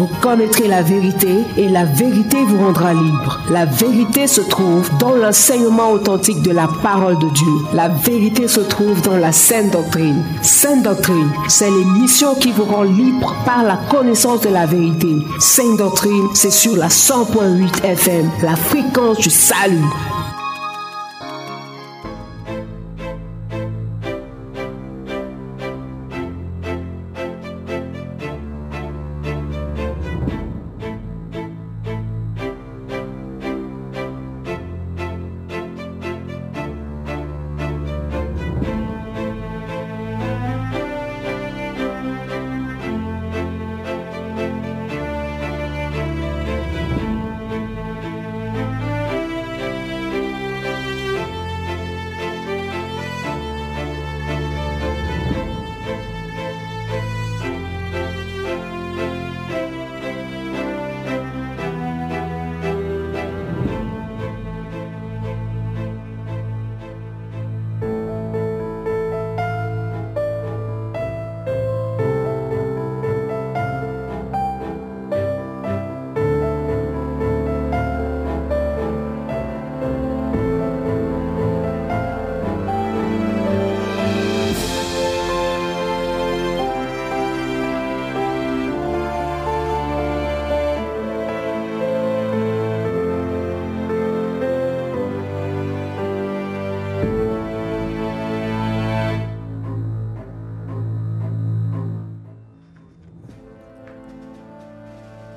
Vous 0.00 0.08
connaîtrez 0.22 0.66
la 0.66 0.80
vérité 0.80 1.44
et 1.58 1.68
la 1.68 1.84
vérité 1.84 2.42
vous 2.46 2.56
rendra 2.56 2.94
libre. 2.94 3.38
La 3.50 3.66
vérité 3.66 4.26
se 4.26 4.40
trouve 4.40 4.88
dans 4.96 5.14
l'enseignement 5.14 5.90
authentique 5.90 6.40
de 6.40 6.52
la 6.52 6.68
parole 6.82 7.18
de 7.18 7.28
Dieu. 7.28 7.52
La 7.74 7.88
vérité 7.88 8.48
se 8.48 8.60
trouve 8.60 9.02
dans 9.02 9.18
la 9.18 9.30
sainte 9.30 9.72
doctrine. 9.72 10.24
Sainte 10.40 10.84
doctrine, 10.84 11.30
c'est 11.48 11.70
l'émission 11.70 12.34
qui 12.34 12.50
vous 12.50 12.64
rend 12.64 12.84
libre 12.84 13.36
par 13.44 13.62
la 13.62 13.76
connaissance 13.90 14.40
de 14.40 14.48
la 14.48 14.64
vérité. 14.64 15.18
Sainte 15.38 15.76
doctrine, 15.76 16.28
c'est 16.32 16.50
sur 16.50 16.76
la 16.76 16.88
100.8 16.88 17.84
FM, 17.84 18.30
la 18.42 18.56
fréquence 18.56 19.18
du 19.18 19.28
salut. 19.28 19.84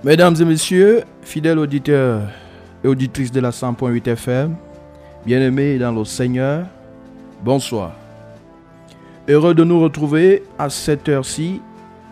Mesdames 0.05 0.35
et 0.37 0.43
messieurs, 0.43 1.03
fidèles 1.21 1.57
auditeurs 1.57 2.23
et 2.83 2.89
auditrices 2.89 3.31
de 3.31 3.39
la 3.39 3.51
100.8 3.51 4.05
FM, 4.05 4.53
bien-aimés 5.25 5.77
dans 5.77 5.93
le 5.93 6.03
Seigneur, 6.03 6.65
bonsoir. 7.41 7.93
Heureux 9.29 9.53
de 9.53 9.63
nous 9.63 9.79
retrouver 9.79 10.43
à 10.59 10.69
cette 10.69 11.07
heure-ci 11.07 11.61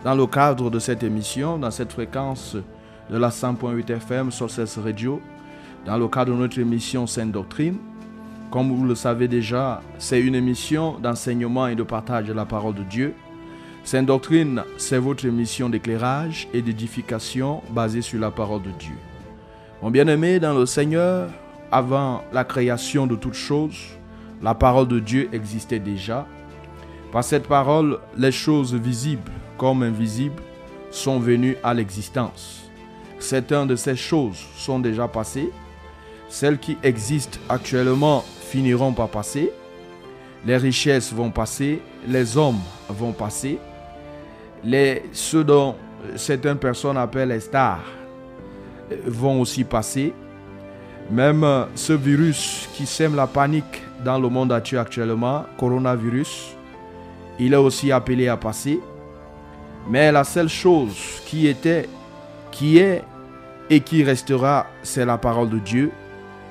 dans 0.04 0.14
le 0.14 0.26
cadre 0.26 0.70
de 0.70 0.78
cette 0.78 1.02
émission, 1.02 1.58
dans 1.58 1.70
cette 1.70 1.92
fréquence 1.92 2.56
de 3.10 3.18
la 3.18 3.28
100.8 3.28 3.90
FM 3.92 4.30
sur 4.30 4.48
radio, 4.82 5.20
dans 5.84 5.98
le 5.98 6.08
cadre 6.08 6.32
de 6.32 6.38
notre 6.38 6.58
émission 6.58 7.06
Sainte 7.06 7.32
Doctrine. 7.32 7.76
Comme 8.50 8.72
vous 8.72 8.86
le 8.86 8.94
savez 8.94 9.28
déjà, 9.28 9.82
c'est 9.98 10.22
une 10.22 10.34
émission 10.34 10.98
d'enseignement 10.98 11.66
et 11.66 11.74
de 11.74 11.82
partage 11.82 12.24
de 12.24 12.32
la 12.32 12.46
parole 12.46 12.74
de 12.74 12.84
Dieu 12.84 13.14
Sainte 13.84 14.06
Doctrine, 14.06 14.62
c'est 14.76 14.98
votre 14.98 15.24
émission 15.26 15.68
d'éclairage 15.68 16.46
et 16.54 16.62
d'édification 16.62 17.62
basée 17.70 18.00
sur 18.00 18.20
la 18.20 18.30
parole 18.30 18.62
de 18.62 18.70
Dieu. 18.70 18.94
Mon 19.82 19.90
bien-aimé 19.90 20.38
dans 20.38 20.54
le 20.54 20.66
Seigneur, 20.66 21.28
avant 21.72 22.22
la 22.32 22.44
création 22.44 23.08
de 23.08 23.16
toutes 23.16 23.34
choses, 23.34 23.98
la 24.40 24.54
parole 24.54 24.86
de 24.86 25.00
Dieu 25.00 25.28
existait 25.32 25.80
déjà. 25.80 26.28
Par 27.10 27.24
cette 27.24 27.48
parole, 27.48 27.98
les 28.16 28.30
choses 28.30 28.72
visibles 28.72 29.30
comme 29.58 29.82
invisibles 29.82 30.42
sont 30.92 31.18
venues 31.18 31.56
à 31.64 31.74
l'existence. 31.74 32.70
Certaines 33.18 33.66
de 33.66 33.76
ces 33.76 33.96
choses 33.96 34.38
sont 34.56 34.78
déjà 34.78 35.08
passées. 35.08 35.50
Celles 36.28 36.58
qui 36.58 36.78
existent 36.84 37.38
actuellement 37.48 38.24
finiront 38.42 38.92
par 38.92 39.08
passer. 39.08 39.52
Les 40.46 40.56
richesses 40.56 41.12
vont 41.12 41.30
passer, 41.30 41.82
les 42.06 42.36
hommes 42.36 42.60
vont 42.88 43.12
passer, 43.12 43.58
les, 44.64 45.02
ceux 45.12 45.44
dont 45.44 45.74
certaines 46.16 46.58
personnes 46.58 46.96
appellent 46.96 47.28
les 47.28 47.40
stars 47.40 47.84
euh, 48.90 48.96
vont 49.06 49.40
aussi 49.40 49.64
passer. 49.64 50.12
Même 51.10 51.44
euh, 51.44 51.64
ce 51.74 51.92
virus 51.92 52.68
qui 52.74 52.86
sème 52.86 53.16
la 53.16 53.26
panique 53.26 53.82
dans 54.04 54.18
le 54.18 54.28
monde 54.28 54.52
actuellement, 54.52 55.44
coronavirus, 55.58 56.56
il 57.38 57.52
est 57.54 57.56
aussi 57.56 57.92
appelé 57.92 58.28
à 58.28 58.36
passer. 58.36 58.80
Mais 59.88 60.12
la 60.12 60.24
seule 60.24 60.48
chose 60.48 60.96
qui 61.26 61.46
était, 61.46 61.88
qui 62.50 62.78
est 62.78 63.02
et 63.68 63.80
qui 63.80 64.04
restera, 64.04 64.66
c'est 64.82 65.04
la 65.04 65.18
parole 65.18 65.48
de 65.48 65.58
Dieu. 65.58 65.90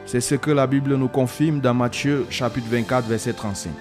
C'est 0.05 0.21
ce 0.21 0.35
que 0.35 0.51
la 0.51 0.67
Bible 0.67 0.95
nous 0.95 1.07
confirme 1.07 1.59
dans 1.59 1.73
Matthieu 1.73 2.25
chapitre 2.29 2.67
24, 2.69 3.07
verset 3.07 3.33
35. 3.33 3.71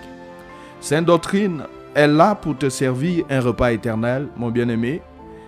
Sainte 0.81 1.07
doctrine 1.07 1.63
est 1.95 2.07
là 2.07 2.35
pour 2.35 2.57
te 2.57 2.69
servir 2.69 3.25
un 3.31 3.41
repas 3.41 3.73
éternel, 3.73 4.29
mon 4.37 4.51
bien-aimé. 4.51 5.03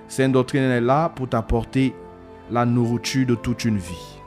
Sainte 0.09 0.33
doctrine 0.33 0.63
est 0.63 0.81
là 0.81 1.09
pour 1.09 1.29
t'apporter 1.29 1.95
la 2.51 2.67
nourriture 2.67 3.27
de 3.27 3.35
toute 3.35 3.65
une 3.65 3.79
vie. 3.79 4.19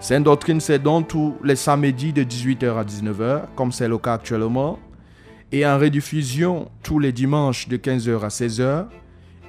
Sainte 0.00 0.24
doctrine, 0.24 0.60
c'est 0.60 0.78
donc 0.78 1.08
tous 1.08 1.36
les 1.42 1.56
samedis 1.56 2.12
de 2.12 2.22
18h 2.22 2.76
à 2.76 2.84
19h, 2.84 3.42
comme 3.54 3.72
c'est 3.72 3.88
le 3.88 3.98
cas 3.98 4.14
actuellement, 4.14 4.78
et 5.50 5.66
en 5.66 5.78
rediffusion 5.78 6.70
tous 6.82 6.98
les 6.98 7.12
dimanches 7.12 7.68
de 7.68 7.76
15h 7.76 8.20
à 8.20 8.28
16h, 8.28 8.86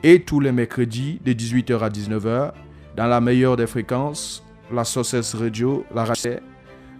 et 0.03 0.21
tous 0.21 0.39
les 0.39 0.51
mercredis 0.51 1.19
de 1.25 1.33
18h 1.33 1.79
à 1.79 1.89
19h, 1.89 2.51
dans 2.95 3.07
la 3.07 3.19
meilleure 3.19 3.57
des 3.57 3.67
fréquences, 3.67 4.43
la 4.71 4.83
Sources 4.83 5.35
Radio, 5.35 5.85
la 5.93 6.05
radio, 6.05 6.31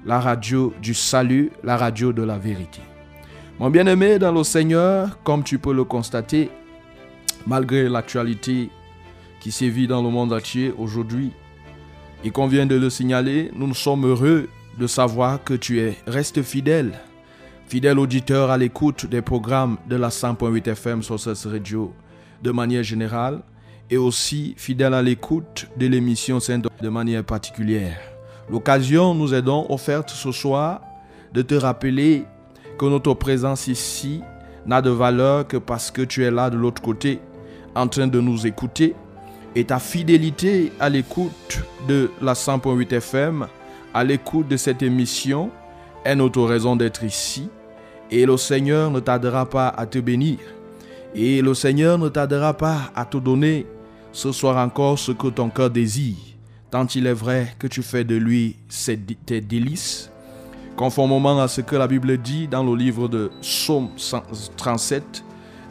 la 0.06 0.20
radio 0.20 0.74
du 0.82 0.94
salut, 0.94 1.52
la 1.64 1.78
radio 1.78 2.12
de 2.12 2.24
la 2.24 2.38
vérité. 2.38 2.82
Mon 3.60 3.72
bien-aimé 3.72 4.20
dans 4.20 4.32
le 4.32 4.44
Seigneur, 4.44 5.18
comme 5.24 5.44
tu 5.44 5.58
peux 5.58 5.74
le 5.74 5.84
constater, 5.84 6.52
malgré 7.48 7.90
l'actualité 7.90 8.70
qui 9.40 9.52
sévit 9.52 9.88
dans 9.88 10.04
le 10.04 10.10
monde 10.10 10.32
entier 10.32 10.72
aujourd'hui, 10.78 11.32
et 12.24 12.30
qu'on 12.30 12.46
vient 12.46 12.68
de 12.68 12.76
le 12.76 12.92
signaler, 12.92 13.50
nous 13.56 13.74
sommes 13.74 14.06
heureux 14.06 14.48
de 14.78 14.86
savoir 14.86 15.44
que 15.44 15.56
tu 15.56 15.80
es 15.80 15.98
reste 16.06 16.44
fidèle, 16.44 17.00
fidèle 17.68 17.98
auditeur 17.98 18.52
à 18.52 18.60
l'écoute 18.60 19.08
des 19.08 19.24
programmes 19.24 19.78
de 19.90 19.96
la 19.96 20.10
100.8 20.10 20.70
FM 20.70 21.02
sur 21.02 21.20
cette 21.20 21.52
radio 21.52 21.92
de 22.44 22.52
manière 22.52 22.84
générale, 22.84 23.42
et 23.90 23.98
aussi 23.98 24.54
fidèle 24.56 24.94
à 24.94 25.02
l'écoute 25.02 25.66
de 25.78 25.88
l'émission 25.88 26.40
Saint 26.40 26.60
de 26.60 26.90
manière 26.90 27.24
particulière. 27.24 27.98
L'occasion 28.52 29.16
nous 29.16 29.34
est 29.34 29.42
donc 29.42 29.68
offerte 29.72 30.12
ce 30.12 30.32
soir 30.32 30.82
de 31.34 31.42
te 31.42 31.56
rappeler 31.56 32.26
que 32.78 32.86
notre 32.86 33.14
présence 33.14 33.68
ici 33.68 34.22
n'a 34.66 34.82
de 34.82 34.90
valeur 34.90 35.48
que 35.48 35.58
parce 35.58 35.92
que 35.92 36.02
tu 36.02 36.24
es 36.24 36.32
là 36.32 36.50
de 36.50 36.58
l'autre 36.58 36.82
côté, 36.82 37.20
en 37.76 37.88
train 37.88 38.08
de 38.08 38.20
nous 38.20 38.46
écouter. 38.46 38.96
Et 39.56 39.66
ta 39.66 39.80
fidélité 39.80 40.72
à 40.80 40.90
l'écoute 40.90 41.64
de 41.88 42.12
la 42.22 42.34
100.8 42.34 42.94
FM, 42.94 43.48
à 43.94 44.04
l'écoute 44.04 44.48
de 44.48 44.58
cette 44.58 44.84
émission, 44.84 45.50
est 46.06 46.16
notre 46.16 46.44
raison 46.44 46.76
d'être 46.76 47.04
ici. 47.04 47.50
Et 48.12 48.26
le 48.26 48.38
Seigneur 48.38 48.92
ne 48.92 49.00
tardera 49.00 49.50
pas 49.50 49.70
à 49.70 49.86
te 49.86 50.00
bénir. 50.00 50.38
Et 51.16 51.42
le 51.42 51.54
Seigneur 51.54 51.98
ne 51.98 52.10
tardera 52.10 52.54
pas 52.54 52.92
à 52.96 53.06
te 53.06 53.18
donner 53.18 53.66
ce 54.12 54.32
soir 54.32 54.58
encore 54.58 55.00
ce 55.00 55.12
que 55.12 55.28
ton 55.28 55.50
cœur 55.50 55.70
désire, 55.70 56.16
tant 56.72 56.86
il 56.88 57.08
est 57.08 57.14
vrai 57.14 57.56
que 57.60 57.68
tu 57.68 57.82
fais 57.82 58.04
de 58.04 58.16
lui 58.16 58.56
tes 59.26 59.42
délices 59.42 60.12
conformément 60.78 61.42
à 61.42 61.48
ce 61.50 61.60
que 61.60 61.76
la 61.76 61.88
Bible 61.88 62.18
dit 62.18 62.48
dans 62.48 62.64
le 62.64 62.74
livre 62.76 63.10
de 63.10 63.32
Psaume 63.42 63.90
37, 64.56 65.24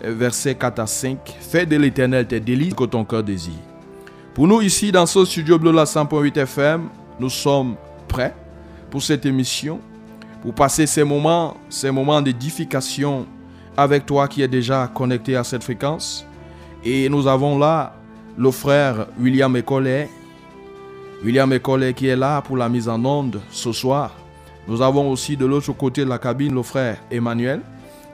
versets 0.02 0.56
4 0.56 0.80
à 0.80 0.86
5. 0.86 1.18
Fais 1.40 1.64
de 1.64 1.76
l'éternel 1.76 2.26
tes 2.26 2.40
délices 2.40 2.74
que 2.74 2.84
ton 2.84 3.04
cœur 3.04 3.22
désire. 3.22 3.54
Pour 4.34 4.46
nous 4.48 4.60
ici 4.60 4.92
dans 4.92 5.06
ce 5.06 5.24
studio 5.24 5.58
bleu 5.58 5.72
la 5.72 5.84
100.8 5.84 6.36
FM, 6.40 6.88
nous 7.18 7.30
sommes 7.30 7.76
prêts 8.08 8.34
pour 8.90 9.02
cette 9.02 9.24
émission, 9.24 9.80
pour 10.42 10.52
passer 10.52 10.86
ces 10.86 11.04
moments, 11.04 11.56
ces 11.70 11.90
moments 11.90 12.20
d'édification 12.20 13.26
avec 13.76 14.04
toi 14.04 14.26
qui 14.26 14.42
es 14.42 14.48
déjà 14.48 14.90
connecté 14.92 15.36
à 15.36 15.44
cette 15.44 15.62
fréquence. 15.62 16.26
Et 16.84 17.08
nous 17.08 17.26
avons 17.26 17.58
là 17.58 17.94
le 18.36 18.50
frère 18.50 19.06
William 19.20 19.56
Ecollet. 19.56 20.10
William 21.24 21.50
Ecollet 21.52 21.94
qui 21.94 22.08
est 22.08 22.16
là 22.16 22.42
pour 22.42 22.56
la 22.56 22.68
mise 22.68 22.88
en 22.88 23.02
onde 23.04 23.40
ce 23.50 23.72
soir. 23.72 24.10
Nous 24.68 24.82
avons 24.82 25.10
aussi 25.10 25.36
de 25.36 25.46
l'autre 25.46 25.72
côté 25.72 26.04
de 26.04 26.08
la 26.08 26.18
cabine 26.18 26.54
le 26.54 26.62
frère 26.62 26.98
Emmanuel 27.10 27.60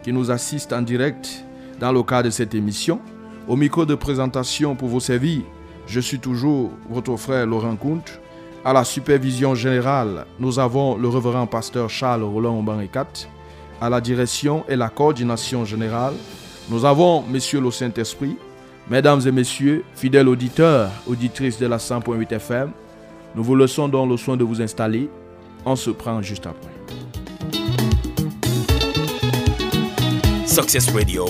qui 0.02 0.12
nous 0.12 0.30
assiste 0.30 0.72
en 0.72 0.82
direct 0.82 1.44
dans 1.80 1.92
le 1.92 2.02
cadre 2.02 2.24
de 2.24 2.30
cette 2.30 2.54
émission. 2.54 3.00
Au 3.48 3.56
micro 3.56 3.86
de 3.86 3.94
présentation 3.94 4.74
pour 4.76 4.88
vous 4.88 5.00
servir, 5.00 5.42
je 5.86 5.98
suis 5.98 6.18
toujours 6.18 6.70
votre 6.90 7.16
frère 7.16 7.46
Laurent 7.46 7.76
Comte. 7.76 8.20
À 8.64 8.72
la 8.72 8.84
supervision 8.84 9.54
générale, 9.54 10.26
nous 10.38 10.58
avons 10.58 10.96
le 10.96 11.08
révérend 11.08 11.46
pasteur 11.46 11.88
Charles 11.88 12.22
Roland 12.22 12.62
Baricat. 12.62 13.08
À 13.80 13.88
la 13.88 14.00
direction 14.00 14.64
et 14.68 14.76
la 14.76 14.90
coordination 14.90 15.64
générale, 15.64 16.14
nous 16.68 16.84
avons 16.84 17.22
Monsieur 17.22 17.60
le 17.60 17.70
Saint-Esprit. 17.70 18.36
Mesdames 18.90 19.20
et 19.26 19.32
messieurs, 19.32 19.84
fidèles 19.94 20.28
auditeurs, 20.28 20.90
auditrices 21.08 21.58
de 21.58 21.66
la 21.66 21.78
100.8 21.78 22.34
FM, 22.34 22.70
nous 23.34 23.42
vous 23.42 23.56
laissons 23.56 23.88
dans 23.88 24.06
le 24.06 24.16
soin 24.16 24.36
de 24.36 24.44
vous 24.44 24.60
installer. 24.60 25.08
On 25.64 25.76
se 25.76 25.90
prend 25.90 26.20
juste 26.22 26.46
après. 26.46 26.72
Success 30.46 30.90
Radio 30.90 31.26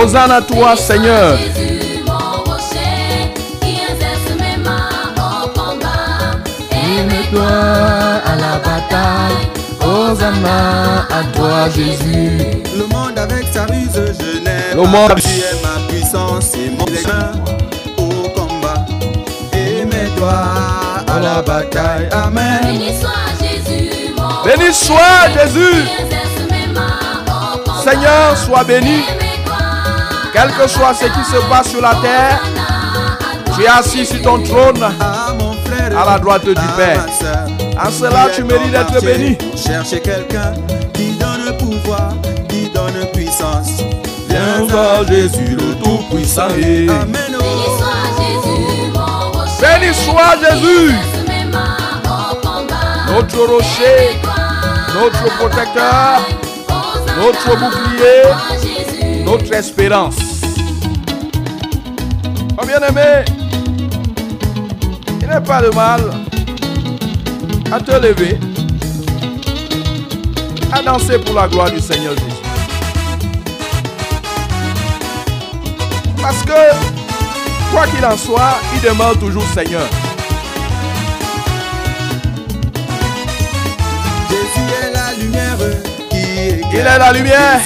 Hosanna 0.00 0.36
à 0.36 0.42
toi, 0.42 0.76
Seigneur. 0.76 1.36
Jésus, 1.38 2.04
mon 2.06 2.44
rocher, 2.44 3.32
qui 3.60 3.80
exerce 3.90 4.30
mes 4.38 4.56
mains 4.62 5.12
au 5.16 5.48
combat 5.48 6.38
et 6.70 7.02
mes 7.02 7.26
doigts 7.32 8.22
à 8.24 8.36
la 8.36 8.58
bataille. 8.58 9.48
Hosanna 9.80 11.00
à 11.10 11.24
toi, 11.34 11.68
Jésus. 11.74 12.62
Le 12.76 12.86
monde 12.94 13.18
avec 13.18 13.46
sa 13.52 13.64
ruse, 13.64 13.90
je 14.20 14.38
n'aime 14.38 14.76
Le 14.76 14.82
monde-. 14.86 15.14
Tu 15.16 15.40
es 15.40 15.62
ma 15.64 15.84
puissance 15.88 16.54
et 16.54 16.70
mon 16.70 16.84
destin 16.84 17.32
au 17.96 18.28
combat. 18.28 18.86
Et 19.52 19.84
mes 19.84 20.16
doigts 20.16 21.02
à 21.08 21.18
la 21.18 21.42
bataille. 21.42 22.08
Amen. 22.12 22.60
Béni 22.62 22.92
soit 23.00 23.34
Jésus, 23.42 24.14
mon 24.16 24.44
Béni 24.44 24.72
soit 24.72 25.28
Jésus. 25.34 25.88
Seigneur, 27.82 28.36
sois 28.36 28.62
béni. 28.64 29.02
Quel 30.32 30.50
que 30.52 30.68
soit 30.68 30.94
ce 30.94 31.06
qui 31.06 31.24
se 31.24 31.36
passe 31.48 31.68
sur 31.70 31.80
la 31.80 31.94
terre, 31.96 32.40
tu 33.54 33.62
es 33.64 33.68
assis 33.68 34.06
sur 34.06 34.22
ton 34.22 34.42
trône. 34.42 34.82
À 34.82 36.04
la 36.04 36.18
droite 36.18 36.44
du 36.44 36.54
Père. 36.54 37.06
En 37.84 37.90
cela, 37.90 38.28
tu 38.34 38.44
mérites 38.44 38.70
d'être 38.70 39.00
béni. 39.04 39.38
Cherchez 39.56 40.00
quelqu'un 40.00 40.52
qui 40.92 41.12
donne 41.12 41.56
pouvoir, 41.58 42.12
qui 42.48 42.68
donne 42.70 43.06
puissance. 43.12 43.82
Viens 44.28 44.64
voir 44.68 45.06
Jésus 45.06 45.56
le 45.56 45.74
Tout-Puissant. 45.82 46.48
Amen. 46.48 47.38
Béni 49.60 49.92
soit 49.92 50.36
Jésus, 50.40 50.94
notre 53.08 53.38
rocher, 53.46 54.20
notre 54.94 55.36
protecteur, 55.36 56.20
notre 57.16 57.56
bouclier, 57.58 58.22
notre 59.30 59.52
espérance. 59.52 60.16
Oh 62.56 62.64
bien-aimé, 62.66 63.26
il 65.20 65.28
n'est 65.28 65.40
pas 65.42 65.60
de 65.60 65.68
mal 65.74 66.00
à 67.70 67.78
te 67.78 67.90
lever, 67.90 68.38
à 70.72 70.80
danser 70.82 71.18
pour 71.18 71.34
la 71.34 71.46
gloire 71.46 71.70
du 71.70 71.78
Seigneur 71.78 72.14
Jésus. 72.14 72.42
Parce 76.22 76.42
que, 76.42 76.60
quoi 77.70 77.86
qu'il 77.86 78.04
en 78.06 78.16
soit, 78.16 78.56
il 78.74 78.80
demeure 78.80 79.18
toujours 79.18 79.44
Seigneur. 79.52 79.86
Jésus 84.30 84.68
est 84.82 84.92
la 84.94 85.12
lumière 85.22 85.58
qui. 86.08 86.64
Il 86.72 86.78
est 86.78 86.98
la 86.98 87.12
lumière. 87.12 87.60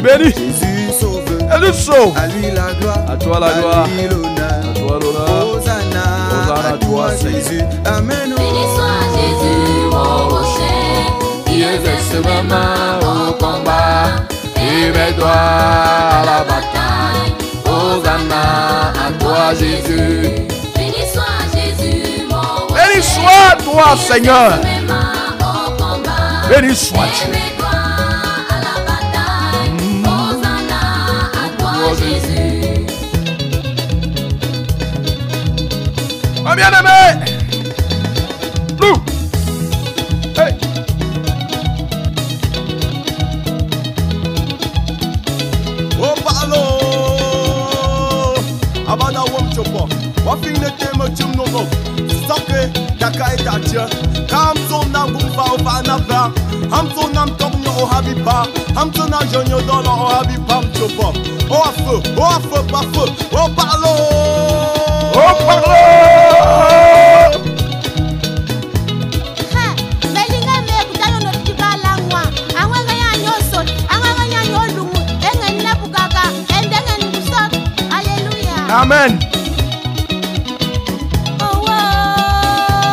Jésus 0.00 0.18
béni. 0.18 0.30
Il 0.30 0.42
bénit. 0.42 0.54
Jésus 0.60 1.00
sauve. 1.00 1.22
Elle 1.52 1.60
nous 1.60 1.72
sauve. 1.72 2.16
À 2.16 2.26
lui 2.26 2.50
la 2.52 2.72
gloire. 2.74 2.98
À 3.08 3.16
toi 3.16 3.40
la 3.40 3.52
gloire. 3.52 3.84
À 3.84 4.78
toi 4.78 4.98
l'honneur. 5.00 5.54
Hosanna. 5.54 6.04
Hosanna 6.32 6.68
à 6.68 6.78
toi. 6.78 7.10
Jésus. 7.22 7.62
Amen. 7.84 8.34
Béni 8.36 8.64
soit 8.74 9.00
Jésus, 9.14 9.90
mon 9.90 10.28
rocher, 10.28 11.06
qui 11.46 11.62
exerce 11.62 12.14
mes 12.24 12.42
mains 12.48 12.98
au 13.02 13.32
combat 13.32 14.26
et 14.56 14.90
mes 14.90 15.12
doigts 15.16 15.28
à 15.30 16.24
la 16.24 16.44
bataille. 16.44 17.34
Hosanna 17.66 18.92
à 18.92 19.12
toi, 19.18 19.54
Jésus. 19.54 20.28
Béni 20.76 21.02
soit 21.12 21.44
Jésus, 21.54 22.26
mon 22.30 22.66
rocher. 22.68 22.82
Béni 22.92 23.02
soit 23.02 23.56
toi, 23.64 23.96
Seigneur. 23.96 24.52
Béni 26.48 26.74
soit 26.74 27.06
et 27.32 27.49
bien-aimé. 36.60 37.24
Nous. 38.80 38.96
Hey. 40.36 40.52
Oh, 45.98 46.14
palo. 46.24 46.62
Abada 48.86 49.22
wom 49.32 49.48
chopo. 49.54 49.88
Wafin 50.26 50.52
ne 50.60 50.68
tema 50.78 51.08
chum 51.16 51.32
no 51.34 51.44
go. 51.46 51.62
Sake 52.28 52.60
daka 52.98 53.24
etatia. 53.34 53.84
Kam 54.28 54.56
so 54.68 54.82
na 54.92 55.06
gumfa 55.06 55.44
o 55.54 55.58
fa 55.64 55.82
na 55.88 55.96
fa. 56.08 56.20
Ham 56.74 56.90
so 56.94 57.08
nam 57.08 57.30
tok 57.38 57.54
nyo 57.62 57.70
o 57.80 57.86
habi 57.86 58.14
pa. 58.22 58.46
Ham 58.74 58.92
so 58.94 59.06
na 59.06 59.18
jonyo 59.32 59.60
dola 59.66 59.92
o 59.92 60.08
habi 60.14 60.36
pam 60.46 60.64
chopo. 60.74 61.39
off, 61.50 61.78
off, 62.16 62.52
off, 62.72 62.96
opa, 63.32 63.62
alô! 63.74 63.94
Opa, 65.14 65.52
alô! 65.52 65.80
Amen. 78.70 79.18
Oh, 81.40 81.62
wow. 81.66 82.92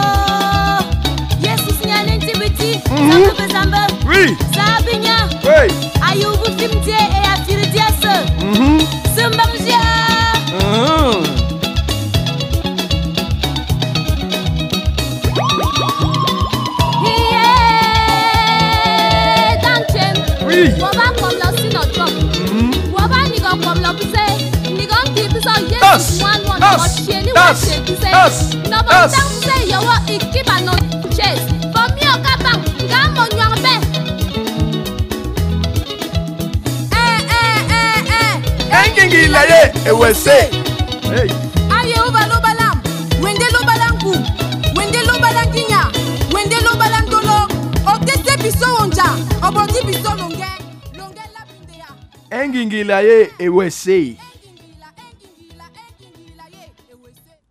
Yes, 1.39 1.61
it's 1.69 1.81
an 1.85 2.09
activity. 2.09 2.81
Mm 2.89 3.09
-hmm. 3.09 3.29
Oui. 4.09 4.35
Sabinya. 4.51 5.29
Oui. 5.45 5.69
Ayubu 6.01 6.49
Kimte. 6.57 7.16
Ewese. 39.87 40.29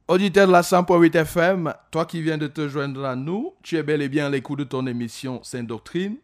Auditeur 0.09 0.47
de 0.47 0.53
la 0.53 0.61
100.8 0.61 1.17
FM, 1.17 1.75
toi 1.91 2.05
qui 2.05 2.23
viens 2.23 2.39
de 2.39 2.47
te 2.47 2.69
joindre 2.69 3.05
à 3.07 3.17
nous, 3.17 3.55
tu 3.63 3.77
es 3.77 3.83
bel 3.83 4.03
et 4.03 4.09
bien 4.09 4.27
à 4.27 4.31
l'écoute 4.31 4.59
de 4.59 4.65
ton 4.65 4.87
émission 4.87 5.41
Sainte 5.43 5.67
Doctrine. 5.67 6.17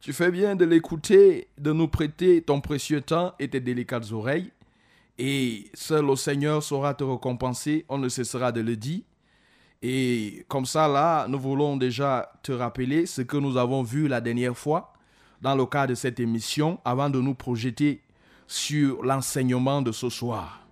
Tu 0.00 0.14
fais 0.14 0.30
bien 0.30 0.56
de 0.56 0.64
l'écouter, 0.64 1.48
de 1.58 1.72
nous 1.72 1.86
prêter 1.86 2.40
ton 2.40 2.62
précieux 2.62 3.02
temps 3.02 3.34
et 3.38 3.48
tes 3.48 3.60
délicates 3.60 4.10
oreilles. 4.12 4.50
Et 5.22 5.70
seul 5.74 6.06
le 6.06 6.16
Seigneur 6.16 6.62
saura 6.62 6.94
te 6.94 7.04
récompenser, 7.04 7.84
on 7.90 7.98
ne 7.98 8.08
cessera 8.08 8.52
de 8.52 8.62
le 8.62 8.74
dire. 8.74 9.02
Et 9.82 10.46
comme 10.48 10.64
ça, 10.64 10.88
là, 10.88 11.26
nous 11.28 11.38
voulons 11.38 11.76
déjà 11.76 12.32
te 12.42 12.52
rappeler 12.52 13.04
ce 13.04 13.20
que 13.20 13.36
nous 13.36 13.58
avons 13.58 13.82
vu 13.82 14.08
la 14.08 14.22
dernière 14.22 14.56
fois 14.56 14.94
dans 15.42 15.54
le 15.54 15.66
cadre 15.66 15.88
de 15.90 15.94
cette 15.94 16.20
émission 16.20 16.78
avant 16.86 17.10
de 17.10 17.20
nous 17.20 17.34
projeter 17.34 18.00
sur 18.46 19.02
l'enseignement 19.02 19.82
de 19.82 19.92
ce 19.92 20.08
soir. 20.08 20.66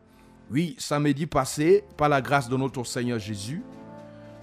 Oui, 0.50 0.76
samedi 0.78 1.26
passé, 1.26 1.84
par 1.98 2.08
la 2.08 2.22
grâce 2.22 2.48
de 2.48 2.56
notre 2.56 2.84
Seigneur 2.84 3.18
Jésus, 3.18 3.62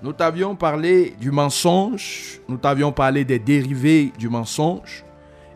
nous 0.03 0.13
t'avions 0.13 0.55
parlé 0.55 1.15
du 1.19 1.31
mensonge, 1.31 2.41
nous 2.47 2.57
t'avions 2.57 2.91
parlé 2.91 3.25
des 3.25 3.39
dérivés 3.39 4.13
du 4.19 4.29
mensonge 4.29 5.03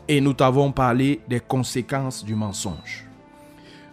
et 0.07 0.19
nous 0.19 0.33
t'avons 0.33 0.71
parlé 0.71 1.21
des 1.27 1.39
conséquences 1.39 2.25
du 2.25 2.33
mensonge. 2.33 3.08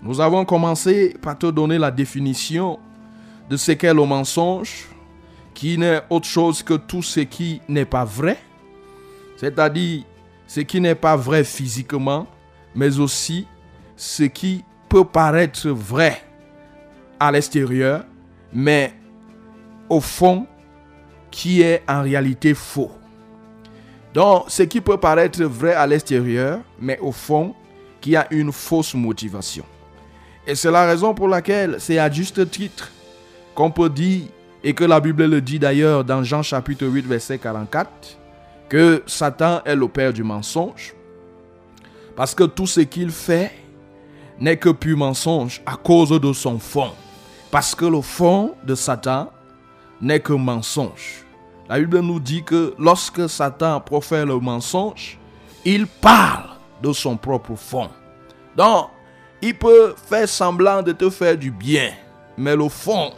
Nous 0.02 0.20
avons 0.20 0.44
commencé 0.44 1.16
par 1.20 1.38
te 1.38 1.46
donner 1.46 1.78
la 1.78 1.90
définition 1.90 2.78
de 3.48 3.56
ce 3.56 3.72
qu'est 3.72 3.94
le 3.94 4.04
mensonge, 4.04 4.88
qui 5.54 5.78
n'est 5.78 6.02
autre 6.10 6.26
chose 6.26 6.62
que 6.62 6.74
tout 6.74 7.02
ce 7.02 7.20
qui 7.20 7.60
n'est 7.68 7.84
pas 7.84 8.04
vrai, 8.04 8.38
c'est-à-dire 9.36 10.04
ce 10.46 10.60
qui 10.60 10.80
n'est 10.80 10.94
pas 10.94 11.16
vrai 11.16 11.44
physiquement, 11.44 12.26
mais 12.74 12.98
aussi 12.98 13.46
ce 13.96 14.24
qui 14.24 14.64
peut 14.88 15.04
paraître 15.04 15.68
vrai 15.68 16.22
à 17.18 17.32
l'extérieur, 17.32 18.04
mais 18.52 18.92
au 19.88 20.00
fond, 20.00 20.46
qui 21.30 21.62
est 21.62 21.82
en 21.88 22.02
réalité 22.02 22.54
faux. 22.54 22.90
Donc, 24.12 24.44
ce 24.48 24.62
qui 24.62 24.80
peut 24.80 24.96
paraître 24.96 25.42
vrai 25.44 25.74
à 25.74 25.86
l'extérieur, 25.86 26.60
mais 26.80 26.98
au 27.00 27.12
fond, 27.12 27.54
qui 28.00 28.16
a 28.16 28.26
une 28.30 28.52
fausse 28.52 28.94
motivation. 28.94 29.64
Et 30.46 30.54
c'est 30.54 30.70
la 30.70 30.86
raison 30.86 31.12
pour 31.12 31.28
laquelle 31.28 31.76
c'est 31.78 31.98
à 31.98 32.10
juste 32.10 32.50
titre 32.50 32.90
qu'on 33.54 33.70
peut 33.70 33.88
dire 33.88 34.26
et 34.62 34.74
que 34.74 34.84
la 34.84 35.00
Bible 35.00 35.24
le 35.26 35.40
dit 35.40 35.58
d'ailleurs 35.58 36.04
dans 36.04 36.22
Jean 36.22 36.42
chapitre 36.42 36.86
8 36.86 37.06
verset 37.06 37.38
44, 37.38 37.90
que 38.68 39.02
Satan 39.06 39.60
est 39.64 39.76
le 39.76 39.88
père 39.88 40.12
du 40.12 40.22
mensonge, 40.22 40.94
parce 42.14 42.34
que 42.34 42.44
tout 42.44 42.66
ce 42.66 42.80
qu'il 42.80 43.10
fait 43.10 43.52
n'est 44.38 44.56
que 44.56 44.70
pur 44.70 44.96
mensonge 44.96 45.62
à 45.66 45.76
cause 45.76 46.10
de 46.20 46.32
son 46.32 46.58
fond. 46.58 46.92
Parce 47.50 47.74
que 47.74 47.84
le 47.84 48.00
fond 48.00 48.54
de 48.64 48.74
Satan 48.74 49.30
n'est 50.00 50.20
que 50.20 50.32
mensonge. 50.32 51.24
La 51.68 51.78
Bible 51.78 52.00
nous 52.00 52.20
dit 52.20 52.42
que 52.42 52.74
lorsque 52.78 53.28
Satan 53.28 53.80
profère 53.80 54.26
le 54.26 54.38
mensonge, 54.38 55.18
il 55.64 55.86
parle 55.86 56.50
de 56.82 56.92
son 56.92 57.16
propre 57.16 57.54
fond. 57.54 57.88
Donc, 58.56 58.88
il 59.42 59.54
peut 59.54 59.94
faire 59.96 60.28
semblant 60.28 60.82
de 60.82 60.92
te 60.92 61.10
faire 61.10 61.36
du 61.36 61.50
bien, 61.50 61.92
mais 62.36 62.56
le 62.56 62.68
fond 62.68 63.12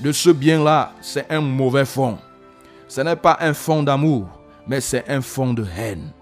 de 0.00 0.12
ce 0.12 0.30
bien-là, 0.30 0.92
c'est 1.00 1.30
un 1.30 1.40
mauvais 1.40 1.84
fond. 1.84 2.18
Ce 2.88 3.00
n'est 3.00 3.16
pas 3.16 3.38
un 3.40 3.54
fond 3.54 3.82
d'amour, 3.82 4.28
mais 4.66 4.80
c'est 4.80 5.08
un 5.08 5.20
fond 5.20 5.54
de 5.54 5.64
haine. 5.76 6.12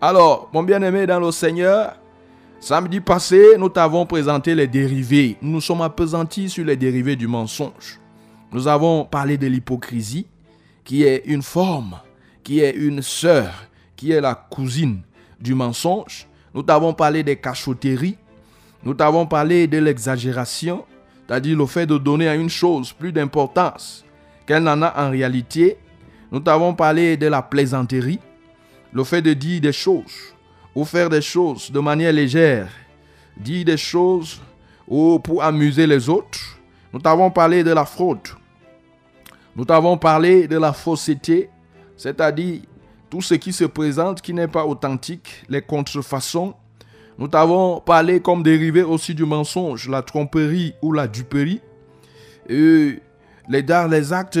Alors, 0.00 0.48
mon 0.52 0.62
bien-aimé 0.62 1.06
dans 1.06 1.18
le 1.18 1.32
Seigneur, 1.32 1.96
samedi 2.60 3.00
passé, 3.00 3.56
nous 3.58 3.68
t'avons 3.68 4.06
présenté 4.06 4.54
les 4.54 4.66
dérivés. 4.66 5.36
Nous 5.42 5.50
nous 5.50 5.60
sommes 5.60 5.82
appesantis 5.82 6.48
sur 6.48 6.64
les 6.64 6.76
dérivés 6.76 7.16
du 7.16 7.26
mensonge. 7.26 7.98
Nous 8.52 8.68
avons 8.68 9.04
parlé 9.04 9.36
de 9.36 9.46
l'hypocrisie, 9.46 10.26
qui 10.84 11.02
est 11.02 11.24
une 11.26 11.42
forme, 11.42 11.98
qui 12.42 12.60
est 12.60 12.70
une 12.70 13.02
sœur, 13.02 13.52
qui 13.96 14.12
est 14.12 14.20
la 14.20 14.34
cousine 14.34 15.02
du 15.40 15.54
mensonge. 15.54 16.26
Nous 16.54 16.62
t'avons 16.62 16.94
parlé 16.94 17.22
des 17.22 17.36
cachotteries. 17.36 18.16
Nous 18.84 18.94
t'avons 18.94 19.26
parlé 19.26 19.66
de 19.66 19.78
l'exagération, 19.78 20.84
c'est-à-dire 21.26 21.56
le 21.58 21.66
fait 21.66 21.86
de 21.86 21.98
donner 21.98 22.28
à 22.28 22.34
une 22.34 22.48
chose 22.48 22.92
plus 22.92 23.12
d'importance 23.12 24.04
qu'elle 24.46 24.62
n'en 24.62 24.80
a 24.82 25.06
en 25.06 25.10
réalité. 25.10 25.76
Nous 26.30 26.40
t'avons 26.40 26.74
parlé 26.74 27.16
de 27.16 27.26
la 27.26 27.42
plaisanterie, 27.42 28.20
le 28.92 29.04
fait 29.04 29.22
de 29.22 29.32
dire 29.32 29.60
des 29.60 29.72
choses 29.72 30.34
ou 30.74 30.84
faire 30.84 31.10
des 31.10 31.22
choses 31.22 31.70
de 31.70 31.80
manière 31.80 32.12
légère, 32.12 32.68
dire 33.36 33.64
des 33.64 33.76
choses 33.76 34.40
ou 34.86 35.18
pour 35.18 35.42
amuser 35.42 35.86
les 35.86 36.08
autres. 36.08 36.58
Nous 36.92 37.00
t'avons 37.00 37.30
parlé 37.30 37.64
de 37.64 37.72
la 37.72 37.84
fraude. 37.84 38.28
Nous 39.56 39.64
t'avons 39.64 39.98
parlé 39.98 40.46
de 40.46 40.56
la 40.56 40.72
fausseté, 40.72 41.50
c'est-à-dire 41.96 42.60
tout 43.10 43.22
ce 43.22 43.34
qui 43.34 43.52
se 43.52 43.64
présente 43.64 44.22
qui 44.22 44.32
n'est 44.32 44.48
pas 44.48 44.64
authentique, 44.64 45.42
les 45.48 45.62
contrefaçons, 45.62 46.54
nous 47.18 47.26
t'avons 47.26 47.80
parlé 47.80 48.20
comme 48.20 48.44
dérivé 48.44 48.84
aussi 48.84 49.12
du 49.12 49.24
mensonge, 49.24 49.88
la 49.88 50.02
tromperie 50.02 50.74
ou 50.80 50.92
la 50.92 51.08
duperie. 51.08 51.60
Les, 52.48 53.00
les 53.48 54.12
actes 54.12 54.38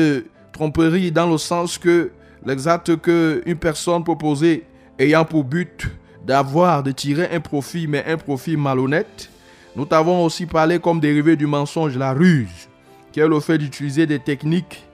tromperie 0.52 1.10
dans 1.10 1.28
le 1.28 1.38
sens 1.38 1.76
que 1.76 2.12
les 2.46 2.68
actes 2.68 2.96
qu'une 3.00 3.56
personne 3.56 4.04
poser 4.04 4.64
ayant 4.96 5.24
pour 5.24 5.42
but 5.42 5.88
d'avoir, 6.24 6.84
de 6.84 6.92
tirer 6.92 7.28
un 7.32 7.40
profit, 7.40 7.88
mais 7.88 8.04
un 8.06 8.16
profit 8.16 8.56
malhonnête. 8.56 9.28
Nous 9.74 9.84
t'avons 9.84 10.24
aussi 10.24 10.46
parlé 10.46 10.78
comme 10.78 11.00
dérivé 11.00 11.34
du 11.34 11.46
mensonge, 11.48 11.96
la 11.96 12.12
ruse, 12.12 12.68
qui 13.10 13.18
est 13.18 13.28
le 13.28 13.40
fait 13.40 13.58
d'utiliser 13.58 14.06
des 14.06 14.20
techniques 14.20 14.84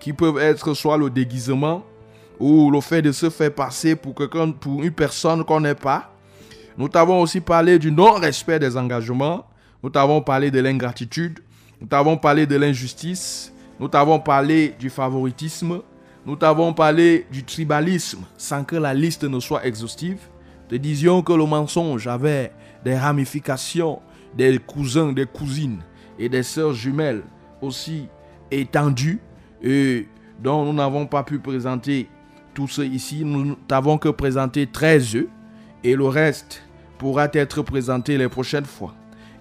qui 0.00 0.14
peuvent 0.14 0.38
être 0.38 0.72
soit 0.72 0.96
le 0.96 1.10
déguisement 1.10 1.84
ou 2.40 2.70
le 2.70 2.80
fait 2.80 3.02
de 3.02 3.12
se 3.12 3.28
faire 3.28 3.52
passer 3.52 3.96
pour, 3.96 4.14
pour 4.14 4.82
une 4.82 4.90
personne 4.90 5.44
qu'on 5.44 5.60
n'est 5.60 5.74
pas 5.74 6.13
nous 6.76 6.88
t'avons 6.88 7.20
aussi 7.20 7.40
parlé 7.40 7.78
du 7.78 7.92
non-respect 7.92 8.58
des 8.58 8.76
engagements. 8.76 9.46
Nous 9.82 9.90
t'avons 9.90 10.20
parlé 10.20 10.50
de 10.50 10.58
l'ingratitude. 10.60 11.38
Nous 11.80 11.86
t'avons 11.86 12.16
parlé 12.16 12.46
de 12.46 12.56
l'injustice. 12.56 13.52
Nous 13.78 13.88
t'avons 13.88 14.18
parlé 14.18 14.74
du 14.78 14.90
favoritisme. 14.90 15.82
Nous 16.26 16.36
t'avons 16.36 16.72
parlé 16.72 17.26
du 17.30 17.44
tribalisme 17.44 18.24
sans 18.36 18.64
que 18.64 18.76
la 18.76 18.92
liste 18.92 19.24
ne 19.24 19.38
soit 19.38 19.64
exhaustive. 19.66 20.18
Te 20.68 20.74
disions 20.74 21.22
que 21.22 21.32
le 21.32 21.44
mensonge 21.46 22.08
avait 22.08 22.50
des 22.84 22.96
ramifications, 22.96 24.00
des 24.36 24.58
cousins, 24.58 25.12
des 25.12 25.26
cousines 25.26 25.82
et 26.18 26.28
des 26.28 26.42
sœurs 26.42 26.72
jumelles 26.72 27.22
aussi 27.60 28.08
étendues 28.50 29.20
et 29.62 30.08
dont 30.42 30.64
nous 30.64 30.72
n'avons 30.72 31.06
pas 31.06 31.22
pu 31.22 31.38
présenter 31.38 32.08
tout 32.52 32.66
ce 32.66 32.82
ici. 32.82 33.24
Nous 33.24 33.56
n'avons 33.70 33.98
que 33.98 34.08
présenté 34.08 34.66
13 34.66 35.16
œufs 35.16 35.28
et 35.84 35.94
le 35.94 36.06
reste 36.06 36.62
pourra 36.98 37.28
être 37.32 37.62
présenté 37.62 38.16
les 38.16 38.28
prochaines 38.28 38.64
fois. 38.64 38.94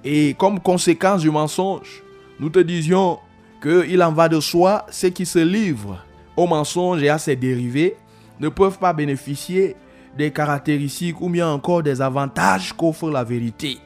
Et 0.04 0.36
comme 0.38 0.60
conséquence 0.60 1.22
du 1.22 1.32
mensonge, 1.32 2.04
nous 2.40 2.50
te 2.50 2.60
disions 2.60 3.20
qu'il 3.62 4.04
en 4.04 4.12
va 4.12 4.28
de 4.28 4.42
soi, 4.42 4.86
ceux 4.92 5.10
qui 5.10 5.26
se 5.26 5.40
livrent 5.40 6.04
au 6.36 6.46
mensonge 6.46 7.02
et 7.02 7.10
à 7.10 7.18
ses 7.18 7.38
dérivés 7.38 7.96
ne 8.40 8.50
peuvent 8.50 8.78
pas 8.78 8.92
bénéficier 8.92 9.78
des 10.18 10.32
caractéristiques 10.32 11.22
ou 11.22 11.30
bien 11.30 11.48
encore 11.50 11.82
des 11.82 12.02
avantages 12.02 12.74
qu'offre 12.74 13.10
la 13.10 13.24
vérité. 13.24 13.78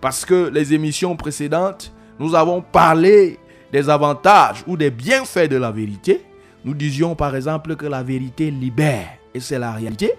Parce 0.00 0.24
que 0.24 0.50
les 0.52 0.74
émissions 0.74 1.16
précédentes, 1.16 1.92
nous 2.18 2.34
avons 2.34 2.60
parlé 2.60 3.38
des 3.72 3.88
avantages 3.88 4.62
ou 4.66 4.76
des 4.76 4.90
bienfaits 4.90 5.48
de 5.48 5.56
la 5.56 5.70
vérité. 5.70 6.22
Nous 6.64 6.74
disions 6.74 7.14
par 7.14 7.34
exemple 7.34 7.74
que 7.76 7.86
la 7.86 8.02
vérité 8.02 8.50
libère, 8.50 9.08
et 9.34 9.40
c'est 9.40 9.58
la 9.58 9.72
réalité 9.72 10.12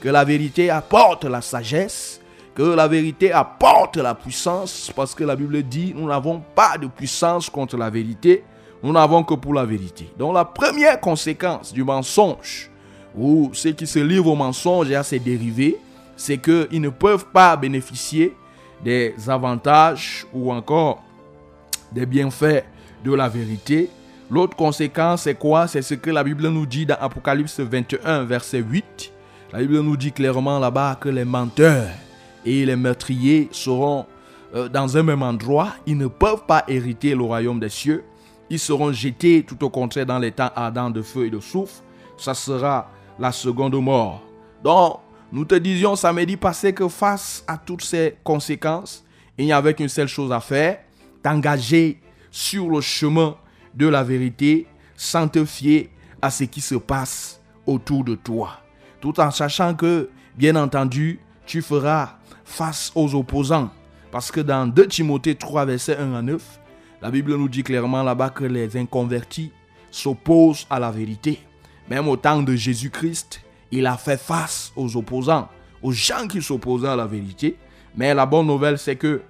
que 0.00 0.08
la 0.08 0.24
vérité 0.24 0.70
apporte 0.70 1.24
la 1.24 1.40
sagesse, 1.42 2.20
que 2.54 2.62
la 2.62 2.88
vérité 2.88 3.32
apporte 3.32 3.96
la 3.98 4.14
puissance, 4.14 4.90
parce 4.96 5.14
que 5.14 5.24
la 5.24 5.36
Bible 5.36 5.62
dit, 5.62 5.92
nous 5.94 6.08
n'avons 6.08 6.42
pas 6.54 6.78
de 6.78 6.86
puissance 6.86 7.48
contre 7.50 7.76
la 7.76 7.90
vérité, 7.90 8.42
nous 8.82 8.92
n'avons 8.92 9.22
que 9.22 9.34
pour 9.34 9.54
la 9.54 9.64
vérité. 9.64 10.10
Donc 10.18 10.34
la 10.34 10.44
première 10.44 10.98
conséquence 11.00 11.72
du 11.72 11.84
mensonge, 11.84 12.70
ou 13.14 13.50
ceux 13.52 13.72
qui 13.72 13.86
se 13.86 13.98
livrent 13.98 14.28
au 14.28 14.36
mensonge 14.36 14.90
et 14.90 14.96
à 14.96 15.02
ses 15.02 15.18
dérivés, 15.18 15.76
c'est 16.16 16.38
qu'ils 16.38 16.80
ne 16.80 16.88
peuvent 16.88 17.26
pas 17.26 17.56
bénéficier 17.56 18.34
des 18.82 19.14
avantages 19.28 20.26
ou 20.32 20.52
encore 20.52 21.02
des 21.92 22.06
bienfaits 22.06 22.64
de 23.04 23.14
la 23.14 23.28
vérité. 23.28 23.90
L'autre 24.30 24.56
conséquence, 24.56 25.22
c'est 25.22 25.34
quoi? 25.34 25.66
C'est 25.66 25.82
ce 25.82 25.94
que 25.94 26.10
la 26.10 26.22
Bible 26.22 26.48
nous 26.48 26.66
dit 26.66 26.86
dans 26.86 26.96
Apocalypse 27.00 27.58
21, 27.58 28.24
verset 28.24 28.58
8. 28.58 29.12
La 29.52 29.58
Bible 29.58 29.80
nous 29.80 29.96
dit 29.96 30.12
clairement 30.12 30.60
là-bas 30.60 30.96
que 31.00 31.08
les 31.08 31.24
menteurs 31.24 31.88
et 32.46 32.64
les 32.64 32.76
meurtriers 32.76 33.48
seront 33.50 34.06
euh, 34.54 34.68
dans 34.68 34.96
un 34.96 35.02
même 35.02 35.24
endroit. 35.24 35.72
Ils 35.86 35.96
ne 35.96 36.06
peuvent 36.06 36.46
pas 36.46 36.62
hériter 36.68 37.16
le 37.16 37.22
royaume 37.22 37.58
des 37.58 37.68
cieux. 37.68 38.04
Ils 38.48 38.60
seront 38.60 38.92
jetés 38.92 39.42
tout 39.42 39.62
au 39.64 39.68
contraire 39.68 40.06
dans 40.06 40.20
les 40.20 40.30
temps 40.30 40.52
ardents 40.54 40.90
de 40.90 41.02
feu 41.02 41.26
et 41.26 41.30
de 41.30 41.40
souffle. 41.40 41.82
Ça 42.16 42.32
sera 42.32 42.92
la 43.18 43.32
seconde 43.32 43.74
mort. 43.74 44.22
Donc, 44.62 45.00
nous 45.32 45.44
te 45.44 45.56
disions 45.56 45.96
samedi 45.96 46.36
passé 46.36 46.72
que 46.72 46.86
face 46.86 47.42
à 47.48 47.58
toutes 47.58 47.82
ces 47.82 48.18
conséquences, 48.22 49.04
il 49.36 49.46
n'y 49.46 49.52
avait 49.52 49.74
qu'une 49.74 49.88
seule 49.88 50.06
chose 50.06 50.30
à 50.30 50.38
faire, 50.38 50.78
t'engager 51.24 52.00
sur 52.30 52.68
le 52.68 52.80
chemin 52.80 53.34
de 53.74 53.88
la 53.88 54.04
vérité 54.04 54.68
sans 54.96 55.26
te 55.26 55.44
fier 55.44 55.90
à 56.22 56.30
ce 56.30 56.44
qui 56.44 56.60
se 56.60 56.76
passe 56.76 57.40
autour 57.66 58.04
de 58.04 58.14
toi 58.14 58.60
tout 59.00 59.18
en 59.20 59.30
sachant 59.30 59.74
que 59.74 60.10
bien 60.36 60.56
entendu, 60.56 61.20
tu 61.46 61.62
feras 61.62 62.18
face 62.44 62.92
aux 62.94 63.14
opposants. 63.14 63.70
Parce 64.10 64.30
que 64.30 64.40
dans 64.40 64.66
2 64.66 64.86
Timothée 64.86 65.34
3, 65.34 65.64
verset 65.64 65.96
1 65.96 66.14
à 66.14 66.22
9, 66.22 66.60
la 67.02 67.10
Bible 67.10 67.34
nous 67.36 67.48
dit 67.48 67.62
clairement 67.62 68.02
là-bas 68.02 68.30
que 68.30 68.44
les 68.44 68.76
inconvertis 68.76 69.52
s'opposent 69.90 70.66
à 70.68 70.78
la 70.78 70.90
vérité. 70.90 71.40
Même 71.88 72.08
au 72.08 72.16
temps 72.16 72.42
de 72.42 72.54
Jésus-Christ, 72.54 73.40
il 73.70 73.86
a 73.86 73.96
fait 73.96 74.20
face 74.20 74.72
aux 74.76 74.96
opposants, 74.96 75.48
aux 75.82 75.92
gens 75.92 76.26
qui 76.28 76.42
s'opposaient 76.42 76.88
à 76.88 76.96
la 76.96 77.06
vérité. 77.06 77.56
Mais 77.96 78.14
la 78.14 78.26
bonne 78.26 78.46
nouvelle, 78.46 78.78
c'est 78.78 78.96
que 78.96 79.22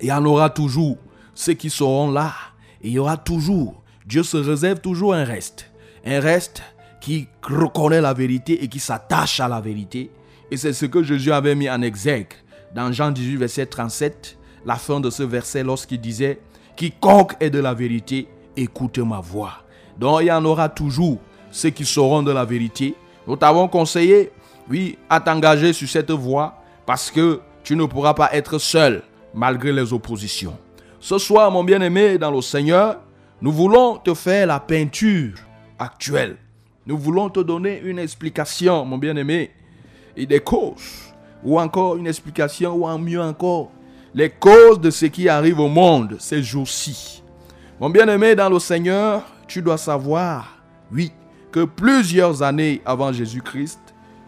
il 0.00 0.08
y 0.08 0.12
en 0.12 0.24
aura 0.24 0.50
toujours 0.50 0.98
ceux 1.34 1.54
qui 1.54 1.70
seront 1.70 2.10
là. 2.10 2.32
Il 2.82 2.92
y 2.92 2.98
aura 2.98 3.16
toujours, 3.16 3.82
Dieu 4.06 4.22
se 4.22 4.36
réserve 4.36 4.80
toujours 4.80 5.14
un 5.14 5.24
reste. 5.24 5.70
Un 6.04 6.20
reste 6.20 6.62
qui 7.04 7.28
reconnaît 7.42 8.00
la 8.00 8.14
vérité 8.14 8.64
et 8.64 8.68
qui 8.68 8.80
s'attache 8.80 9.38
à 9.38 9.46
la 9.46 9.60
vérité. 9.60 10.10
Et 10.50 10.56
c'est 10.56 10.72
ce 10.72 10.86
que 10.86 11.02
Jésus 11.02 11.32
avait 11.32 11.54
mis 11.54 11.68
en 11.68 11.82
exergue 11.82 12.32
dans 12.74 12.90
Jean 12.92 13.10
18, 13.10 13.36
verset 13.36 13.66
37, 13.66 14.38
la 14.64 14.76
fin 14.76 15.00
de 15.00 15.10
ce 15.10 15.22
verset 15.22 15.62
lorsqu'il 15.62 16.00
disait, 16.00 16.40
Quiconque 16.76 17.34
est 17.40 17.50
de 17.50 17.58
la 17.58 17.74
vérité, 17.74 18.26
écoute 18.56 18.96
ma 19.00 19.20
voix. 19.20 19.52
Donc 19.98 20.22
il 20.22 20.28
y 20.28 20.32
en 20.32 20.42
aura 20.46 20.70
toujours 20.70 21.18
ceux 21.50 21.68
qui 21.68 21.84
seront 21.84 22.22
de 22.22 22.32
la 22.32 22.46
vérité. 22.46 22.94
Nous 23.26 23.36
t'avons 23.36 23.68
conseillé, 23.68 24.32
oui, 24.70 24.96
à 25.10 25.20
t'engager 25.20 25.74
sur 25.74 25.86
cette 25.90 26.10
voie 26.10 26.54
parce 26.86 27.10
que 27.10 27.40
tu 27.62 27.76
ne 27.76 27.84
pourras 27.84 28.14
pas 28.14 28.30
être 28.32 28.56
seul 28.56 29.02
malgré 29.34 29.72
les 29.72 29.92
oppositions. 29.92 30.56
Ce 31.00 31.18
soir, 31.18 31.50
mon 31.50 31.64
bien-aimé 31.64 32.16
dans 32.16 32.30
le 32.30 32.40
Seigneur, 32.40 32.96
nous 33.42 33.52
voulons 33.52 33.98
te 33.98 34.14
faire 34.14 34.46
la 34.46 34.58
peinture 34.58 35.34
actuelle. 35.78 36.38
Nous 36.86 36.98
voulons 36.98 37.30
te 37.30 37.40
donner 37.40 37.80
une 37.82 37.98
explication, 37.98 38.84
mon 38.84 38.98
bien-aimé, 38.98 39.50
et 40.16 40.26
des 40.26 40.40
causes, 40.40 41.14
ou 41.42 41.58
encore 41.58 41.96
une 41.96 42.06
explication, 42.06 42.74
ou 42.74 42.86
en 42.86 42.98
mieux 42.98 43.20
encore, 43.20 43.70
les 44.14 44.28
causes 44.28 44.80
de 44.80 44.90
ce 44.90 45.06
qui 45.06 45.28
arrive 45.28 45.60
au 45.60 45.68
monde 45.68 46.16
ces 46.18 46.42
jours-ci. 46.42 47.22
Mon 47.80 47.88
bien-aimé 47.88 48.34
dans 48.34 48.50
le 48.50 48.58
Seigneur, 48.58 49.22
tu 49.48 49.62
dois 49.62 49.78
savoir, 49.78 50.62
oui, 50.92 51.10
que 51.50 51.64
plusieurs 51.64 52.42
années 52.42 52.82
avant 52.84 53.12
Jésus-Christ, 53.12 53.80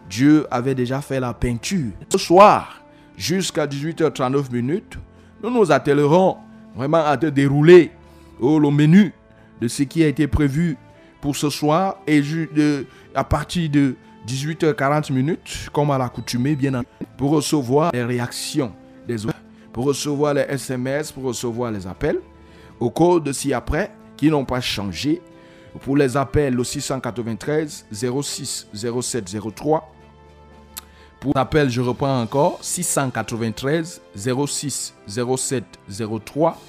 Dieu 0.09 0.47
avait 0.49 0.75
déjà 0.75 1.01
fait 1.01 1.19
la 1.19 1.33
peinture. 1.33 1.91
Ce 2.11 2.17
soir, 2.17 2.81
jusqu'à 3.17 3.67
18h39 3.67 4.51
minutes, 4.51 4.97
nous 5.43 5.51
nous 5.51 5.71
attellerons 5.71 6.37
vraiment 6.75 7.05
à 7.05 7.17
te 7.17 7.27
dérouler 7.27 7.91
oh, 8.39 8.57
le 8.59 8.71
menu 8.71 9.13
de 9.61 9.67
ce 9.67 9.83
qui 9.83 10.03
a 10.03 10.07
été 10.07 10.27
prévu 10.27 10.77
pour 11.21 11.35
ce 11.35 11.49
soir 11.49 11.97
et 12.07 12.21
à 13.15 13.23
partir 13.23 13.69
de 13.69 13.95
18h40 14.27 15.11
minutes, 15.13 15.69
comme 15.71 15.91
à 15.91 15.97
l'accoutumée, 15.97 16.55
bien 16.55 16.73
entendu, 16.73 16.87
pour 17.17 17.31
recevoir 17.31 17.91
les 17.93 18.03
réactions 18.03 18.73
des 19.07 19.25
autres, 19.25 19.35
pour 19.71 19.85
recevoir 19.85 20.33
les 20.33 20.41
SMS, 20.41 21.11
pour 21.11 21.23
recevoir 21.23 21.71
les 21.71 21.87
appels, 21.87 22.19
au 22.79 22.89
cours 22.89 23.21
de 23.21 23.31
ci-après, 23.31 23.91
qui 24.17 24.29
n'ont 24.29 24.45
pas 24.45 24.61
changé. 24.61 25.21
Pour 25.81 25.95
les 25.95 26.17
appels, 26.17 26.59
au 26.59 26.63
693 26.63 27.85
06 27.91 28.67
07 28.73 29.37
03. 29.55 29.93
Pour 31.19 31.33
l'appel, 31.35 31.69
je 31.69 31.81
reprends 31.81 32.21
encore, 32.21 32.59
693 32.61 34.01
06 34.15 34.93
07 35.07 35.63
03. 36.25 36.59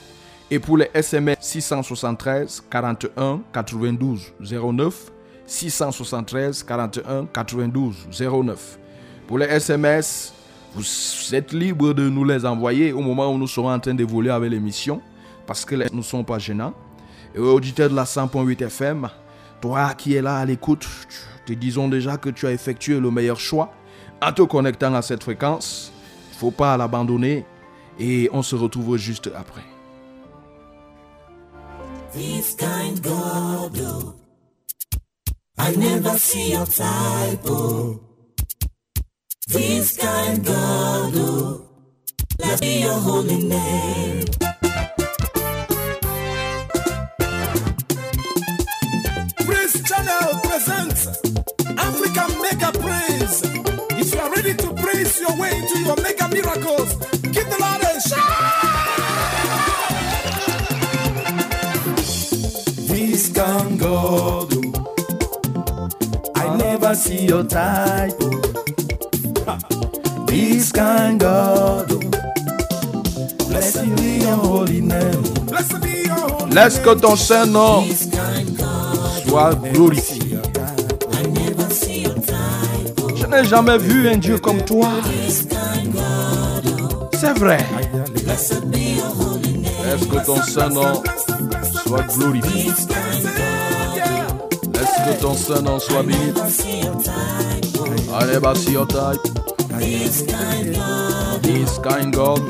Et 0.51 0.59
pour 0.59 0.79
les 0.79 0.89
SMS, 0.95 1.37
673 1.41 2.65
41 2.71 3.43
92 3.53 4.33
09. 4.41 5.11
673 5.47 6.63
41 6.63 7.27
92 7.27 8.09
09. 8.11 8.79
Pour 9.27 9.39
les 9.39 9.47
SMS, 9.47 10.33
vous 10.75 11.35
êtes 11.35 11.53
libre 11.53 11.93
de 11.93 12.09
nous 12.09 12.25
les 12.25 12.47
envoyer 12.47 12.93
au 12.93 13.01
moment 13.01 13.31
où 13.33 13.37
nous 13.37 13.47
serons 13.47 13.71
en 13.71 13.79
train 13.79 13.95
d'évoluer 13.95 14.31
avec 14.31 14.51
l'émission 14.51 15.03
parce 15.47 15.65
que 15.65 15.75
nous 15.75 15.99
ne 15.99 16.03
sont 16.03 16.25
pas 16.25 16.39
gênants. 16.39 16.75
Et 17.35 17.39
auditeur 17.39 17.91
de 17.91 17.95
la 17.95 18.05
100.8 18.05 18.65
FM, 18.65 19.09
toi 19.61 19.93
qui 19.95 20.15
es 20.15 20.23
là 20.23 20.37
à 20.39 20.45
l'écoute, 20.47 20.89
te 21.45 21.53
disons 21.53 21.89
déjà 21.89 22.17
que 22.17 22.31
tu 22.31 22.47
as 22.47 22.53
effectué 22.53 22.99
le 22.99 23.11
meilleur 23.11 23.39
choix 23.39 23.75
en 24.23 24.33
te 24.33 24.43
connectant 24.43 24.95
à 24.95 25.03
cette 25.03 25.23
fréquence. 25.23 25.93
Il 26.31 26.35
ne 26.35 26.39
faut 26.39 26.51
pas 26.51 26.77
l'abandonner 26.79 27.45
et 27.99 28.31
on 28.33 28.43
se 28.43 28.57
retrouve 28.57 28.97
juste 28.97 29.31
après. 29.35 29.78
This 32.13 32.55
kind 32.55 33.03
God, 33.03 33.73
oh. 33.81 34.15
I 35.59 35.75
never 35.77 36.11
see 36.19 36.53
your 36.53 36.67
type, 36.67 37.41
oh. 37.45 38.01
This 39.49 39.97
kind 39.97 40.45
God, 40.45 41.13
oh. 41.17 41.69
Let 42.39 42.61
be 42.61 42.81
your 42.81 42.95
holy 42.95 43.45
name. 43.45 44.25
Praise 49.47 49.83
Channel 49.89 50.41
presents 50.45 51.07
African 51.77 52.43
Mega 52.43 52.73
Praise. 52.79 53.43
If 54.01 54.15
you 54.15 54.21
are 54.21 54.31
ready 54.31 54.55
to 54.55 54.75
praise 54.75 55.21
your 55.21 55.37
way 55.39 55.57
into 55.59 55.81
your 55.81 55.97
mega 55.97 56.29
miracles, 56.29 56.95
give 57.23 57.49
the 57.51 57.59
Lord 57.61 57.83
a 57.83 58.01
shout. 58.01 58.68
Laisse 76.51 76.79
que 76.79 76.95
ton 76.95 77.15
Saint-Nom 77.15 77.85
soit 79.27 79.55
glorifié. 79.71 80.39
Je 83.17 83.27
n'ai 83.27 83.45
jamais 83.45 83.77
vu 83.77 84.09
un 84.09 84.17
Dieu 84.17 84.39
comme 84.39 84.63
toi. 84.63 84.89
C'est 87.13 87.39
vrai. 87.39 87.67
Laisse 88.27 88.55
que 90.07 90.25
ton 90.25 90.43
Saint-Nom 90.43 91.03
soit 91.85 92.07
glorifié. 92.17 92.73
Que 95.05 95.13
ton 95.21 95.35
Saint-Nom 95.35 95.79
soit 95.79 96.03
béni. 96.03 96.33
Allez, 98.15 98.41
basi 98.41 98.73
your 98.73 98.87
type. 98.87 99.21
This 99.79 100.23
kind 101.79 102.13
God. 102.13 102.41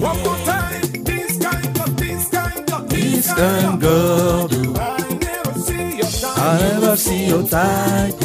One 0.00 0.18
more 0.22 0.36
time. 0.44 0.82
This 1.04 1.38
kind 1.38 1.74
God, 1.74 1.96
this 1.96 2.28
kind 2.28 2.66
God, 2.66 2.88
This 2.88 3.02
this 3.02 3.26
kind 3.32 3.80
God. 3.80 4.50
God. 4.50 4.78
I 4.78 4.80
never 5.20 5.54
see 5.58 5.96
your 5.96 6.08
I 6.36 6.38
never 6.58 6.96
see 6.96 7.26
your 7.26 7.42
type. 7.48 8.20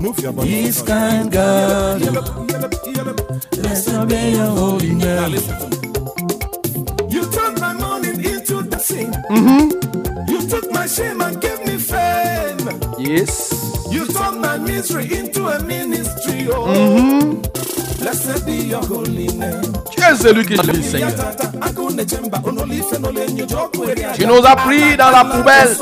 Move 0.00 0.18
your 0.20 0.32
body. 0.32 0.48
This 0.48 0.82
can 0.82 1.28
God, 1.28 2.00
blessed 3.52 4.08
be 4.08 4.30
your 4.30 4.46
holy 4.46 4.94
name. 4.94 5.34
You 7.10 7.22
turned 7.30 7.60
my 7.60 7.72
morning 7.74 8.24
into 8.24 8.62
dancing. 8.62 9.12
Mm-hmm. 9.30 9.79
You 10.80 10.86
took 10.86 10.98
my 10.98 11.04
shame 11.04 11.20
and 11.20 11.40
gave 11.40 11.66
me 11.66 11.76
fame. 11.76 12.58
Yes. 12.98 13.52
You 13.90 14.06
turned 14.06 14.40
my 14.40 14.56
misery 14.56 15.12
into 15.18 15.48
a 15.48 15.62
ministry. 15.62 16.48
Oh, 16.50 16.66
Mm-hmm. 16.66 18.00
blessed 18.00 18.46
be 18.46 18.52
your 18.68 18.82
holy 18.86 19.26
name. 19.28 19.60
Tu 19.90 20.00
es 20.02 20.16
celui 20.16 20.46
qui 20.46 20.56
Seigneur. 20.82 21.10
Tu 24.14 24.26
nous 24.26 24.42
as 24.46 24.56
pris 24.56 24.96
dans 24.96 25.10
la 25.10 25.24
poubelle. 25.24 25.76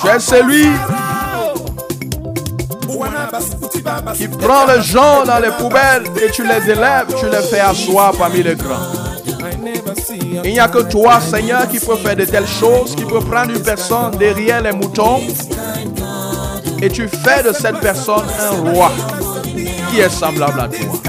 Tu 0.00 0.08
es 0.08 0.20
celui 0.20 0.66
qui 4.14 4.28
prend 4.28 4.66
les 4.66 4.82
gens 4.82 5.24
dans 5.24 5.38
les 5.38 5.50
poubelles 5.58 6.04
et 6.22 6.30
tu 6.30 6.44
les 6.46 6.70
élèves, 6.70 7.06
tu 7.18 7.26
les 7.30 7.42
fais 7.42 7.60
asseoir 7.60 8.12
parmi 8.12 8.42
les 8.42 8.54
grands. 8.56 8.93
Il 10.42 10.52
n'y 10.52 10.60
a 10.60 10.68
que 10.68 10.82
toi, 10.82 11.20
Seigneur, 11.20 11.68
qui 11.68 11.78
peut 11.78 11.96
faire 11.96 12.16
de 12.16 12.24
telles 12.24 12.46
choses, 12.46 12.94
qui 12.94 13.04
peut 13.04 13.20
prendre 13.20 13.50
une 13.50 13.62
personne 13.62 14.12
derrière 14.18 14.62
les 14.62 14.72
moutons. 14.72 15.20
Et 16.82 16.88
tu 16.88 17.08
fais 17.08 17.42
de 17.42 17.52
cette 17.52 17.80
personne 17.80 18.24
un 18.40 18.70
roi 18.70 18.90
qui 19.90 20.00
est 20.00 20.08
semblable 20.08 20.60
à 20.60 20.68
toi. 20.68 21.00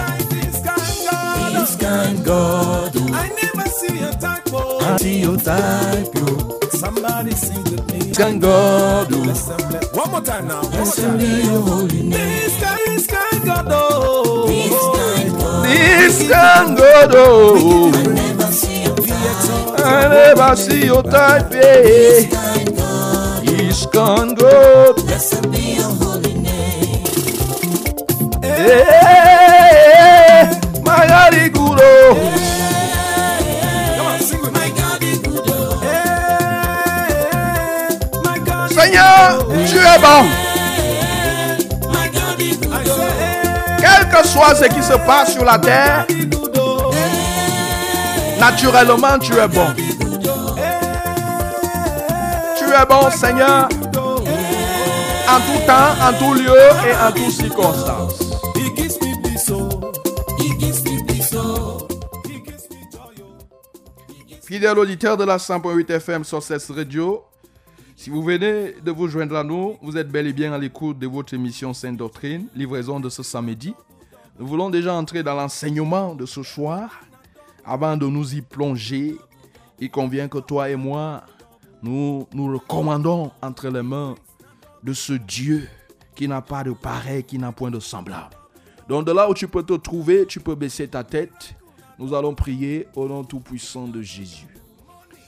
this 15.75 18.34
I 19.77 20.07
never 20.09 20.55
see 20.55 20.85
your 20.85 21.03
type, 21.03 21.53
yeah. 21.53 22.21
He's 23.41 23.85
gone 23.87 24.35
me. 25.49 25.77
My 30.83 31.07
God 31.07 31.33
is 31.33 31.49
good. 31.49 31.75
Tu 39.67 39.77
es 39.79 39.99
bon. 39.99 40.25
Hey, 43.81 44.05
my 44.05 44.09
que 44.11 44.27
soit 44.27 44.55
ce 44.55 44.65
qui 44.65 44.81
se 44.83 44.93
passe 45.05 45.33
sur 45.33 45.43
la 45.43 45.57
terre, 45.57 46.05
naturellement 48.39 49.19
tu 49.19 49.33
es 49.33 49.47
bon. 49.47 49.67
Tu 52.57 52.65
es 52.65 52.85
bon, 52.87 53.09
Seigneur, 53.11 53.69
en 55.27 55.39
tout 55.39 55.65
temps, 55.65 55.93
en 56.01 56.13
tout 56.19 56.33
lieu 56.33 56.57
et 56.87 56.95
en 56.95 57.11
toutes 57.11 57.31
circonstances. 57.31 58.19
Fidèle 64.43 64.77
auditeur 64.77 65.17
de 65.17 65.23
la 65.23 65.37
100.8 65.37 65.91
FM 65.91 66.23
sur 66.23 66.41
cette 66.41 66.63
radio, 66.69 67.23
si 67.97 68.09
vous 68.09 68.21
venez 68.21 68.75
de 68.83 68.91
vous 68.91 69.07
joindre 69.07 69.37
à 69.37 69.43
nous, 69.43 69.77
vous 69.81 69.97
êtes 69.97 70.09
bel 70.09 70.27
et 70.27 70.33
bien 70.33 70.51
à 70.51 70.57
l'écoute 70.57 70.99
de 70.99 71.07
votre 71.07 71.33
émission 71.33 71.73
Sainte 71.73 71.95
Doctrine, 71.95 72.45
livraison 72.53 72.99
de 72.99 73.09
ce 73.09 73.23
samedi. 73.23 73.73
Nous 74.37 74.45
voulons 74.45 74.69
déjà 74.69 74.93
entrer 74.93 75.23
dans 75.23 75.33
l'enseignement 75.33 76.13
de 76.13 76.25
ce 76.25 76.43
soir. 76.43 77.04
Avant 77.65 77.97
de 77.97 78.05
nous 78.05 78.35
y 78.35 78.41
plonger, 78.41 79.17
il 79.79 79.89
convient 79.89 80.27
que 80.27 80.37
toi 80.37 80.69
et 80.69 80.75
moi, 80.75 81.23
nous 81.81 82.27
nous 82.31 82.53
recommandons 82.53 83.31
entre 83.41 83.69
les 83.69 83.81
mains 83.81 84.15
de 84.83 84.93
ce 84.93 85.13
Dieu 85.13 85.67
qui 86.15 86.27
n'a 86.27 86.41
pas 86.41 86.63
de 86.63 86.71
pareil, 86.71 87.23
qui 87.23 87.39
n'a 87.39 87.51
point 87.51 87.71
de 87.71 87.79
semblable. 87.79 88.35
Donc 88.87 89.05
de 89.05 89.11
là 89.11 89.27
où 89.27 89.33
tu 89.33 89.47
peux 89.47 89.63
te 89.63 89.73
trouver, 89.73 90.27
tu 90.27 90.39
peux 90.39 90.53
baisser 90.53 90.87
ta 90.87 91.03
tête. 91.03 91.55
Nous 91.97 92.13
allons 92.13 92.35
prier 92.35 92.87
au 92.95 93.07
nom 93.07 93.23
tout-puissant 93.23 93.87
de 93.87 94.01
Jésus. 94.01 94.47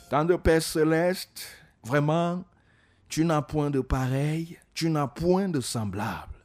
Tendre 0.10 0.38
Père 0.38 0.62
céleste, 0.62 1.48
vraiment, 1.84 2.44
tu 3.10 3.26
n'as 3.26 3.42
point 3.42 3.72
de 3.72 3.82
pareil, 3.82 4.60
tu 4.76 4.90
n'as 4.92 5.08
point 5.08 5.50
de 5.50 5.60
semblable. 5.60 6.36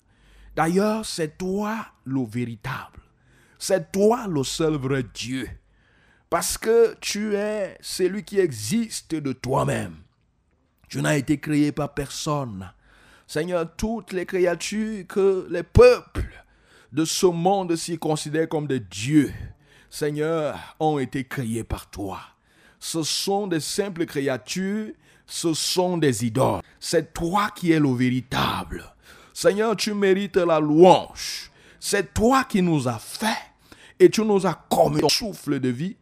D'ailleurs, 0.56 1.04
c'est 1.04 1.36
toi 1.36 1.86
le 2.04 2.24
véritable. 2.24 3.00
C'est 3.58 3.92
toi 3.92 4.26
le 4.26 4.42
seul 4.42 4.74
vrai 4.74 5.04
Dieu. 5.14 5.48
Parce 6.32 6.56
que 6.56 6.96
tu 6.98 7.36
es 7.36 7.76
celui 7.82 8.24
qui 8.24 8.38
existe 8.38 9.14
de 9.14 9.34
toi-même. 9.34 9.96
Tu 10.88 11.02
n'as 11.02 11.18
été 11.18 11.36
créé 11.36 11.72
par 11.72 11.92
personne. 11.92 12.72
Seigneur, 13.26 13.66
toutes 13.76 14.14
les 14.14 14.24
créatures 14.24 15.06
que 15.06 15.46
les 15.50 15.62
peuples 15.62 16.42
de 16.90 17.04
ce 17.04 17.26
monde-ci 17.26 17.98
considèrent 17.98 18.48
comme 18.48 18.66
des 18.66 18.80
dieux, 18.80 19.30
Seigneur, 19.90 20.58
ont 20.80 20.98
été 20.98 21.22
créés 21.24 21.64
par 21.64 21.90
toi. 21.90 22.20
Ce 22.80 23.02
sont 23.02 23.46
des 23.46 23.60
simples 23.60 24.06
créatures, 24.06 24.90
ce 25.26 25.52
sont 25.52 25.98
des 25.98 26.24
idoles. 26.24 26.62
C'est 26.80 27.12
toi 27.12 27.50
qui 27.54 27.72
es 27.72 27.78
le 27.78 27.92
véritable. 27.92 28.90
Seigneur, 29.34 29.76
tu 29.76 29.92
mérites 29.92 30.38
la 30.38 30.60
louange. 30.60 31.50
C'est 31.78 32.14
toi 32.14 32.44
qui 32.44 32.62
nous 32.62 32.88
as 32.88 32.98
fait 32.98 33.36
et 33.98 34.08
tu 34.08 34.22
nous 34.22 34.46
as 34.46 34.54
commis 34.70 35.02
ton 35.02 35.10
souffle 35.10 35.60
de 35.60 35.68
vie 35.68 35.96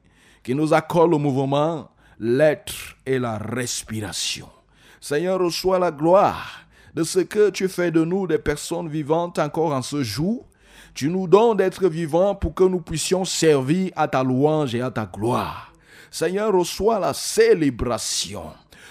qui 0.50 0.56
nous 0.56 0.74
accorde 0.74 1.12
le 1.12 1.18
mouvement, 1.18 1.88
l'être 2.18 2.96
et 3.06 3.20
la 3.20 3.38
respiration. 3.38 4.48
Seigneur, 5.00 5.38
reçois 5.38 5.78
la 5.78 5.92
gloire 5.92 6.62
de 6.92 7.04
ce 7.04 7.20
que 7.20 7.50
tu 7.50 7.68
fais 7.68 7.92
de 7.92 8.02
nous 8.02 8.26
des 8.26 8.38
personnes 8.38 8.88
vivantes 8.88 9.38
encore 9.38 9.72
en 9.72 9.80
ce 9.80 10.02
jour. 10.02 10.44
Tu 10.92 11.08
nous 11.08 11.28
donnes 11.28 11.58
d'être 11.58 11.86
vivants 11.86 12.34
pour 12.34 12.52
que 12.52 12.64
nous 12.64 12.80
puissions 12.80 13.24
servir 13.24 13.92
à 13.94 14.08
ta 14.08 14.24
louange 14.24 14.74
et 14.74 14.80
à 14.80 14.90
ta 14.90 15.06
gloire. 15.06 15.72
Seigneur, 16.10 16.52
reçois 16.52 16.98
la 16.98 17.14
célébration. 17.14 18.46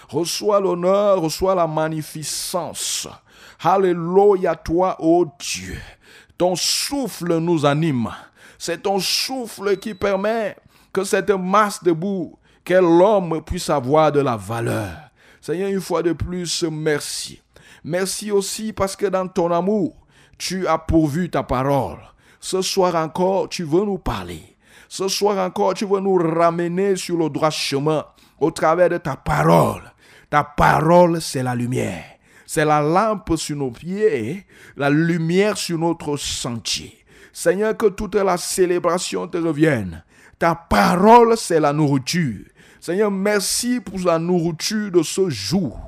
Reçois 0.08 0.60
l'honneur, 0.60 1.20
reçois 1.20 1.54
la 1.54 1.66
magnificence. 1.66 3.06
Alléluia 3.62 4.54
toi, 4.54 4.96
ô 4.98 5.26
Dieu. 5.38 5.76
Ton 6.38 6.56
souffle 6.56 7.36
nous 7.36 7.66
anime. 7.66 8.08
C'est 8.58 8.84
ton 8.84 8.98
souffle 8.98 9.76
qui 9.76 9.92
permet 9.92 10.56
que 10.92 11.04
cette 11.04 11.30
masse 11.30 11.82
de 11.82 11.92
boue, 11.92 12.38
que 12.64 12.74
l'homme 12.74 13.42
puisse 13.44 13.70
avoir 13.70 14.12
de 14.12 14.20
la 14.20 14.36
valeur. 14.36 15.10
Seigneur, 15.40 15.70
une 15.70 15.80
fois 15.80 16.02
de 16.02 16.12
plus, 16.12 16.64
merci. 16.64 17.40
Merci 17.82 18.30
aussi 18.30 18.72
parce 18.72 18.96
que 18.96 19.06
dans 19.06 19.26
ton 19.26 19.50
amour, 19.50 19.96
tu 20.36 20.66
as 20.66 20.78
pourvu 20.78 21.30
ta 21.30 21.42
parole. 21.42 21.98
Ce 22.40 22.62
soir 22.62 22.94
encore, 22.94 23.48
tu 23.48 23.64
veux 23.64 23.84
nous 23.84 23.98
parler. 23.98 24.56
Ce 24.88 25.08
soir 25.08 25.38
encore, 25.38 25.74
tu 25.74 25.86
veux 25.86 26.00
nous 26.00 26.16
ramener 26.16 26.96
sur 26.96 27.16
le 27.16 27.28
droit 27.30 27.50
chemin 27.50 28.04
au 28.38 28.50
travers 28.50 28.88
de 28.88 28.98
ta 28.98 29.16
parole. 29.16 29.82
Ta 30.28 30.44
parole, 30.44 31.20
c'est 31.20 31.42
la 31.42 31.54
lumière. 31.54 32.04
C'est 32.46 32.64
la 32.64 32.82
lampe 32.82 33.36
sur 33.36 33.56
nos 33.56 33.70
pieds, 33.70 34.44
la 34.76 34.90
lumière 34.90 35.56
sur 35.56 35.78
notre 35.78 36.16
sentier. 36.16 36.98
Seigneur, 37.32 37.76
que 37.76 37.86
toute 37.86 38.16
la 38.16 38.36
célébration 38.36 39.28
te 39.28 39.38
revienne. 39.38 40.02
Ta 40.40 40.54
parole, 40.54 41.36
c'est 41.36 41.60
la 41.60 41.74
nourriture. 41.74 42.46
Seigneur, 42.80 43.10
merci 43.10 43.78
pour 43.78 43.98
la 43.98 44.18
nourriture 44.18 44.90
de 44.90 45.02
ce 45.02 45.28
jour. 45.28 45.78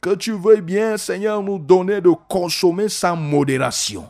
Que 0.00 0.14
tu 0.14 0.32
veuilles 0.32 0.62
bien, 0.62 0.96
Seigneur, 0.96 1.42
nous 1.42 1.58
donner 1.58 2.00
de 2.00 2.12
consommer 2.26 2.88
sans 2.88 3.16
modération. 3.16 4.08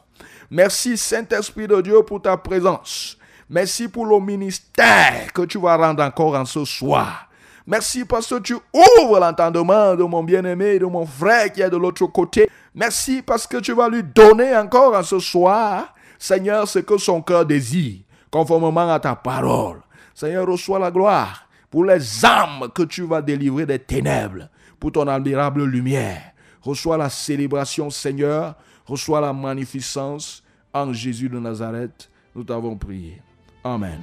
Merci, 0.53 0.97
Saint-Esprit 0.97 1.67
de 1.67 1.81
Dieu, 1.81 2.01
pour 2.05 2.23
ta 2.23 2.37
présence. 2.37 3.19
Merci 3.51 3.89
pour 3.89 4.07
le 4.07 4.21
ministère 4.21 5.33
que 5.35 5.43
tu 5.43 5.59
vas 5.59 5.77
rendre 5.77 6.05
encore 6.05 6.37
en 6.37 6.45
ce 6.45 6.65
soir. 6.65 7.29
Merci 7.67 8.05
parce 8.05 8.29
que 8.29 8.39
tu 8.39 8.55
ouvres 8.55 9.19
l'entendement 9.19 9.97
de 9.97 10.05
mon 10.05 10.23
bien-aimé, 10.23 10.79
de 10.79 10.87
mon 10.87 11.07
frère 11.07 11.53
qui 11.53 11.61
est 11.61 11.71
de 11.71 11.77
l'autre 11.77 12.07
côté. 12.07 12.49
Merci 12.73 13.21
parce 13.21 13.49
que 13.49 13.57
tu 13.57 13.73
vas 13.73 13.89
lui 13.89 14.05
donner 14.05 14.57
encore 14.57 14.95
en 14.95 15.03
ce 15.03 15.19
soir, 15.19 15.93
Seigneur, 16.21 16.69
ce 16.69 16.79
que 16.79 16.99
son 16.99 17.21
cœur 17.21 17.45
désire, 17.45 17.99
conformément 18.31 18.93
à 18.93 19.01
ta 19.01 19.17
parole. 19.17 19.81
Seigneur, 20.19 20.49
reçois 20.49 20.81
la 20.81 20.91
gloire 20.91 21.49
pour 21.71 21.85
les 21.85 22.25
âmes 22.25 22.71
que 22.75 22.83
tu 22.83 23.03
vas 23.03 23.23
délivrer 23.23 23.67
des 23.67 23.79
ténèbres, 23.79 24.49
pour 24.81 24.91
ton 24.91 25.07
admirable 25.07 25.65
lumière. 25.65 26.33
Reçois 26.61 26.97
la 26.97 27.09
célébration, 27.09 27.89
Seigneur. 27.89 28.57
Reçois 28.85 29.21
la 29.21 29.33
magnificence. 29.33 30.43
En 30.75 30.93
Jésus 30.93 31.29
de 31.29 31.39
Nazareth, 31.39 32.11
nous 32.35 32.43
t'avons 32.43 32.77
prié. 32.77 33.23
Amen. 33.63 34.01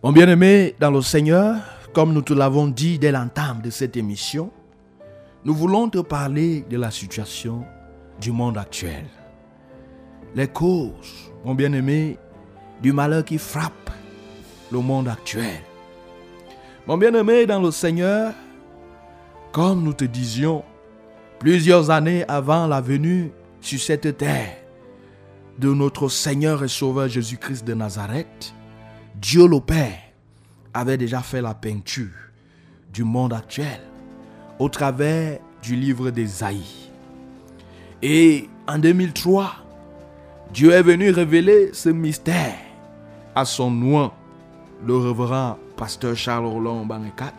Mon 0.00 0.12
bien-aimé 0.12 0.76
dans 0.78 0.92
le 0.92 1.02
Seigneur, 1.02 1.56
comme 1.92 2.12
nous 2.12 2.22
te 2.22 2.32
l'avons 2.32 2.68
dit 2.68 3.00
dès 3.00 3.10
l'entame 3.10 3.60
de 3.62 3.70
cette 3.70 3.96
émission, 3.96 4.52
nous 5.44 5.52
voulons 5.52 5.88
te 5.88 5.98
parler 5.98 6.64
de 6.70 6.78
la 6.78 6.92
situation 6.92 7.64
du 8.20 8.30
monde 8.30 8.58
actuel. 8.58 9.06
Les 10.36 10.46
causes, 10.46 11.32
mon 11.44 11.56
bien-aimé, 11.56 12.16
du 12.80 12.92
malheur 12.92 13.24
qui 13.24 13.38
frappe 13.38 13.90
le 14.70 14.78
monde 14.78 15.08
actuel. 15.08 15.62
Mon 16.86 16.96
bien-aimé 16.96 17.44
dans 17.44 17.60
le 17.60 17.72
Seigneur, 17.72 18.34
comme 19.50 19.82
nous 19.82 19.94
te 19.94 20.04
disions 20.04 20.62
plusieurs 21.40 21.90
années 21.90 22.24
avant 22.28 22.68
la 22.68 22.80
venue 22.80 23.32
sur 23.60 23.80
cette 23.80 24.16
terre 24.16 24.58
de 25.58 25.74
notre 25.74 26.08
Seigneur 26.08 26.62
et 26.62 26.68
Sauveur 26.68 27.08
Jésus-Christ 27.08 27.66
de 27.66 27.74
Nazareth, 27.74 28.54
Dieu 29.20 29.48
le 29.48 29.58
Père 29.58 29.98
avait 30.72 30.96
déjà 30.96 31.22
fait 31.22 31.42
la 31.42 31.52
peinture 31.52 32.06
du 32.92 33.02
monde 33.02 33.32
actuel 33.32 33.80
au 34.60 34.68
travers 34.68 35.40
du 35.60 35.74
livre 35.74 36.10
d'Ésaïe. 36.10 36.88
Et 38.00 38.48
en 38.68 38.78
2003, 38.78 39.54
Dieu 40.54 40.70
est 40.70 40.82
venu 40.82 41.10
révéler 41.10 41.70
ce 41.72 41.88
mystère 41.88 42.54
à 43.34 43.44
son 43.44 43.72
noin, 43.72 44.12
le 44.86 44.96
révérend 44.96 45.58
pasteur 45.76 46.14
Charles 46.14 46.46
Roland 46.46 46.86
Banekat, 46.86 47.32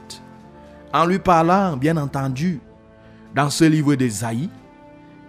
en 0.94 1.06
lui 1.06 1.20
parlant, 1.20 1.78
bien 1.78 1.96
entendu, 1.96 2.60
dans 3.34 3.50
ce 3.50 3.64
livre 3.64 3.96
d'Ésaïe, 3.96 4.50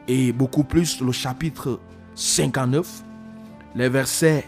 et 0.08 0.32
beaucoup 0.32 0.64
plus 0.64 1.00
le 1.00 1.12
chapitre 1.12 1.78
59, 2.16 3.04
les 3.76 3.88
versets 3.88 4.44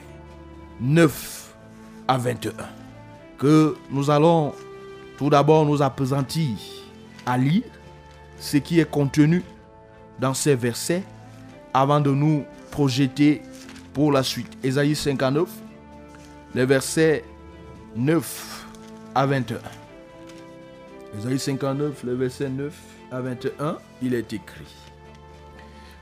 9 0.80 1.41
à 2.08 2.18
21, 2.18 2.52
que 3.38 3.76
nous 3.90 4.10
allons 4.10 4.52
tout 5.18 5.30
d'abord 5.30 5.64
nous 5.64 5.82
appesantir 5.82 6.56
à 7.26 7.38
lire 7.38 7.62
ce 8.38 8.56
qui 8.56 8.80
est 8.80 8.90
contenu 8.90 9.42
dans 10.18 10.34
ces 10.34 10.54
versets 10.54 11.02
avant 11.72 12.00
de 12.00 12.10
nous 12.10 12.44
projeter 12.70 13.42
pour 13.94 14.12
la 14.12 14.22
suite. 14.22 14.52
Ésaïe 14.62 14.96
59, 14.96 15.48
les 16.54 16.66
versets 16.66 17.24
9 17.96 18.66
à 19.14 19.26
21. 19.26 19.58
Ésaïe 21.18 21.38
59, 21.38 22.04
les 22.04 22.14
versets 22.14 22.48
9 22.48 22.72
à 23.10 23.20
21, 23.20 23.78
il 24.02 24.14
est 24.14 24.32
écrit. 24.32 24.74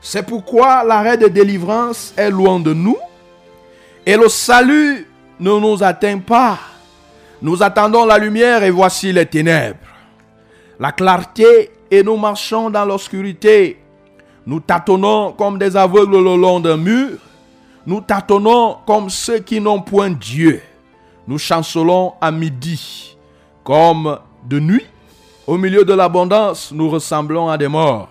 C'est 0.01 0.23
pourquoi 0.23 0.83
l'arrêt 0.83 1.17
de 1.17 1.27
délivrance 1.27 2.13
est 2.17 2.31
loin 2.31 2.59
de 2.59 2.73
nous 2.73 2.97
et 4.05 4.17
le 4.17 4.29
salut 4.29 5.05
ne 5.41 5.59
nous 5.59 5.83
atteint 5.83 6.19
pas. 6.19 6.59
Nous 7.41 7.63
attendons 7.63 8.05
la 8.05 8.19
lumière 8.19 8.63
et 8.63 8.69
voici 8.69 9.11
les 9.11 9.25
ténèbres. 9.25 9.79
La 10.79 10.91
clarté 10.91 11.71
et 11.89 12.03
nous 12.03 12.15
marchons 12.15 12.69
dans 12.69 12.85
l'obscurité. 12.85 13.79
Nous 14.45 14.59
tâtonnons 14.59 15.33
comme 15.33 15.57
des 15.57 15.75
aveugles 15.75 16.17
le 16.23 16.35
long 16.37 16.59
d'un 16.59 16.77
mur. 16.77 17.17
Nous 17.87 18.01
tâtonnons 18.01 18.77
comme 18.85 19.09
ceux 19.09 19.39
qui 19.39 19.59
n'ont 19.59 19.81
point 19.81 20.11
Dieu. 20.11 20.61
Nous 21.27 21.39
chancelons 21.39 22.13
à 22.21 22.31
midi 22.31 23.17
comme 23.63 24.19
de 24.47 24.59
nuit. 24.59 24.85
Au 25.47 25.57
milieu 25.57 25.83
de 25.83 25.93
l'abondance, 25.93 26.71
nous 26.71 26.89
ressemblons 26.89 27.49
à 27.49 27.57
des 27.57 27.67
morts. 27.67 28.09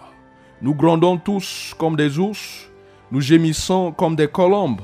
Nous 0.61 0.75
grondons 0.75 1.17
tous 1.17 1.75
comme 1.79 1.95
des 1.95 2.19
ours. 2.19 2.69
Nous 3.13 3.21
gémissons 3.21 3.93
comme 3.93 4.17
des 4.17 4.29
colombes. 4.29 4.81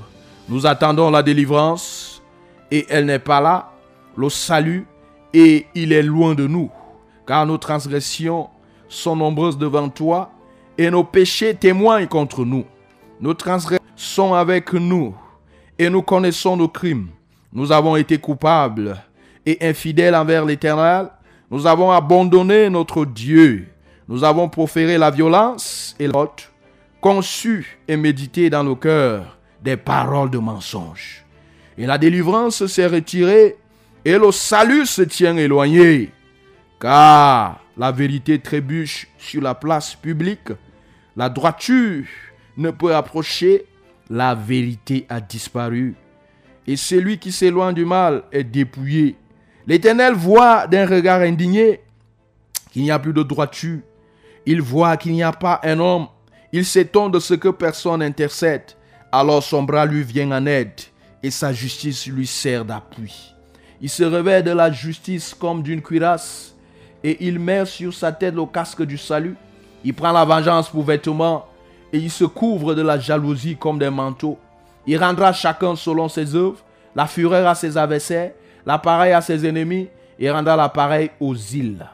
Nous 0.49 0.65
attendons 0.65 1.11
la 1.11 1.25
délivrance 1.25 2.16
et 2.71 2.87
elle 2.89 3.07
n'est 3.07 3.19
pas 3.19 3.41
là. 3.41 3.73
Le 4.17 4.29
salut 4.29 4.87
et 5.35 5.67
il 5.75 5.93
est 5.93 6.03
loin 6.03 6.35
de 6.35 6.47
nous. 6.47 6.71
Car 7.27 7.47
nos 7.47 7.59
transgressions 7.59 8.49
sont 8.89 9.17
nombreuses 9.17 9.59
devant 9.59 9.89
toi 9.89 10.31
et 10.79 10.91
nos 10.91 11.05
péchés 11.05 11.55
témoignent 11.55 12.07
contre 12.07 12.45
nous. 12.45 12.65
Nos 13.21 13.35
transgressions 13.35 13.85
sont 13.97 14.35
avec 14.35 14.73
nous 14.73 15.15
et 15.79 15.91
nous 15.91 16.03
connaissons 16.03 16.57
nos 16.57 16.69
crimes. 16.69 17.09
Nous 17.53 17.73
avons 17.73 17.97
été 17.97 18.19
coupables 18.19 18.97
et 19.45 19.59
infidèles 19.61 20.15
envers 20.15 20.45
l'Éternel. 20.45 21.09
Nous 21.51 21.67
avons 21.67 21.91
abandonné 21.91 22.69
notre 22.71 23.05
Dieu. 23.05 23.69
Nous 24.09 24.25
avons 24.25 24.49
proféré 24.49 24.99
la 24.99 25.11
violence 25.11 25.97
et 25.99 26.07
l'autre, 26.07 26.53
conçu 27.01 27.79
et 27.89 27.97
médité 27.97 28.51
dans 28.51 28.63
nos 28.63 28.77
cœurs 28.77 29.37
des 29.63 29.77
paroles 29.77 30.31
de 30.31 30.39
mensonge. 30.39 31.26
Et 31.79 31.87
la 31.87 31.99
délivrance 31.99 32.67
s'est 32.67 32.87
retirée 32.87 33.57
et 34.05 34.17
le 34.17 34.33
salut 34.33 34.87
se 34.87 35.03
tient 35.03 35.37
éloigné. 35.37 36.11
Car 36.81 37.61
la 37.77 37.93
vérité 37.93 38.39
trébuche 38.39 39.09
sur 39.19 39.43
la 39.43 39.55
place 39.55 39.95
publique, 39.95 40.53
la 41.17 41.29
droiture 41.29 42.05
ne 42.57 42.71
peut 42.71 42.95
approcher, 42.95 43.67
la 44.09 44.35
vérité 44.35 45.07
a 45.09 45.21
disparu. 45.21 45.95
Et 46.67 46.77
celui 46.77 47.19
qui 47.19 47.31
s'éloigne 47.31 47.75
du 47.75 47.85
mal 47.85 48.23
est 48.33 48.45
dépouillé. 48.45 49.17
L'Éternel 49.67 50.15
voit 50.15 50.67
d'un 50.67 50.87
regard 50.87 51.21
indigné 51.21 51.81
qu'il 52.71 52.83
n'y 52.83 52.91
a 52.91 52.99
plus 52.99 53.13
de 53.13 53.23
droiture. 53.23 53.81
Il 54.47 54.63
voit 54.63 54.97
qu'il 54.97 55.13
n'y 55.13 55.23
a 55.23 55.33
pas 55.33 55.61
un 55.63 55.79
homme. 55.79 56.07
Il 56.53 56.65
s'étonne 56.65 57.11
de 57.11 57.19
ce 57.19 57.35
que 57.35 57.49
personne 57.49 58.03
intercède. 58.03 58.73
Alors 59.13 59.43
son 59.43 59.63
bras 59.63 59.85
lui 59.85 60.03
vient 60.03 60.31
en 60.33 60.47
aide 60.47 60.73
et 61.23 61.31
sa 61.31 61.53
justice 61.53 62.07
lui 62.07 62.27
sert 62.27 62.65
d'appui. 62.65 63.35
Il 63.81 63.91
se 63.91 64.05
réveille 64.05 64.43
de 64.43 64.53
la 64.53 64.71
justice 64.71 65.35
comme 65.35 65.63
d'une 65.63 65.83
cuirasse 65.83 66.55
et 67.05 67.27
il 67.27 67.39
met 67.39 67.65
sur 67.67 67.93
sa 67.93 68.13
tête 68.13 68.35
le 68.35 68.47
casque 68.47 68.83
du 68.83 68.99
salut. 68.99 69.37
Il 69.85 69.95
prend 69.95 70.13
la 70.13 70.25
vengeance 70.25 70.69
pour 70.69 70.83
vêtement 70.83 71.47
et 71.93 71.99
il 71.99 72.11
se 72.11 72.25
couvre 72.25 72.75
de 72.75 72.83
la 72.83 72.99
jalousie 72.99 73.57
comme 73.57 73.79
d'un 73.79 73.91
manteau. 73.91 74.39
Il 74.87 74.99
rendra 74.99 75.33
chacun 75.33 75.77
selon 75.77 76.09
ses 76.09 76.35
œuvres, 76.35 76.59
la 76.95 77.07
fureur 77.07 77.47
à 77.47 77.55
ses 77.55 77.77
adversaires, 77.77 78.33
l'appareil 78.65 79.13
à 79.13 79.21
ses 79.21 79.47
ennemis, 79.47 79.89
et 80.19 80.31
rendra 80.31 80.57
l'appareil 80.57 81.11
aux 81.21 81.35
îles. 81.35 81.87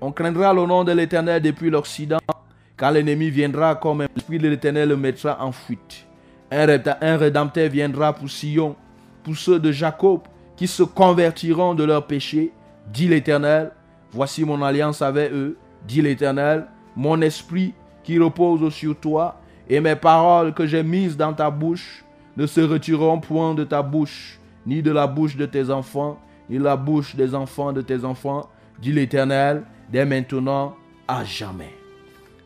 On 0.00 0.12
craindra 0.12 0.52
le 0.52 0.66
nom 0.66 0.84
de 0.84 0.92
l'Éternel 0.92 1.40
depuis 1.40 1.70
l'Occident, 1.70 2.18
car 2.76 2.90
l'ennemi 2.90 3.30
viendra 3.30 3.74
comme 3.76 4.02
un 4.02 4.08
esprit 4.16 4.38
de 4.38 4.48
l'Éternel 4.48 4.88
le 4.88 4.96
mettra 4.96 5.42
en 5.42 5.52
fuite. 5.52 6.06
Un, 6.52 7.16
rédempteur 7.16 7.70
viendra 7.70 8.12
pour 8.12 8.30
Sion, 8.30 8.76
pour 9.24 9.36
ceux 9.36 9.58
de 9.58 9.72
Jacob 9.72 10.20
qui 10.54 10.66
se 10.66 10.82
convertiront 10.82 11.74
de 11.74 11.82
leurs 11.82 12.06
péchés, 12.06 12.52
dit 12.92 13.08
l'Éternel. 13.08 13.70
Voici 14.10 14.44
mon 14.44 14.60
alliance 14.60 15.00
avec 15.00 15.32
eux, 15.32 15.56
dit 15.88 16.02
l'Éternel, 16.02 16.66
mon 16.94 17.22
esprit 17.22 17.72
qui 18.04 18.18
repose 18.18 18.70
sur 18.70 18.94
toi, 18.96 19.40
et 19.70 19.80
mes 19.80 19.96
paroles 19.96 20.52
que 20.52 20.66
j'ai 20.66 20.82
mises 20.82 21.16
dans 21.16 21.32
ta 21.32 21.50
bouche 21.50 22.04
ne 22.36 22.46
se 22.46 22.60
retireront 22.60 23.18
point 23.18 23.54
de 23.54 23.64
ta 23.64 23.80
bouche, 23.80 24.38
ni 24.66 24.82
de 24.82 24.90
la 24.90 25.06
bouche 25.06 25.36
de 25.36 25.46
tes 25.46 25.70
enfants, 25.70 26.20
ni 26.50 26.58
de 26.58 26.64
la 26.64 26.76
bouche 26.76 27.16
des 27.16 27.34
enfants 27.34 27.72
de 27.72 27.80
tes 27.80 28.04
enfants, 28.04 28.50
dit 28.78 28.92
l'Éternel, 28.92 29.62
dès 29.90 30.04
maintenant 30.04 30.76
à 31.08 31.24
jamais. 31.24 31.72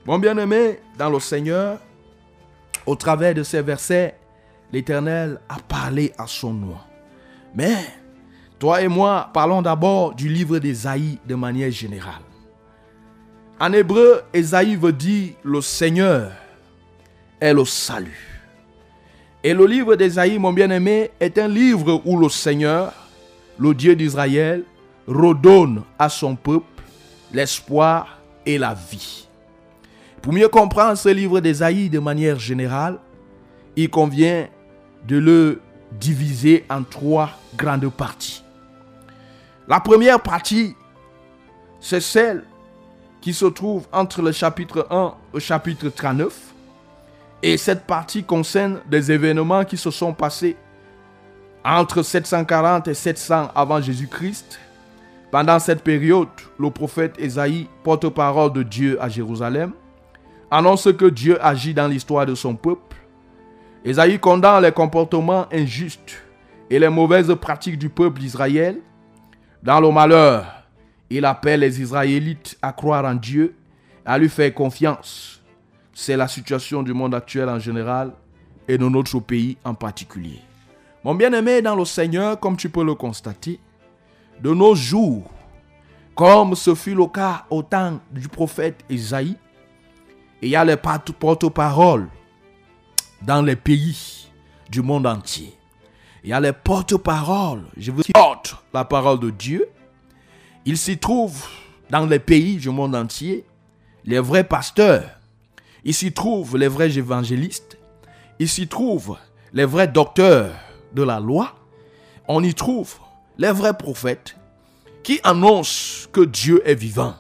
Mon 0.05 0.21
bien-aimé, 0.21 0.79
dans 0.97 1.11
le 1.11 1.19
Seigneur, 1.19 1.79
au 2.87 2.95
travers 2.95 3.35
de 3.35 3.43
ces 3.43 3.63
versets, 3.63 4.17
l'Éternel 4.73 5.41
a 5.49 5.57
parlé 5.69 6.13
à 6.19 6.27
son 6.27 6.53
nom. 6.53 6.77
Mais, 7.55 7.77
toi 8.59 8.81
et 8.81 8.89
moi, 8.89 9.31
parlons 9.33 9.63
d'abord 9.63 10.15
du 10.15 10.29
livre 10.29 10.59
d'Ésaïe 10.59 11.19
de 11.27 11.35
manière 11.35 11.71
générale. 11.71 12.23
En 13.59 13.73
hébreu, 13.73 14.23
Ésaïe 14.33 14.77
veut 14.77 14.93
dire 14.93 15.33
le 15.43 15.61
Seigneur 15.61 16.31
est 17.41 17.55
le 17.55 17.65
salut. 17.65 18.43
Et 19.43 19.55
le 19.55 19.67
livre 19.67 19.95
d'Ésaïe, 19.97 20.39
mon 20.39 20.53
bien-aimé, 20.53 21.11
est 21.21 21.39
un 21.39 21.49
livre 21.49 22.03
où 22.05 22.19
le 22.19 22.29
Seigneur, 22.29 22.93
le 23.59 23.75
Dieu 23.75 23.95
d'Israël, 23.95 24.65
redonne 25.07 25.83
à 25.99 26.09
son 26.09 26.35
peuple 26.35 26.83
l'espoir 27.33 28.19
et 28.45 28.59
la 28.59 28.75
vie. 28.75 29.26
Pour 30.23 30.33
mieux 30.33 30.49
comprendre 30.49 30.97
ce 30.97 31.09
livre 31.09 31.41
d'Ésaïe 31.41 31.89
de 31.89 31.99
manière 31.99 32.39
générale, 32.39 32.99
il 33.77 33.91
convient 33.91 34.49
de 35.07 35.19
le 35.19 35.61
diviser 35.93 36.65
en 36.69 36.83
trois 36.83 37.31
grandes 37.57 37.91
parties. 37.91 38.43
La 39.69 39.81
première 39.81 40.21
partie, 40.21 40.75
c'est 41.81 42.01
celle 42.01 42.45
qui 43.21 43.33
se 43.33 43.47
trouve 43.47 43.87
entre 43.93 44.23
le 44.23 44.33
chapitre 44.33 44.87
1 44.91 45.07
et 45.07 45.35
le 45.35 45.41
chapitre 45.41 45.89
39. 45.89 46.33
Et 47.43 47.57
cette 47.57 47.85
partie 47.85 48.25
concerne 48.25 48.81
des 48.89 49.13
événements 49.13 49.65
qui 49.65 49.77
se 49.77 49.91
sont 49.91 50.13
passés 50.13 50.57
entre 51.65 52.03
740 52.03 52.89
et 52.89 52.95
700 52.95 53.49
avant 53.55 53.81
Jésus-Christ. 53.81 54.61
Pendant 55.33 55.59
cette 55.59 55.83
période, 55.83 56.29
le 56.59 56.71
prophète 56.71 57.15
Ésaïe, 57.19 57.69
porte-parole 57.83 58.53
de 58.53 58.63
Dieu 58.63 59.03
à 59.03 59.09
Jérusalem, 59.09 59.73
annonce 60.57 60.89
que 60.97 61.05
Dieu 61.05 61.39
agit 61.45 61.75
dans 61.75 61.87
l'histoire 61.87 62.25
de 62.25 62.35
son 62.35 62.57
peuple. 62.57 62.97
Ésaïe 63.85 64.19
condamne 64.19 64.63
les 64.63 64.73
comportements 64.73 65.47
injustes 65.53 66.23
et 66.71 66.79
les 66.79 66.89
mauvaises 66.89 67.35
pratiques 67.41 67.79
du 67.79 67.91
peuple 67.91 68.21
d'Israël. 68.21 68.81
Dans 69.63 69.81
le 69.81 69.91
malheur, 69.91 70.47
il 71.11 71.25
appelle 71.27 71.61
les 71.61 71.81
Israélites 71.81 72.57
à 72.63 72.73
croire 72.73 73.05
en 73.05 73.15
Dieu, 73.15 73.55
à 74.05 74.17
lui 74.17 74.31
faire 74.31 74.53
confiance. 74.55 75.43
C'est 75.93 76.17
la 76.17 76.27
situation 76.27 76.83
du 76.83 76.95
monde 76.95 77.15
actuel 77.15 77.49
en 77.49 77.59
général 77.59 78.13
et 78.67 78.79
de 78.79 78.89
notre 78.89 79.21
pays 79.21 79.59
en 79.63 79.75
particulier. 79.75 80.41
Mon 81.05 81.15
bien-aimé 81.15 81.61
dans 81.61 81.77
le 81.77 81.85
Seigneur, 81.85 82.41
comme 82.41 82.57
tu 82.57 82.71
peux 82.71 82.85
le 82.85 82.95
constater, 82.95 83.61
de 84.41 84.51
nos 84.51 84.75
jours, 84.75 85.31
comme 86.15 86.55
ce 86.55 86.75
fut 86.75 86.95
le 86.95 87.07
cas 87.07 87.45
au 87.51 87.63
temps 87.63 88.01
du 88.11 88.27
prophète 88.29 88.83
Isaïe, 88.89 89.37
il 90.43 90.51
y 90.51 90.57
a 90.57 90.65
les 90.65 90.77
porte-paroles 90.77 92.09
dans 93.23 93.43
les 93.43 93.57
pays 93.57 94.29
du 94.71 94.83
monde 94.83 95.07
entier. 95.07 95.57
Il 96.23 96.31
y 96.31 96.33
a 96.33 96.41
les 96.41 96.53
porte-paroles, 96.53 97.65
je 97.77 97.91
vous 97.91 98.03
porte 98.13 98.57
la 98.75 98.85
parole 98.85 99.21
de 99.21 99.31
Dieu. 99.31 99.69
Il 100.65 100.77
s'y 100.77 100.99
trouve 100.99 101.47
dans 101.91 102.07
les 102.07 102.19
pays 102.19 102.57
du 102.57 102.69
monde 102.71 102.95
entier 102.95 103.45
les 104.05 104.19
vrais 104.19 104.45
pasteurs. 104.45 105.09
Il 105.85 105.95
s'y 105.95 106.13
trouve 106.13 106.57
les 106.57 106.69
vrais 106.69 106.99
évangélistes. 106.99 107.79
Il 108.39 108.49
s'y 108.49 108.67
trouve 108.67 109.17
les 109.53 109.65
vrais 109.65 109.89
docteurs 109.89 110.53
de 110.93 111.03
la 111.03 111.21
loi. 111.21 111.55
On 112.29 112.43
y 112.43 112.53
trouve 112.55 112.97
les 113.39 113.53
vrais 113.53 113.77
prophètes 113.77 114.37
qui 115.03 115.21
annoncent 115.23 116.09
que 116.13 116.23
Dieu 116.23 116.61
est 116.69 116.75
vivant, 116.75 117.15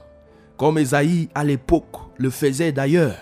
comme 0.56 0.78
Esaïe 0.78 1.28
à 1.34 1.44
l'époque 1.44 2.05
le 2.18 2.30
faisait 2.30 2.72
d'ailleurs. 2.72 3.16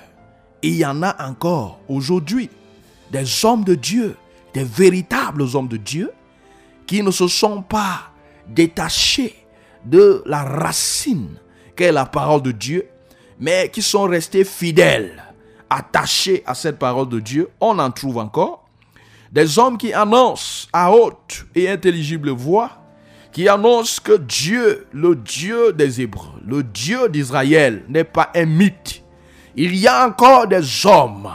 Et 0.63 0.69
il 0.69 0.77
y 0.77 0.87
en 0.87 1.03
a 1.03 1.29
encore 1.29 1.81
aujourd'hui 1.89 2.51
des 3.11 3.45
hommes 3.45 3.65
de 3.65 3.75
Dieu, 3.75 4.17
des 4.55 4.65
véritables 4.65 5.43
hommes 5.55 5.69
de 5.69 5.77
Dieu, 5.77 6.11
qui 6.87 7.03
ne 7.03 7.11
se 7.11 7.29
sont 7.29 7.63
pas 7.63 8.11
détachés 8.49 9.35
de 9.85 10.23
la 10.27 10.43
racine 10.43 11.37
qu'est 11.77 11.93
la 11.93 12.07
parole 12.07 12.43
de 12.43 12.53
Dieu, 12.53 12.87
mais 13.39 13.69
qui 13.73 13.83
sont 13.83 14.05
restés 14.05 14.45
fidèles 14.45 15.23
attachés 15.69 16.43
à 16.47 16.55
cette 16.55 16.79
parole 16.79 17.09
de 17.09 17.21
Dieu, 17.21 17.51
on 17.61 17.79
en 17.79 17.91
trouve 17.91 18.19
encore. 18.19 18.69
Des 19.33 19.59
hommes 19.59 19.77
qui 19.77 19.93
annoncent 19.93 20.69
à 20.73 20.93
haute 20.93 21.47
et 21.55 21.69
intelligible 21.69 22.31
voix, 22.31 22.84
qui 23.35 23.49
annoncent 23.49 24.01
que 24.03 24.17
Dieu, 24.17 24.87
le 24.93 25.17
Dieu 25.17 25.73
des 25.73 26.01
Hébreux, 26.01 26.41
le 26.47 26.63
Dieu 26.63 27.09
d'Israël, 27.09 27.83
n'est 27.89 28.05
pas 28.05 28.31
un 28.33 28.47
mythe. 28.47 29.03
Il 29.57 29.75
y 29.75 29.89
a 29.89 30.07
encore 30.07 30.47
des 30.47 30.87
hommes 30.87 31.29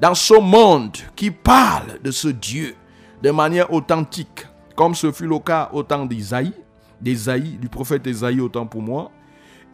dans 0.00 0.14
ce 0.14 0.40
monde 0.40 0.96
qui 1.16 1.32
parlent 1.32 1.98
de 2.02 2.12
ce 2.12 2.28
Dieu 2.28 2.76
de 3.24 3.32
manière 3.32 3.72
authentique, 3.72 4.46
comme 4.76 4.94
ce 4.94 5.10
fut 5.10 5.26
le 5.26 5.40
cas 5.40 5.68
au 5.72 5.82
temps 5.82 6.06
d'Isaïe, 6.06 6.52
du 7.00 7.68
prophète 7.68 8.06
Isaïe 8.06 8.40
autant 8.40 8.66
pour 8.66 8.80
moi. 8.80 9.10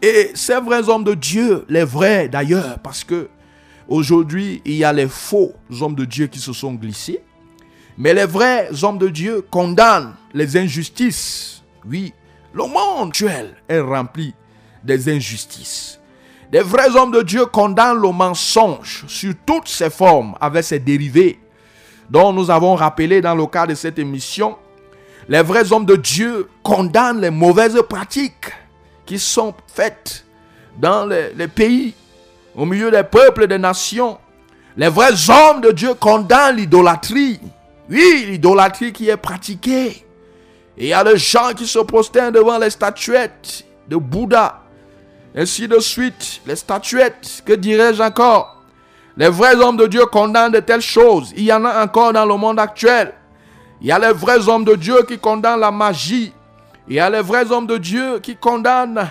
Et 0.01 0.31
ces 0.33 0.59
vrais 0.61 0.89
hommes 0.89 1.05
de 1.05 1.15
Dieu, 1.15 1.67
les 1.69 1.85
vrais 1.85 2.31
d'ailleurs, 2.31 2.79
parce 2.79 3.05
que 3.05 3.29
aujourd'hui, 3.89 4.63
il 4.65 4.75
y 4.75 4.85
a 4.85 4.93
les 4.95 5.09
faux 5.09 5.53
hommes 5.83 5.95
de 5.95 6.07
Dieu 6.07 6.29
qui 6.29 6.39
se 6.39 6.55
sont 6.55 6.73
glissés. 6.73 7.23
Mais 7.99 8.15
les 8.15 8.27
vrais 8.27 8.71
hommes 8.85 8.99
de 8.99 9.09
Dieu 9.09 9.43
condamnent 9.51 10.15
les 10.33 10.57
injustices. 10.57 11.58
Oui, 11.88 12.12
le 12.53 12.64
monde 12.64 13.09
actuel 13.09 13.55
est 13.68 13.81
rempli 13.81 14.35
des 14.85 15.09
injustices. 15.09 15.98
Les 16.53 16.61
vrais 16.61 16.96
hommes 16.96 17.12
de 17.12 17.22
Dieu 17.22 17.46
condamnent 17.46 18.01
le 18.01 18.11
mensonge 18.11 19.05
sur 19.07 19.35
toutes 19.46 19.68
ses 19.68 19.90
formes, 19.90 20.35
avec 20.40 20.64
ses 20.64 20.79
dérivés, 20.79 21.38
dont 22.09 22.33
nous 22.33 22.51
avons 22.51 22.74
rappelé 22.74 23.20
dans 23.20 23.35
le 23.35 23.46
cadre 23.46 23.68
de 23.68 23.74
cette 23.74 23.98
émission. 23.98 24.57
Les 25.29 25.42
vrais 25.42 25.72
hommes 25.72 25.85
de 25.85 25.96
Dieu 25.96 26.48
condamnent 26.62 27.20
les 27.20 27.31
mauvaises 27.31 27.81
pratiques 27.88 28.51
qui 29.05 29.18
sont 29.18 29.55
faites 29.66 30.24
dans 30.79 31.07
les, 31.07 31.35
les 31.35 31.48
pays, 31.48 31.94
au 32.55 32.64
milieu 32.64 32.90
des 32.90 33.03
peuples 33.03 33.44
et 33.44 33.48
des 33.48 33.59
nations. 33.59 34.18
Les 34.77 34.88
vrais 34.88 35.31
hommes 35.31 35.61
de 35.61 35.70
Dieu 35.70 35.94
condamnent 35.94 36.57
l'idolâtrie. 36.57 37.40
Oui, 37.90 38.24
l'idolâtrie 38.27 38.92
qui 38.92 39.09
est 39.09 39.16
pratiquée. 39.16 40.08
Et 40.79 40.85
il 40.85 40.88
y 40.88 40.93
a 40.93 41.03
des 41.03 41.19
gens 41.19 41.53
qui 41.57 41.67
se 41.67 41.81
prosternent 41.81 42.33
devant 42.33 42.57
les 42.57 42.71
statuettes 42.71 43.64
de 43.88 43.97
Bouddha. 43.97 44.61
Ainsi 45.35 45.67
de 45.67 45.81
suite, 45.81 46.41
les 46.47 46.55
statuettes, 46.55 47.43
que 47.45 47.53
dirais-je 47.53 48.01
encore? 48.01 48.62
Les 49.17 49.29
vrais 49.29 49.57
hommes 49.57 49.77
de 49.77 49.88
Dieu 49.88 50.07
condamnent 50.07 50.53
de 50.53 50.61
telles 50.61 50.81
choses. 50.81 51.33
Il 51.37 51.43
y 51.43 51.53
en 51.53 51.64
a 51.64 51.83
encore 51.83 52.12
dans 52.12 52.25
le 52.25 52.37
monde 52.37 52.61
actuel. 52.61 53.12
Il 53.81 53.88
y 53.88 53.93
a 53.93 53.99
les 53.99 54.12
vrais 54.12 54.49
hommes 54.49 54.64
de 54.64 54.77
Dieu 54.77 55.03
qui 55.07 55.19
condamnent 55.19 55.61
la 55.61 55.73
magie. 55.73 56.33
Il 56.87 56.95
y 56.95 57.01
a 57.01 57.11
les 57.11 57.23
vrais 57.23 57.51
hommes 57.51 57.67
de 57.67 57.77
Dieu 57.77 58.21
qui 58.21 58.37
condamnent 58.37 59.11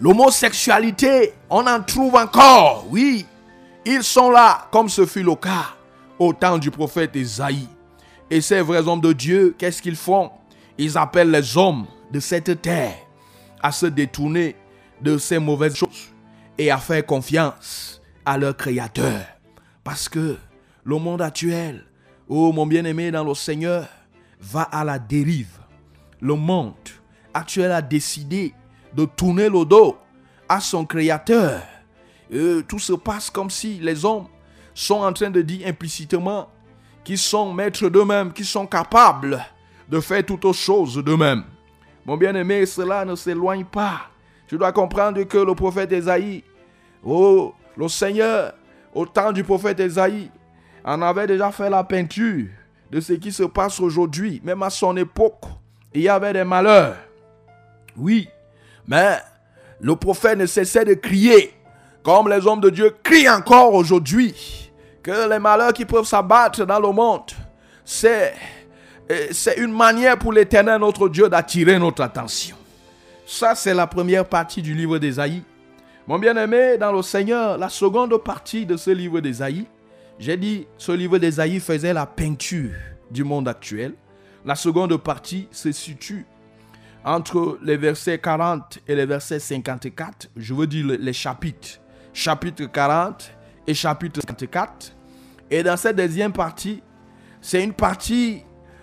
l'homosexualité. 0.00 1.34
On 1.48 1.64
en 1.68 1.80
trouve 1.82 2.16
encore, 2.16 2.84
oui. 2.90 3.24
Ils 3.84 4.02
sont 4.02 4.30
là, 4.30 4.66
comme 4.72 4.88
ce 4.88 5.06
fut 5.06 5.22
le 5.22 5.36
cas 5.36 5.76
au 6.18 6.32
temps 6.32 6.58
du 6.58 6.72
prophète 6.72 7.12
Isaïe. 7.14 7.68
Et 8.30 8.40
ces 8.40 8.60
vrais 8.60 8.86
hommes 8.88 9.00
de 9.00 9.12
Dieu, 9.12 9.54
qu'est-ce 9.56 9.80
qu'ils 9.80 9.96
font? 9.96 10.30
Ils 10.78 10.98
appellent 10.98 11.30
les 11.30 11.56
hommes 11.56 11.86
de 12.10 12.20
cette 12.20 12.60
terre 12.60 12.94
à 13.62 13.72
se 13.72 13.86
détourner 13.86 14.56
de 15.00 15.16
ces 15.18 15.38
mauvaises 15.38 15.76
choses 15.76 16.12
et 16.58 16.70
à 16.70 16.78
faire 16.78 17.04
confiance 17.06 18.00
à 18.24 18.36
leur 18.36 18.56
Créateur. 18.56 19.24
Parce 19.84 20.08
que 20.08 20.36
le 20.84 20.98
monde 20.98 21.22
actuel, 21.22 21.84
oh 22.28 22.52
mon 22.52 22.66
bien-aimé 22.66 23.10
dans 23.10 23.24
le 23.24 23.34
Seigneur, 23.34 23.86
va 24.40 24.62
à 24.62 24.84
la 24.84 24.98
dérive. 24.98 25.58
Le 26.20 26.34
monde 26.34 26.74
actuel 27.32 27.70
a 27.70 27.82
décidé 27.82 28.54
de 28.94 29.04
tourner 29.04 29.48
le 29.48 29.64
dos 29.64 29.96
à 30.48 30.60
son 30.60 30.84
Créateur. 30.84 31.62
Et 32.30 32.60
tout 32.66 32.80
se 32.80 32.94
passe 32.94 33.30
comme 33.30 33.50
si 33.50 33.78
les 33.78 34.04
hommes 34.04 34.26
sont 34.74 34.96
en 34.96 35.12
train 35.12 35.30
de 35.30 35.42
dire 35.42 35.68
implicitement 35.68 36.48
qu'ils 37.06 37.18
sont 37.18 37.52
maîtres 37.54 37.88
d'eux-mêmes, 37.88 38.32
qu'ils 38.32 38.44
sont 38.44 38.66
capables 38.66 39.40
de 39.88 40.00
faire 40.00 40.26
toutes 40.26 40.52
choses 40.52 40.96
d'eux-mêmes. 40.96 41.44
Mon 42.04 42.16
bien-aimé, 42.16 42.66
cela 42.66 43.04
ne 43.04 43.14
s'éloigne 43.14 43.64
pas. 43.64 44.10
Tu 44.48 44.58
dois 44.58 44.72
comprendre 44.72 45.22
que 45.22 45.38
le 45.38 45.54
prophète 45.54 45.92
Esaïe, 45.92 46.42
oh, 47.04 47.54
le 47.76 47.86
Seigneur, 47.86 48.54
au 48.92 49.06
temps 49.06 49.30
du 49.30 49.44
prophète 49.44 49.78
Esaïe, 49.78 50.32
en 50.84 51.00
avait 51.00 51.28
déjà 51.28 51.52
fait 51.52 51.70
la 51.70 51.84
peinture 51.84 52.46
de 52.90 53.00
ce 53.00 53.12
qui 53.12 53.30
se 53.30 53.44
passe 53.44 53.78
aujourd'hui. 53.78 54.40
Même 54.42 54.64
à 54.64 54.70
son 54.70 54.96
époque, 54.96 55.44
il 55.94 56.02
y 56.02 56.08
avait 56.08 56.32
des 56.32 56.42
malheurs. 56.42 56.96
Oui, 57.96 58.28
mais 58.84 59.18
le 59.80 59.94
prophète 59.94 60.38
ne 60.38 60.46
cessait 60.46 60.84
de 60.84 60.94
crier, 60.94 61.54
comme 62.02 62.28
les 62.28 62.44
hommes 62.48 62.60
de 62.60 62.70
Dieu 62.70 62.96
crient 63.04 63.30
encore 63.30 63.74
aujourd'hui 63.74 64.65
que 65.06 65.30
les 65.30 65.38
malheurs 65.38 65.72
qui 65.72 65.84
peuvent 65.84 66.04
s'abattre 66.04 66.66
dans 66.66 66.80
le 66.80 66.90
monde, 66.90 67.30
c'est, 67.84 68.34
c'est 69.30 69.56
une 69.58 69.72
manière 69.72 70.18
pour 70.18 70.32
l'éternel 70.32 70.80
notre 70.80 71.08
Dieu 71.08 71.28
d'attirer 71.28 71.78
notre 71.78 72.02
attention. 72.02 72.56
Ça, 73.24 73.54
c'est 73.54 73.72
la 73.72 73.86
première 73.86 74.24
partie 74.24 74.62
du 74.62 74.74
livre 74.74 74.98
d'Ésaïe. 74.98 75.44
Mon 76.08 76.18
bien-aimé, 76.18 76.76
dans 76.76 76.90
le 76.90 77.02
Seigneur, 77.02 77.56
la 77.56 77.68
seconde 77.68 78.16
partie 78.16 78.66
de 78.66 78.76
ce 78.76 78.90
livre 78.90 79.20
d'Ésaïe, 79.20 79.66
j'ai 80.18 80.36
dit, 80.36 80.66
ce 80.76 80.90
livre 80.90 81.18
d'Ésaïe 81.18 81.60
faisait 81.60 81.92
la 81.92 82.06
peinture 82.06 82.74
du 83.08 83.22
monde 83.22 83.46
actuel. 83.46 83.94
La 84.44 84.56
seconde 84.56 84.96
partie 84.96 85.46
se 85.52 85.70
situe 85.70 86.26
entre 87.04 87.60
les 87.62 87.76
versets 87.76 88.18
40 88.18 88.80
et 88.88 88.96
les 88.96 89.06
versets 89.06 89.38
54. 89.38 90.30
Je 90.36 90.52
veux 90.52 90.66
dire 90.66 90.96
les 90.98 91.12
chapitres. 91.12 91.78
Chapitre 92.12 92.64
40 92.64 93.30
et 93.68 93.74
chapitre 93.74 94.20
54. 94.26 94.95
Et 95.50 95.62
dans 95.62 95.76
cette 95.76 95.96
deuxième 95.96 96.32
partie, 96.32 96.82
c'est 97.40 97.62
une 97.62 97.72
partie 97.72 98.42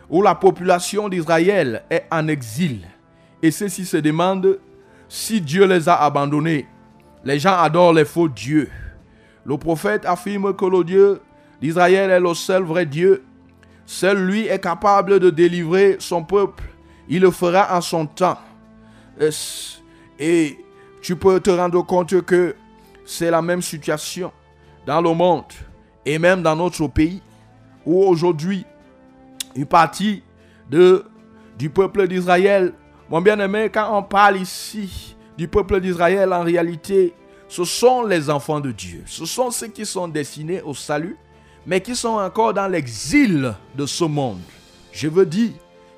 où 0.09 0.21
la 0.21 0.35
population 0.35 1.09
d'Israël 1.09 1.83
est 1.89 2.05
en 2.11 2.27
exil. 2.27 2.87
Et 3.41 3.51
ceux-ci 3.51 3.85
se 3.85 3.97
demandent 3.97 4.59
si 5.09 5.41
Dieu 5.41 5.65
les 5.65 5.89
a 5.89 5.95
abandonnés. 5.95 6.67
Les 7.25 7.39
gens 7.39 7.57
adorent 7.57 7.93
les 7.93 8.05
faux 8.05 8.29
dieux. 8.29 8.69
Le 9.45 9.57
prophète 9.57 10.05
affirme 10.05 10.55
que 10.55 10.65
le 10.65 10.83
Dieu 10.83 11.21
d'Israël 11.61 12.09
est 12.09 12.19
le 12.19 12.33
seul 12.33 12.63
vrai 12.63 12.85
Dieu. 12.85 13.23
Seul 13.85 14.25
lui 14.25 14.47
est 14.47 14.59
capable 14.59 15.19
de 15.19 15.29
délivrer 15.29 15.97
son 15.99 16.23
peuple. 16.23 16.63
Il 17.09 17.21
le 17.21 17.31
fera 17.31 17.75
en 17.75 17.81
son 17.81 18.05
temps. 18.05 18.39
Et 20.19 20.57
tu 21.01 21.15
peux 21.17 21.39
te 21.41 21.49
rendre 21.49 21.85
compte 21.85 22.21
que 22.21 22.55
c'est 23.05 23.29
la 23.29 23.41
même 23.41 23.61
situation 23.61 24.31
dans 24.85 25.01
le 25.01 25.13
monde 25.13 25.43
et 26.05 26.19
même 26.19 26.41
dans 26.41 26.55
notre 26.55 26.87
pays, 26.87 27.21
où 27.85 28.03
aujourd'hui, 28.03 28.65
une 29.55 29.65
partie 29.65 30.23
de, 30.69 31.05
du 31.57 31.69
peuple 31.69 32.07
d'Israël, 32.07 32.73
mon 33.09 33.21
bien-aimé, 33.21 33.69
quand 33.73 33.97
on 33.97 34.03
parle 34.03 34.37
ici 34.37 35.15
du 35.37 35.47
peuple 35.47 35.79
d'Israël, 35.79 36.31
en 36.33 36.43
réalité, 36.43 37.13
ce 37.47 37.63
sont 37.65 38.03
les 38.03 38.29
enfants 38.29 38.59
de 38.59 38.71
Dieu. 38.71 39.03
Ce 39.05 39.25
sont 39.25 39.51
ceux 39.51 39.67
qui 39.67 39.85
sont 39.85 40.07
destinés 40.07 40.61
au 40.61 40.73
salut, 40.73 41.17
mais 41.65 41.81
qui 41.81 41.95
sont 41.95 42.17
encore 42.17 42.53
dans 42.53 42.67
l'exil 42.67 43.53
de 43.75 43.85
ce 43.85 44.03
monde. 44.03 44.39
Je 44.91 45.07
veux 45.07 45.25
dire, 45.25 45.51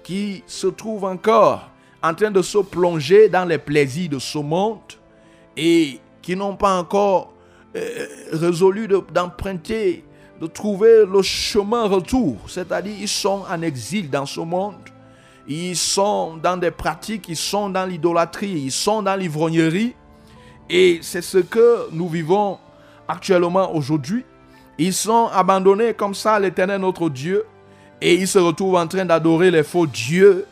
qui 0.03 0.43
se 0.45 0.67
trouvent 0.67 1.05
encore 1.05 1.69
en 2.03 2.13
train 2.13 2.31
de 2.31 2.41
se 2.41 2.59
plonger 2.59 3.29
dans 3.29 3.45
les 3.45 3.57
plaisirs 3.57 4.09
de 4.09 4.19
ce 4.19 4.37
monde 4.37 4.79
et 5.57 5.99
qui 6.21 6.35
n'ont 6.35 6.55
pas 6.55 6.77
encore 6.77 7.33
euh, 7.75 8.05
résolu 8.31 8.88
d'emprunter, 9.13 10.05
de, 10.39 10.47
trouver 10.47 11.05
le 11.05 11.21
chemin 11.21 11.88
retour. 11.88 12.38
C'est-à-dire, 12.47 12.95
ils 12.99 13.07
sont 13.07 13.43
en 13.49 13.61
exil 13.61 14.09
dans 14.09 14.25
ce 14.25 14.39
monde. 14.39 14.75
Ils 15.47 15.75
sont 15.75 16.38
dans 16.38 16.57
des 16.57 16.71
pratiques, 16.71 17.27
ils 17.27 17.35
sont 17.35 17.69
dans 17.69 17.85
l'idolâtrie, 17.85 18.63
ils 18.65 18.71
sont 18.71 19.02
dans 19.02 19.15
l'ivrognerie. 19.15 19.93
Et 20.69 21.00
c'est 21.02 21.21
ce 21.21 21.37
que 21.37 21.89
nous 21.91 22.08
vivons 22.10 22.58
actuellement 23.08 23.75
aujourd'hui. 23.75 24.23
Ils 24.77 24.93
sont 24.93 25.27
abandonnés 25.27 25.93
comme 25.93 26.15
ça 26.15 26.35
à 26.35 26.39
l'éternel 26.39 26.81
notre 26.81 27.10
Dieu. 27.10 27.45
Et 28.02 28.15
ils 28.15 28.27
se 28.27 28.39
retrouvent 28.39 28.75
en 28.75 28.87
train 28.87 29.06
d'adorer 29.06 29.52
les 29.52 29.63
faux 29.63 29.87
dieux, 29.87 30.45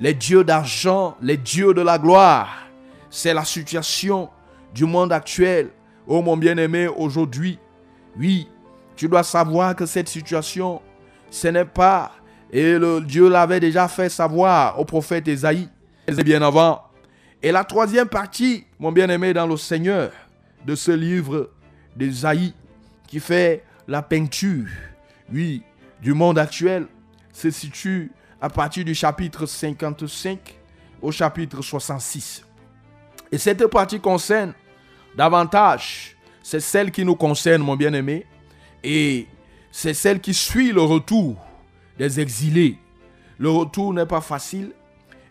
les 0.00 0.14
dieux 0.14 0.44
d'argent, 0.44 1.16
les 1.22 1.36
dieux 1.36 1.74
de 1.74 1.80
la 1.80 1.98
gloire. 1.98 2.48
C'est 3.10 3.34
la 3.34 3.44
situation 3.44 4.28
du 4.74 4.84
monde 4.84 5.12
actuel. 5.12 5.70
Oh 6.06 6.20
mon 6.20 6.36
bien-aimé, 6.36 6.86
aujourd'hui, 6.86 7.58
oui, 8.18 8.48
tu 8.94 9.08
dois 9.08 9.22
savoir 9.22 9.74
que 9.74 9.86
cette 9.86 10.08
situation, 10.08 10.82
ce 11.30 11.48
n'est 11.48 11.64
pas, 11.64 12.12
et 12.50 12.78
le 12.78 13.00
Dieu 13.00 13.28
l'avait 13.28 13.60
déjà 13.60 13.88
fait 13.88 14.08
savoir 14.08 14.78
au 14.78 14.84
prophète 14.84 15.26
Esaïe, 15.28 15.68
bien 16.24 16.42
avant. 16.42 16.82
Et 17.42 17.52
la 17.52 17.64
troisième 17.64 18.08
partie, 18.08 18.66
mon 18.78 18.92
bien-aimé 18.92 19.32
dans 19.32 19.46
le 19.46 19.56
Seigneur, 19.56 20.12
de 20.64 20.74
ce 20.74 20.92
livre 20.92 21.50
d'Esaïe, 21.96 22.54
qui 23.06 23.18
fait 23.18 23.64
la 23.88 24.02
peinture, 24.02 24.66
oui, 25.32 25.62
du 26.02 26.12
monde 26.12 26.38
actuel, 26.38 26.86
se 27.32 27.50
situe 27.50 28.12
à 28.40 28.50
partir 28.50 28.84
du 28.84 28.94
chapitre 28.94 29.46
55 29.46 30.38
au 31.00 31.10
chapitre 31.10 31.62
66. 31.62 32.44
Et 33.32 33.38
cette 33.38 33.66
partie 33.66 34.00
concerne 34.00 34.52
davantage 35.16 36.14
c'est 36.44 36.60
celle 36.60 36.90
qui 36.90 37.06
nous 37.06 37.16
concerne, 37.16 37.62
mon 37.62 37.74
bien-aimé, 37.74 38.26
et 38.84 39.26
c'est 39.72 39.94
celle 39.94 40.20
qui 40.20 40.34
suit 40.34 40.72
le 40.72 40.82
retour 40.82 41.36
des 41.98 42.20
exilés. 42.20 42.76
Le 43.38 43.48
retour 43.48 43.94
n'est 43.94 44.04
pas 44.04 44.20
facile, 44.20 44.72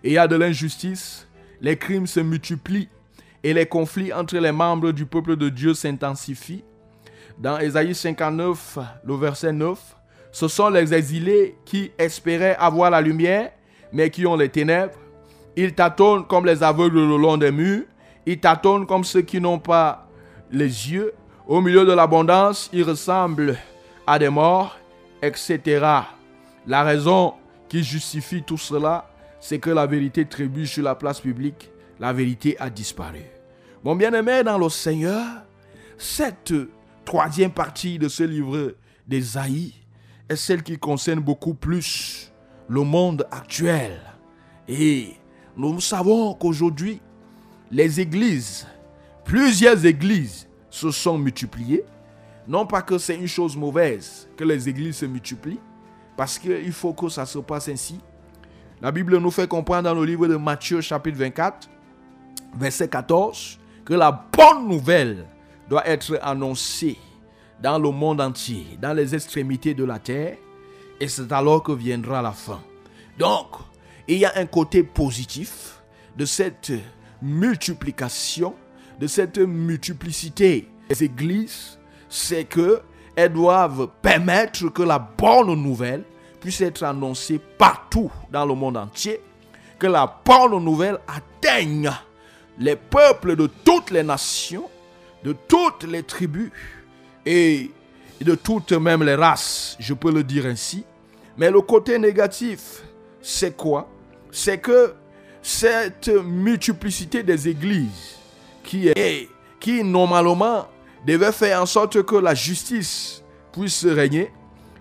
et 0.04 0.10
il 0.10 0.14
y 0.14 0.18
a 0.18 0.28
de 0.28 0.36
l'injustice, 0.36 1.28
les 1.62 1.78
crimes 1.78 2.08
se 2.08 2.20
multiplient, 2.20 2.90
et 3.44 3.54
les 3.54 3.68
conflits 3.68 4.12
entre 4.12 4.38
les 4.38 4.52
membres 4.52 4.92
du 4.92 5.06
peuple 5.06 5.36
de 5.36 5.50
Dieu 5.50 5.76
s'intensifient. 5.76 6.64
Dans 7.38 7.60
Ésaïe 7.60 7.94
59, 7.94 8.80
le 9.06 9.16
verset 9.16 9.54
9, 9.54 9.80
ce 10.32 10.48
sont 10.48 10.70
les 10.70 10.96
exilés 10.96 11.56
qui 11.64 11.92
espéraient 12.00 12.56
avoir 12.58 12.90
la 12.90 13.02
lumière, 13.02 13.52
mais 13.92 14.10
qui 14.10 14.26
ont 14.26 14.36
les 14.36 14.50
ténèbres. 14.50 14.98
Ils 15.56 15.76
tâtonnent 15.76 16.26
comme 16.26 16.48
les 16.48 16.64
aveugles 16.64 17.08
le 17.08 17.18
long 17.18 17.38
des 17.38 17.52
murs. 17.52 17.84
Ils 18.26 18.40
tâtonnent 18.40 18.86
comme 18.86 19.04
ceux 19.04 19.22
qui 19.22 19.42
n'ont 19.42 19.60
pas 19.60 20.08
les 20.52 20.92
yeux. 20.92 21.14
Au 21.48 21.60
milieu 21.62 21.86
de 21.86 21.92
l'abondance, 21.92 22.70
ils 22.72 22.84
ressemblent 22.84 23.58
à 24.08 24.18
des 24.18 24.30
morts, 24.30 24.78
etc. 25.22 25.86
La 26.66 26.84
raison 26.84 27.34
qui 27.68 27.84
justifie 27.84 28.44
tout 28.44 28.58
cela, 28.58 29.10
c'est 29.40 29.60
que 29.60 29.70
la 29.70 29.86
vérité 29.86 30.26
trébuche 30.26 30.74
sur 30.74 30.84
la 30.84 30.96
place 30.96 31.20
publique. 31.20 31.70
La 32.00 32.14
vérité 32.14 32.58
a 32.60 32.70
disparu. 32.70 33.24
Mon 33.84 33.96
bien-aimé 33.96 34.44
dans 34.44 34.58
le 34.58 34.70
Seigneur, 34.70 35.26
cette 35.98 36.54
troisième 37.04 37.52
partie 37.52 38.00
de 38.00 38.08
ce 38.08 38.24
livre 38.24 38.76
d'Ésaïe 39.08 39.74
est 40.30 40.38
celle 40.38 40.64
qui 40.64 40.78
concerne 40.78 41.20
beaucoup 41.20 41.54
plus 41.54 42.32
le 42.70 42.82
monde 42.82 43.28
actuel. 43.32 44.00
Et 44.68 45.14
nous 45.58 45.82
savons 45.82 46.34
qu'aujourd'hui, 46.34 47.02
les 47.74 48.00
églises, 48.00 48.68
plusieurs 49.26 49.84
églises 49.84 50.48
se 50.70 50.92
sont 50.92 51.18
multipliées. 51.18 51.84
Non 52.48 52.68
pas 52.68 52.84
que 52.84 53.00
c'est 53.00 53.16
une 53.16 53.28
chose 53.28 53.58
mauvaise 53.58 54.28
que 54.38 54.44
les 54.44 54.70
églises 54.70 54.98
se 54.98 55.06
multiplient, 55.06 55.60
parce 56.16 56.38
qu'il 56.38 56.72
faut 56.72 56.94
que 56.94 57.10
ça 57.10 57.26
se 57.26 57.40
passe 57.40 57.68
ainsi. 57.70 58.00
La 58.80 58.92
Bible 58.92 59.18
nous 59.18 59.32
fait 59.32 59.48
comprendre 59.48 59.84
dans 59.84 59.96
le 59.96 60.06
livre 60.06 60.28
de 60.28 60.36
Matthieu 60.36 60.82
chapitre 60.82 61.18
24, 61.18 61.68
verset 62.56 62.88
14, 62.88 63.60
que 63.86 63.96
la 63.96 64.12
bonne 64.12 64.68
nouvelle 64.68 65.26
doit 65.68 65.88
être 65.88 66.20
annoncée 66.22 67.00
dans 67.60 67.80
le 67.80 67.90
monde 67.90 68.22
entier, 68.22 68.78
dans 68.80 68.94
les 68.94 69.16
extrémités 69.16 69.74
de 69.74 69.84
la 69.84 69.98
terre, 69.98 70.38
et 71.00 71.08
c'est 71.08 71.32
alors 71.32 71.64
que 71.64 71.72
viendra 71.72 72.22
la 72.22 72.34
fin. 72.34 72.62
Donc, 73.18 73.48
il 74.08 74.20
y 74.20 74.26
a 74.26 74.34
un 74.36 74.46
côté 74.46 74.84
positif 74.84 75.82
de 76.16 76.26
cette 76.26 76.72
multiplication, 77.24 78.54
de 79.00 79.08
cette 79.08 79.40
multiplicité 79.40 80.68
des 80.90 81.04
églises, 81.06 81.80
c'est 82.10 82.44
que 82.44 82.82
elles 83.16 83.34
doivent 83.34 83.90
permettre 84.02 84.70
que 84.70 84.84
la 84.84 85.00
bonne 85.00 85.54
nouvelle 85.62 86.04
puisse 86.40 86.62
être 86.62 86.84
annoncée 86.84 87.40
partout 87.58 88.12
dans 88.32 88.46
le 88.46 88.54
monde 88.54 88.78
entier, 88.78 89.22
que 89.80 89.88
la 89.88 90.22
bonne 90.26 90.64
nouvelle 90.64 91.00
atteigne 91.08 91.92
les 92.60 92.76
peuples 92.76 93.36
de 93.36 93.48
toutes 93.64 93.92
les 93.92 94.04
nations, 94.04 94.70
de 95.24 95.34
toutes 95.48 95.84
les 95.84 96.04
tribus, 96.04 96.52
et 97.26 97.72
de 98.22 98.36
toutes 98.36 98.74
même 98.74 99.04
les 99.04 99.16
races, 99.16 99.76
je 99.80 99.94
peux 99.94 100.12
le 100.12 100.24
dire 100.24 100.46
ainsi. 100.46 100.84
Mais 101.38 101.50
le 101.50 101.62
côté 101.62 101.98
négatif, 101.98 102.84
c'est 103.22 103.56
quoi? 103.56 103.90
C'est 104.32 104.60
que 104.60 104.94
cette 105.44 106.08
multiplicité 106.08 107.22
des 107.22 107.48
églises 107.50 108.16
qui 108.64 108.88
est 108.88 109.30
qui 109.60 109.84
normalement 109.84 110.68
devait 111.06 111.32
faire 111.32 111.62
en 111.62 111.66
sorte 111.66 112.02
que 112.04 112.16
la 112.16 112.34
justice 112.34 113.24
puisse 113.52 113.86
régner, 113.86 114.32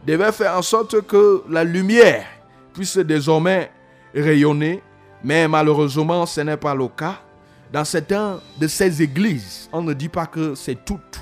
devait 0.06 0.32
faire 0.32 0.56
en 0.56 0.62
sorte 0.62 1.02
que 1.02 1.42
la 1.48 1.62
lumière 1.62 2.26
puisse 2.72 2.96
désormais 2.96 3.70
rayonner, 4.14 4.82
mais 5.22 5.46
malheureusement 5.46 6.26
ce 6.26 6.40
n'est 6.40 6.56
pas 6.56 6.74
le 6.74 6.88
cas. 6.88 7.20
Dans 7.72 7.84
certaines 7.84 8.38
de 8.58 8.66
ces 8.66 9.02
églises, 9.02 9.68
on 9.72 9.82
ne 9.82 9.94
dit 9.94 10.08
pas 10.08 10.26
que 10.26 10.54
c'est 10.54 10.84
toutes 10.84 11.20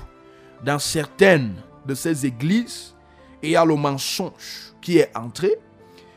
dans 0.62 0.78
certaines 0.78 1.55
de 1.86 1.95
ces 1.95 2.26
églises, 2.26 2.95
il 3.43 3.51
y 3.51 3.57
a 3.57 3.64
le 3.64 3.74
mensonge 3.74 4.72
qui 4.80 4.99
est 4.99 5.16
entré, 5.16 5.57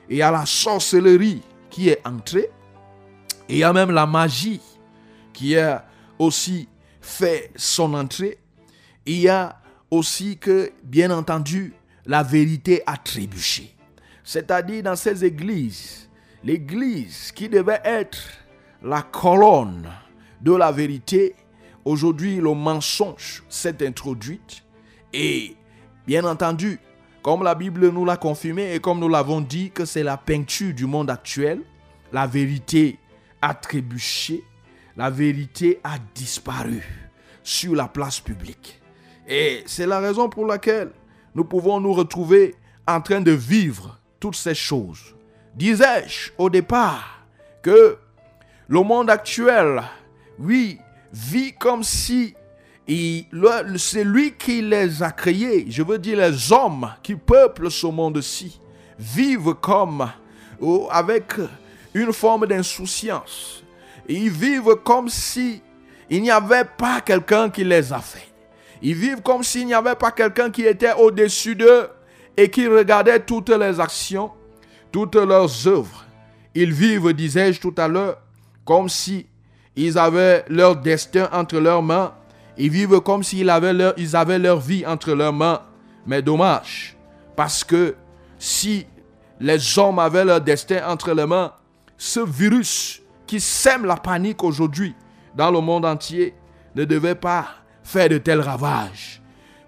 il 0.10 0.18
y 0.18 0.22
a 0.22 0.32
la 0.32 0.46
sorcellerie 0.46 1.42
qui 1.70 1.90
est 1.90 2.06
entrée, 2.06 2.50
il 3.50 3.58
y 3.58 3.64
a 3.64 3.74
même 3.74 3.92
la 3.92 4.06
magie 4.06 4.62
qui 5.34 5.58
a 5.58 5.86
aussi 6.20 6.68
fait 7.02 7.52
son 7.56 7.94
entrée. 7.94 8.38
Il 9.06 9.20
y 9.20 9.30
a 9.30 9.60
aussi 9.92 10.38
que, 10.38 10.72
bien 10.84 11.12
entendu, 11.12 11.74
la 12.06 12.24
vérité 12.24 12.82
a 12.86 12.98
trébuché. 12.98 13.76
C'est-à-dire 14.24 14.84
dans 14.84 14.96
ces 14.96 15.26
églises, 15.26 16.10
l'église 16.44 17.32
qui 17.32 17.50
devait 17.50 17.82
être 17.84 18.20
la 18.82 19.02
colonne 19.02 19.90
de 20.42 20.54
la 20.54 20.72
vérité 20.72 21.36
Aujourd'hui, 21.86 22.38
le 22.38 22.54
mensonge 22.54 23.44
s'est 23.50 23.86
introduit 23.86 24.40
et, 25.12 25.56
bien 26.08 26.24
entendu, 26.24 26.80
comme 27.22 27.44
la 27.44 27.56
Bible 27.56 27.90
nous 27.90 28.06
l'a 28.06 28.16
confirmé 28.16 28.74
et 28.74 28.80
comme 28.80 29.00
nous 29.00 29.10
l'avons 29.10 29.42
dit 29.42 29.70
que 29.70 29.84
c'est 29.84 30.04
la 30.04 30.16
peinture 30.16 30.74
du 30.74 30.86
monde 30.86 31.10
actuel, 31.10 31.62
la 32.14 32.26
vérité 32.26 33.00
a 33.44 33.54
trébuché, 33.54 34.42
la 34.96 35.10
vérité 35.10 35.82
a 35.84 35.98
disparu 36.16 36.82
sur 37.44 37.76
la 37.76 37.90
place 37.90 38.22
publique. 38.22 38.82
Et 39.28 39.64
c'est 39.66 39.86
la 39.86 40.00
raison 40.00 40.30
pour 40.30 40.46
laquelle 40.46 40.92
nous 41.36 41.44
pouvons 41.44 41.82
nous 41.82 41.92
retrouver 41.92 42.56
en 42.88 43.02
train 43.02 43.20
de 43.20 43.32
vivre 43.32 44.00
toutes 44.22 44.38
ces 44.38 44.56
choses. 44.56 45.14
Disais-je 45.56 46.32
au 46.38 46.50
départ 46.50 47.26
que 47.62 47.98
le 48.70 48.82
monde 48.82 49.10
actuel, 49.10 49.84
oui, 50.40 50.80
vit 51.12 51.52
comme 51.54 51.84
si 51.84 52.36
c'est 52.88 54.04
lui 54.06 54.36
qui 54.38 54.62
les 54.62 55.04
a 55.04 55.12
créés, 55.12 55.66
je 55.70 55.84
veux 55.84 56.00
dire 56.00 56.18
les 56.18 56.54
hommes 56.54 56.94
qui 57.04 57.16
peuplent 57.16 57.70
ce 57.72 57.88
monde-ci, 57.88 58.58
vivent 58.98 59.56
comme 59.56 60.10
oh, 60.62 60.88
avec 60.90 61.34
une 61.94 62.14
forme 62.14 62.48
d'insouciance. 62.48 63.64
Ils 64.08 64.30
vivent 64.30 64.76
comme 64.84 65.10
si 65.10 65.62
il 66.10 66.22
n'y 66.22 66.32
avait 66.32 66.66
pas 66.66 67.02
quelqu'un 67.02 67.50
qui 67.50 67.64
les 67.64 67.94
a 67.94 68.00
fait. 68.00 68.28
Ils 68.82 68.96
vivent 68.96 69.22
comme 69.22 69.44
s'il 69.44 69.66
n'y 69.66 69.74
avait 69.74 69.96
pas 69.96 70.12
quelqu'un 70.12 70.50
qui 70.52 70.64
était 70.64 70.94
au-dessus 70.94 71.56
d'eux 71.56 71.88
et 72.36 72.50
qui 72.50 72.68
regardait 72.68 73.20
toutes 73.20 73.50
les 73.50 73.80
actions, 73.80 74.32
toutes 74.92 75.16
leurs 75.16 75.68
œuvres. 75.68 76.06
Ils 76.54 76.74
vivent, 76.74 77.14
disais-je 77.14 77.62
tout 77.62 77.74
à 77.78 77.88
l'heure, 77.88 78.18
comme 78.66 78.90
si 78.90 79.26
ils 79.76 79.98
avaient 79.98 80.44
leur 80.50 80.76
destin 80.76 81.30
entre 81.32 81.58
leurs 81.60 81.82
mains. 81.82 82.14
Ils 82.58 82.70
vivent 82.70 83.00
comme 83.00 83.24
s'ils 83.24 83.50
avaient 83.50 83.74
leur, 83.74 83.94
ils 83.98 84.16
avaient 84.16 84.38
leur 84.38 84.60
vie 84.60 84.86
entre 84.86 85.14
leurs 85.14 85.34
mains. 85.34 85.62
Mais 86.06 86.22
dommage, 86.22 86.98
parce 87.36 87.64
que 87.64 87.96
si 88.38 88.86
les 89.40 89.80
hommes 89.80 90.00
avaient 90.00 90.26
leur 90.26 90.42
destin 90.42 90.82
entre 90.88 91.14
les 91.14 91.26
mains, 91.26 91.54
ce 91.98 92.20
virus 92.20 93.02
qui 93.28 93.40
sème 93.40 93.86
la 93.86 93.96
panique 93.96 94.44
aujourd'hui 94.44 94.96
dans 95.36 95.52
le 95.52 95.60
monde 95.60 95.86
entier 95.86 96.34
ne 96.76 96.86
devait 96.86 97.16
pas 97.16 97.48
faire 97.84 98.10
de 98.10 98.18
tels 98.18 98.42
ravages. 98.42 99.22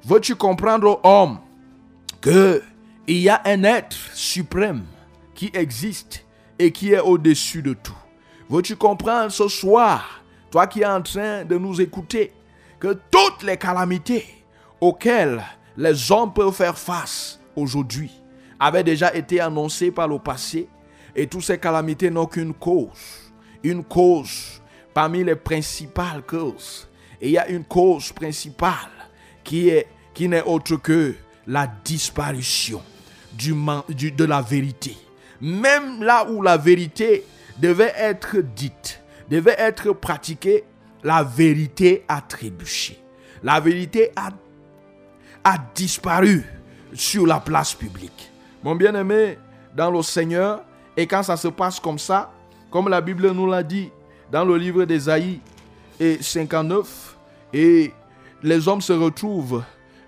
Veux-tu 0.04 0.36
comprendre, 0.36 1.00
homme, 1.04 1.40
que 2.22 2.62
il 3.08 3.18
y 3.18 3.30
a 3.30 3.42
un 3.46 3.64
être 3.64 3.96
suprême 4.14 4.84
qui 5.34 5.52
existe 5.54 6.26
et 6.58 6.72
qui 6.72 6.94
est 6.94 7.00
au-dessus 7.00 7.62
de 7.62 7.74
tout? 7.74 7.98
Veux-tu 8.50 8.76
comprendre 8.76 9.32
ce 9.32 9.48
soir, 9.48 10.24
toi 10.52 10.68
qui 10.68 10.82
es 10.82 10.86
en 10.86 11.02
train 11.02 11.44
de 11.46 11.58
nous 11.58 11.82
écouter, 11.82 12.34
que 12.80 13.00
toutes 13.10 13.44
les 13.44 13.58
calamités 13.58 14.26
auxquelles 14.80 15.44
les 15.78 16.12
hommes 16.12 16.34
peuvent 16.34 16.54
faire 16.54 16.78
face 16.78 17.40
aujourd'hui 17.56 18.12
avaient 18.60 18.84
déjà 18.84 19.14
été 19.14 19.40
annoncées 19.40 19.92
par 19.92 20.08
le 20.08 20.20
passé 20.20 20.68
et 21.16 21.28
toutes 21.28 21.44
ces 21.44 21.58
calamités 21.58 22.10
n'ont 22.10 22.26
qu'une 22.26 22.54
cause. 22.54 23.32
Une 23.64 23.84
cause 23.84 24.62
parmi 24.94 25.24
les 25.24 25.36
principales 25.36 26.24
causes. 26.24 26.88
Et 27.22 27.28
il 27.28 27.32
y 27.32 27.38
a 27.38 27.48
une 27.48 27.64
cause 27.64 28.12
principale 28.12 28.92
qui 29.44 29.70
est 29.70 29.88
qui 30.16 30.30
n'est 30.30 30.42
autre 30.44 30.78
que 30.78 31.14
la 31.46 31.68
disparition 31.84 32.82
du, 33.34 33.54
de 34.12 34.24
la 34.24 34.42
vérité. 34.42 34.98
Même 35.42 36.02
là 36.02 36.26
où 36.28 36.42
la 36.42 36.58
vérité 36.58 37.26
devait 37.60 37.94
être 37.98 38.38
dite, 38.38 39.02
devait 39.30 39.56
être 39.58 39.92
pratiquée, 39.92 40.64
la 41.04 41.22
vérité 41.22 42.04
a 42.08 42.22
trébuché. 42.22 42.98
La 43.44 43.60
vérité 43.60 44.12
a, 44.16 44.30
a 45.44 45.58
disparu 45.76 46.44
sur 46.94 47.28
la 47.28 47.42
place 47.42 47.74
publique. 47.74 48.32
Mon 48.64 48.76
bien-aimé, 48.76 49.38
dans 49.76 49.92
le 49.92 50.02
Seigneur, 50.02 50.64
et 50.98 51.08
quand 51.08 51.24
ça 51.24 51.38
se 51.38 51.48
passe 51.48 51.80
comme 51.80 52.00
ça, 52.00 52.32
comme 52.72 52.90
la 52.90 53.02
Bible 53.02 53.32
nous 53.32 53.48
l'a 53.48 53.64
dit 53.64 53.92
dans 54.32 54.46
le 54.46 54.58
livre 54.58 54.86
d'Ésaïe 54.86 55.40
et 56.00 56.22
59, 56.22 57.18
et 57.54 57.94
les 58.44 58.68
hommes 58.68 58.82
se 58.82 58.94
retrouvent 58.94 59.64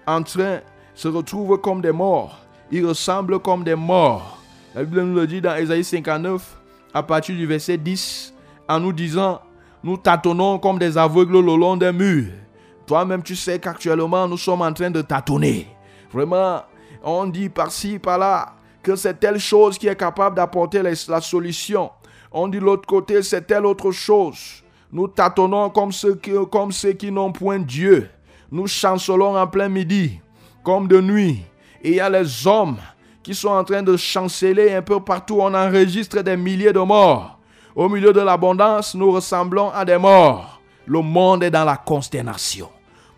en 0.05 0.23
train, 0.23 0.59
se 0.93 1.07
retrouvent 1.07 1.59
comme 1.59 1.81
des 1.81 1.91
morts. 1.91 2.39
Ils 2.71 2.85
ressemblent 2.85 3.39
comme 3.39 3.63
des 3.63 3.75
morts. 3.75 4.39
La 4.75 4.83
Bible 4.83 5.01
nous 5.01 5.15
le 5.15 5.27
dit 5.27 5.41
dans 5.41 5.55
Ésaïe 5.55 5.83
59, 5.83 6.57
à 6.93 7.03
partir 7.03 7.35
du 7.35 7.45
verset 7.45 7.77
10, 7.77 8.33
en 8.67 8.79
nous 8.79 8.93
disant, 8.93 9.41
nous 9.83 9.97
tâtonnons 9.97 10.59
comme 10.59 10.79
des 10.79 10.97
aveugles 10.97 11.39
le 11.39 11.55
long 11.55 11.77
des 11.77 11.91
murs. 11.91 12.31
Toi-même, 12.85 13.23
tu 13.23 13.35
sais 13.35 13.59
qu'actuellement, 13.59 14.27
nous 14.27 14.37
sommes 14.37 14.61
en 14.61 14.73
train 14.73 14.89
de 14.89 15.01
tâtonner. 15.01 15.67
Vraiment, 16.11 16.61
on 17.03 17.25
dit 17.27 17.49
par-ci, 17.49 17.99
par-là, 17.99 18.53
que 18.87 18.95
c'est 18.95 19.19
telle 19.19 19.37
chose 19.37 19.77
qui 19.77 19.89
est 19.89 19.97
capable 19.97 20.37
d'apporter 20.37 20.81
la 20.81 21.19
solution. 21.19 21.91
On 22.31 22.47
dit 22.47 22.57
l'autre 22.57 22.87
côté, 22.87 23.21
c'est 23.21 23.41
telle 23.41 23.65
autre 23.65 23.91
chose. 23.91 24.63
Nous 24.93 25.09
tâtonnons 25.09 25.69
comme 25.71 25.91
ceux 25.91 26.15
qui, 26.15 26.31
comme 26.49 26.71
ceux 26.71 26.93
qui 26.93 27.11
n'ont 27.11 27.33
point 27.33 27.59
Dieu. 27.59 28.09
Nous 28.49 28.65
chancelons 28.65 29.37
en 29.37 29.45
plein 29.45 29.67
midi, 29.67 30.21
comme 30.63 30.87
de 30.87 31.01
nuit. 31.01 31.43
Et 31.83 31.89
il 31.89 31.95
y 31.95 31.99
a 31.99 32.09
les 32.09 32.47
hommes 32.47 32.77
qui 33.21 33.35
sont 33.35 33.49
en 33.49 33.65
train 33.65 33.83
de 33.83 33.97
chanceler 33.97 34.73
un 34.73 34.81
peu 34.81 35.01
partout. 35.01 35.39
On 35.41 35.53
enregistre 35.53 36.21
des 36.21 36.37
milliers 36.37 36.71
de 36.71 36.79
morts. 36.79 37.37
Au 37.75 37.89
milieu 37.89 38.13
de 38.13 38.21
l'abondance, 38.21 38.95
nous 38.95 39.11
ressemblons 39.11 39.69
à 39.71 39.83
des 39.83 39.97
morts. 39.97 40.61
Le 40.85 41.01
monde 41.01 41.43
est 41.43 41.51
dans 41.51 41.65
la 41.65 41.75
consternation. 41.75 42.69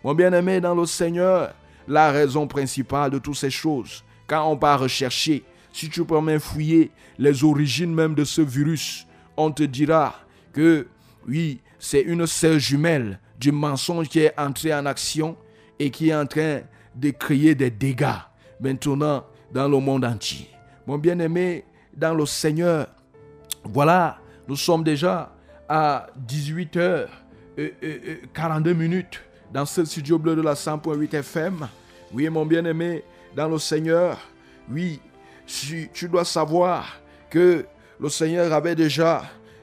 Mon 0.02 0.14
bien-aimé 0.14 0.60
dans 0.60 0.74
le 0.74 0.84
Seigneur, 0.84 1.50
la 1.86 2.10
raison 2.10 2.48
principale 2.48 3.12
de 3.12 3.18
toutes 3.18 3.36
ces 3.36 3.50
choses, 3.50 4.02
quand 4.26 4.44
on 4.48 4.56
va 4.56 4.76
rechercher, 4.76 5.44
si 5.72 5.88
tu 5.88 6.02
même 6.22 6.40
fouiller 6.40 6.90
les 7.18 7.44
origines 7.44 7.94
même 7.94 8.14
de 8.14 8.24
ce 8.24 8.40
virus, 8.40 9.06
on 9.36 9.50
te 9.50 9.62
dira 9.62 10.14
que 10.52 10.86
oui, 11.28 11.60
c'est 11.78 12.00
une 12.00 12.26
sœur 12.26 12.58
jumelle 12.58 13.20
du 13.38 13.52
mensonge 13.52 14.08
qui 14.08 14.20
est 14.20 14.38
entrée 14.38 14.74
en 14.74 14.86
action 14.86 15.36
et 15.78 15.90
qui 15.90 16.08
est 16.10 16.14
en 16.14 16.26
train 16.26 16.60
de 16.94 17.10
créer 17.10 17.54
des 17.54 17.70
dégâts 17.70 18.20
maintenant 18.60 19.24
dans 19.52 19.68
le 19.68 19.78
monde 19.78 20.04
entier. 20.04 20.48
Mon 20.86 20.98
bien-aimé, 20.98 21.64
dans 21.96 22.14
le 22.14 22.26
Seigneur, 22.26 22.86
voilà, 23.64 24.18
nous 24.48 24.56
sommes 24.56 24.84
déjà 24.84 25.34
à 25.68 26.06
18h42 26.28 28.74
minutes 28.74 29.22
dans 29.52 29.66
ce 29.66 29.84
studio 29.84 30.18
bleu 30.18 30.36
de 30.36 30.42
la 30.42 30.54
100.8 30.54 31.14
FM. 31.14 31.68
Oui, 32.12 32.28
mon 32.28 32.44
bien-aimé, 32.44 33.04
dans 33.34 33.48
le 33.48 33.58
Seigneur, 33.58 34.18
oui, 34.70 35.00
tu, 35.92 36.08
dois 36.08 36.24
savoir 36.24 37.00
que 37.28 37.66
le 37.98 38.08
Seigneur 38.08 38.52
avait 38.52 38.74
déjà 38.74 39.22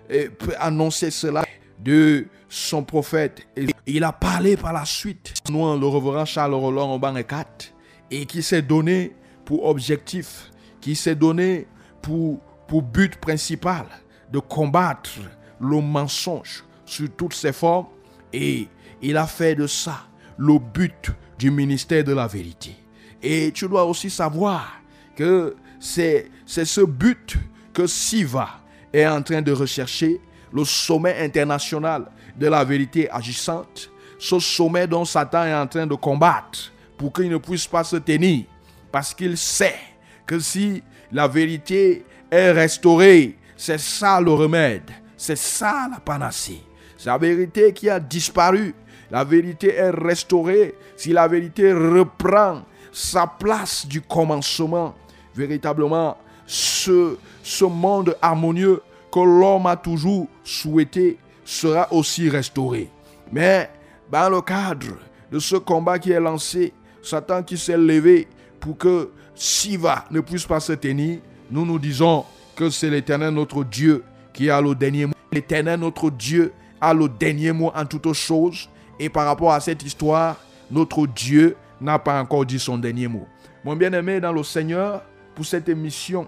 eh, 0.10 0.30
annoncé 0.60 1.12
cela 1.12 1.46
de 1.80 2.28
son 2.50 2.84
prophète. 2.84 3.48
Il 3.86 4.04
a 4.04 4.12
parlé 4.12 4.58
par 4.58 4.74
la 4.74 4.86
suite. 4.86 5.34
Nous, 5.50 5.80
le 5.80 5.88
reverend 5.88 6.26
Charles 6.26 6.54
Roland 6.54 6.94
au 6.96 7.00
4 7.00 7.74
et 8.12 8.26
qui 8.26 8.42
s'est 8.42 8.62
donné 8.62 9.16
pour 9.46 9.66
objectif, 9.66 10.52
qui 10.82 10.96
s'est 10.96 11.16
donné 11.16 11.68
pour, 12.02 12.40
pour 12.68 12.82
but 12.82 13.16
principal 13.18 13.86
de 14.32 14.40
combattre 14.40 15.20
le 15.60 15.82
mensonge 15.82 16.64
sous 16.86 17.08
toutes 17.08 17.34
ses 17.34 17.54
formes. 17.54 17.88
Et 18.34 18.68
il 19.02 19.18
a 19.18 19.28
fait 19.28 19.56
de 19.56 19.68
ça 19.68 20.02
le 20.38 20.60
but 20.60 21.12
du 21.40 21.52
ministère 21.52 22.04
de 22.04 22.14
la 22.14 22.28
vérité. 22.28 22.76
Et 23.22 23.52
tu 23.54 23.68
dois 23.68 23.86
aussi 23.86 24.10
savoir 24.10 24.82
que 25.16 25.56
c'est 25.80 26.30
ce 26.48 26.82
but 26.82 27.38
que 27.74 27.88
Siva 27.88 28.60
est 28.94 29.06
en 29.06 29.22
train 29.22 29.42
de 29.42 29.52
rechercher, 29.52 30.20
le 30.54 30.64
sommet 30.64 31.18
international 31.20 32.06
de 32.38 32.48
la 32.48 32.64
vérité 32.64 33.10
agissante, 33.12 33.90
ce 34.18 34.40
sommet 34.40 34.88
dont 34.88 35.06
Satan 35.06 35.46
est 35.46 35.54
en 35.54 35.68
train 35.68 35.86
de 35.86 35.96
combattre 35.96 36.72
pour 36.98 37.14
qu'il 37.14 37.30
ne 37.30 37.38
puisse 37.38 37.68
pas 37.68 37.84
se 37.84 37.98
tenir, 37.98 38.46
parce 38.92 39.14
qu'il 39.14 39.38
sait 39.38 39.76
que 40.26 40.40
si 40.40 40.82
la 41.12 41.28
vérité 41.28 42.06
est 42.32 42.52
restaurée, 42.52 43.38
c'est 43.56 43.80
ça 43.80 44.20
le 44.22 44.32
remède, 44.32 44.90
c'est 45.16 45.38
ça 45.38 45.88
la 45.92 46.00
panacée. 46.00 46.62
C'est 46.98 47.10
la 47.10 47.18
vérité 47.18 47.74
qui 47.74 47.90
a 47.90 48.00
disparu. 48.00 48.74
La 49.12 49.24
vérité 49.24 49.76
est 49.76 49.92
restaurée, 49.92 50.76
si 50.96 51.14
la 51.14 51.28
vérité 51.28 51.72
reprend 51.72 52.64
sa 52.92 53.28
place 53.28 53.86
du 53.86 54.02
commencement, 54.02 54.96
véritablement, 55.38 56.18
ce, 56.46 57.18
ce 57.44 57.66
monde 57.66 58.16
harmonieux 58.22 58.82
que 59.12 59.20
l'homme 59.20 59.68
a 59.68 59.76
toujours 59.76 60.28
souhaité 60.44 61.18
sera 61.46 61.92
aussi 61.94 62.30
restauré. 62.30 62.90
Mais 63.32 63.70
dans 64.12 64.30
le 64.30 64.42
cadre 64.42 64.98
de 65.32 65.40
ce 65.40 65.56
combat 65.56 66.00
qui 66.00 66.12
est 66.12 66.20
lancé, 66.20 66.74
Satan 67.02 67.44
qui 67.44 67.58
s'est 67.58 67.78
levé 67.78 68.28
pour 68.60 68.78
que 68.78 69.12
Siva 69.36 70.06
ne 70.12 70.20
puisse 70.20 70.46
pas 70.46 70.60
se 70.60 70.74
tenir, 70.74 71.20
nous 71.52 71.66
nous 71.66 71.80
disons 71.80 72.26
que 72.56 72.70
c'est 72.70 72.90
l'Éternel 72.90 73.34
notre 73.34 73.64
Dieu 73.64 74.04
qui 74.34 74.50
a 74.50 74.60
le 74.60 74.76
dernier 74.76 75.06
mot. 75.06 75.14
L'Éternel 75.32 75.80
notre 75.80 76.10
Dieu 76.10 76.52
a 76.82 76.94
le 76.94 77.08
dernier 77.08 77.52
mot 77.52 77.72
en 77.76 77.86
toutes 77.86 78.12
choses. 78.14 78.70
Et 79.00 79.10
par 79.10 79.26
rapport 79.26 79.54
à 79.54 79.60
cette 79.60 79.84
histoire, 79.84 80.38
notre 80.72 81.06
Dieu 81.06 81.56
n'a 81.80 82.00
pas 82.00 82.20
encore 82.20 82.46
dit 82.46 82.60
son 82.60 82.78
dernier 82.78 83.08
mot. 83.08 83.28
Mon 83.64 83.76
bien-aimé 83.76 84.20
dans 84.20 84.32
le 84.32 84.44
Seigneur, 84.44 85.04
pour 85.38 85.46
cette 85.46 85.70
émission, 85.70 86.26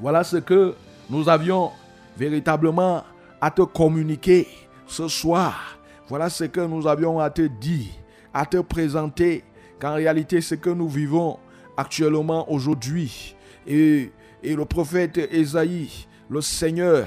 voilà 0.00 0.24
ce 0.24 0.38
que 0.38 0.74
nous 1.08 1.28
avions 1.28 1.70
véritablement 2.16 3.04
à 3.40 3.52
te 3.52 3.62
communiquer 3.62 4.48
ce 4.84 5.06
soir. 5.06 5.78
Voilà 6.08 6.28
ce 6.28 6.42
que 6.42 6.60
nous 6.60 6.88
avions 6.88 7.20
à 7.20 7.30
te 7.30 7.42
dire, 7.42 7.86
à 8.34 8.44
te 8.44 8.56
présenter, 8.56 9.44
qu'en 9.78 9.94
réalité, 9.94 10.40
ce 10.40 10.56
que 10.56 10.70
nous 10.70 10.88
vivons 10.88 11.38
actuellement 11.76 12.50
aujourd'hui. 12.50 13.36
Et, 13.64 14.10
le 14.42 14.64
prophète 14.64 15.18
Esaïe, 15.18 16.08
le 16.28 16.40
Seigneur, 16.40 17.06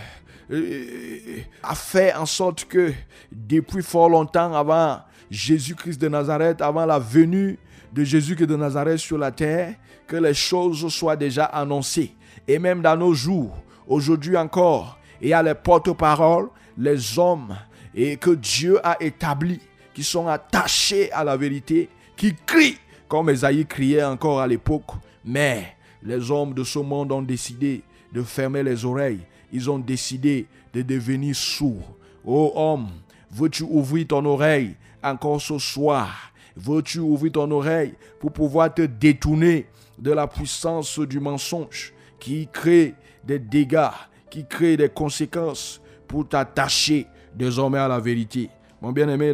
a 1.62 1.76
fait 1.76 2.14
en 2.16 2.26
sorte 2.26 2.64
que 2.64 2.94
depuis 3.30 3.84
fort 3.84 4.08
longtemps 4.08 4.54
avant 4.54 5.02
Jésus-Christ 5.30 6.00
de 6.00 6.08
Nazareth, 6.08 6.62
avant 6.62 6.86
la 6.86 6.98
venue 6.98 7.60
de 7.92 8.06
Jésus-Christ 8.06 8.48
de 8.48 8.56
Nazareth 8.56 9.00
sur 9.00 9.18
la 9.18 9.32
terre, 9.32 9.76
que 10.10 10.18
les 10.18 10.34
choses 10.34 10.92
soient 10.94 11.16
déjà 11.16 11.46
annoncées. 11.46 12.14
Et 12.48 12.60
même 12.60 12.82
dans 12.82 12.98
nos 12.98 13.14
jours, 13.14 13.56
aujourd'hui 13.88 14.36
encore, 14.36 14.98
il 15.22 15.30
y 15.30 15.34
a 15.34 15.42
les 15.42 15.54
porte-paroles, 15.54 16.50
les 16.78 17.18
hommes 17.18 17.56
et 17.96 18.18
que 18.18 18.32
Dieu 18.32 18.86
a 18.86 18.98
établis, 19.00 19.62
qui 19.94 20.04
sont 20.04 20.28
attachés 20.28 21.12
à 21.12 21.24
la 21.24 21.38
vérité, 21.38 21.90
qui 22.18 22.36
crient 22.46 22.78
comme 23.08 23.30
Esaïe 23.30 23.66
criait 23.66 24.04
encore 24.04 24.42
à 24.42 24.48
l'époque. 24.48 24.92
Mais 25.24 25.76
les 26.04 26.30
hommes 26.30 26.54
de 26.54 26.64
ce 26.64 26.80
monde 26.80 27.12
ont 27.12 27.22
décidé 27.22 27.84
de 28.12 28.22
fermer 28.22 28.64
les 28.64 28.84
oreilles 28.84 29.22
ils 29.52 29.70
ont 29.70 29.80
décidé 29.80 30.48
de 30.74 30.82
devenir 30.82 31.36
sourds. 31.36 31.96
Oh 32.26 32.52
homme, 32.56 32.90
veux-tu 33.32 33.64
ouvrir 33.64 34.08
ton 34.08 34.26
oreille 34.26 34.76
encore 35.04 35.42
ce 35.42 35.58
soir? 35.58 36.32
Veux-tu 36.56 37.00
ouvrir 37.00 37.32
ton 37.34 37.50
oreille 37.52 37.94
pour 38.20 38.32
pouvoir 38.32 38.74
te 38.74 38.82
détourner 38.82 39.66
de 40.00 40.12
la 40.12 40.28
puissance 40.28 41.00
du 41.00 41.20
mensonge 41.20 41.94
qui 42.20 42.48
crée 42.52 42.96
des 43.24 43.40
dégâts, 43.40 43.90
qui 44.30 44.46
crée 44.46 44.78
des 44.78 44.90
conséquences 44.90 45.82
pour 46.08 46.28
t'attacher 46.28 47.08
désormais 47.36 47.80
à 47.80 47.88
la 47.88 48.00
vérité 48.00 48.50
Mon 48.82 48.92
bien-aimé, 48.92 49.34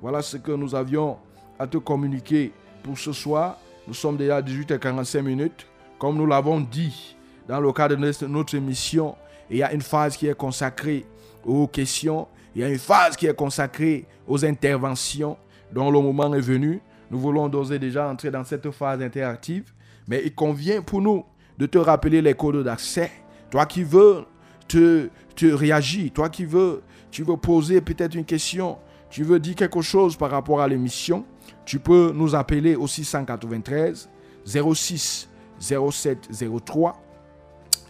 voilà 0.00 0.22
ce 0.22 0.36
que 0.36 0.52
nous 0.52 0.74
avions 0.74 1.18
à 1.58 1.66
te 1.66 1.78
communiquer 1.78 2.52
pour 2.82 2.98
ce 2.98 3.12
soir. 3.12 3.58
Nous 3.86 3.94
sommes 3.94 4.16
déjà 4.16 4.36
à 4.36 4.42
18h45 4.42 5.22
minutes. 5.22 5.66
Comme 5.98 6.16
nous 6.16 6.26
l'avons 6.26 6.60
dit 6.60 7.16
dans 7.48 7.60
le 7.60 7.72
cadre 7.72 7.96
de 7.96 8.26
notre 8.26 8.54
émission, 8.54 9.16
il 9.50 9.56
y 9.58 9.62
a 9.62 9.72
une 9.72 9.80
phase 9.80 10.16
qui 10.16 10.26
est 10.26 10.36
consacrée 10.36 11.04
aux 11.44 11.66
questions. 11.66 12.28
Il 12.54 12.62
y 12.62 12.64
a 12.64 12.68
une 12.68 12.78
phase 12.78 13.16
qui 13.16 13.26
est 13.26 13.34
consacrée 13.34 14.06
aux 14.26 14.44
interventions 14.44 15.36
dont 15.72 15.90
le 15.90 16.00
moment 16.00 16.32
est 16.34 16.40
venu. 16.40 16.80
Nous 17.10 17.18
voulons 17.18 17.48
d'ores 17.48 17.70
déjà 17.70 18.08
entrer 18.08 18.30
dans 18.30 18.44
cette 18.44 18.70
phase 18.70 19.00
interactive. 19.02 19.72
Mais 20.08 20.22
il 20.24 20.34
convient 20.34 20.82
pour 20.82 21.00
nous 21.00 21.24
de 21.58 21.66
te 21.66 21.78
rappeler 21.78 22.22
les 22.22 22.34
codes 22.34 22.64
d'accès. 22.64 23.10
Toi 23.50 23.66
qui 23.66 23.82
veux 23.82 24.24
te, 24.66 25.08
réagir, 25.42 26.12
toi 26.12 26.28
qui 26.28 26.44
veux, 26.44 26.82
tu 27.10 27.22
veux 27.22 27.36
poser 27.36 27.80
peut-être 27.80 28.14
une 28.14 28.24
question, 28.24 28.78
tu 29.10 29.22
veux 29.22 29.38
dire 29.38 29.54
quelque 29.54 29.80
chose 29.80 30.16
par 30.16 30.30
rapport 30.30 30.60
à 30.60 30.68
l'émission, 30.68 31.24
tu 31.64 31.78
peux 31.78 32.12
nous 32.14 32.34
appeler 32.34 32.74
au 32.74 32.86
693 32.86 34.08
06 34.44 35.28
07 35.60 36.28
03. 36.64 37.00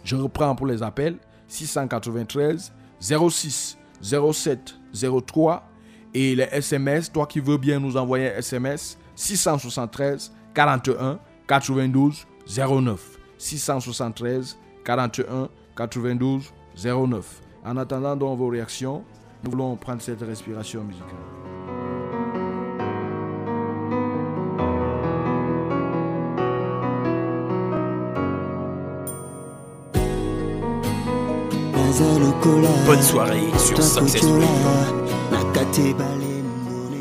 Je 0.03 0.15
reprends 0.15 0.55
pour 0.55 0.67
les 0.67 0.83
appels. 0.83 1.17
693 1.47 2.71
06 2.99 3.77
07 4.01 4.75
03 5.25 5.69
et 6.13 6.35
les 6.35 6.47
SMS, 6.51 7.11
toi 7.11 7.25
qui 7.25 7.39
veux 7.39 7.57
bien 7.57 7.79
nous 7.79 7.97
envoyer 7.97 8.33
un 8.33 8.37
SMS 8.37 8.97
673 9.15 10.31
41 10.53 11.19
92 11.49 12.27
09 12.47 13.17
673 13.39 14.57
41 14.85 15.49
92 15.75 16.53
09. 16.75 17.41
En 17.65 17.77
attendant 17.77 18.15
donc 18.15 18.37
vos 18.37 18.47
réactions, 18.49 19.03
nous 19.43 19.51
voulons 19.51 19.75
prendre 19.75 20.01
cette 20.01 20.21
respiration 20.21 20.83
musicale. 20.83 21.09
Bonne 32.85 33.01
soirée 33.01 33.41
sur 33.57 33.81
Success 33.81 34.23
Radio. 34.23 34.39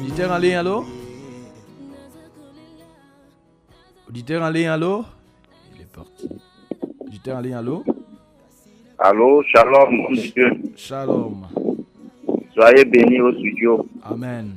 Littéralement, 0.02 0.58
allô? 0.58 0.97
Auditeur 4.08 4.42
en 4.42 4.48
ligne, 4.48 4.68
allô? 4.68 5.04
Il 5.74 5.82
est 5.82 5.92
parti. 5.94 6.28
Auditeur 7.00 7.36
en 7.36 7.40
ligne, 7.40 7.54
allô? 7.54 7.84
Allô, 8.98 9.42
shalom, 9.42 9.94
mon 9.94 10.12
Dieu. 10.12 10.50
Shalom. 10.76 11.46
Soyez 12.54 12.86
bénis 12.86 13.20
au 13.20 13.32
studio. 13.32 13.86
Amen. 14.02 14.54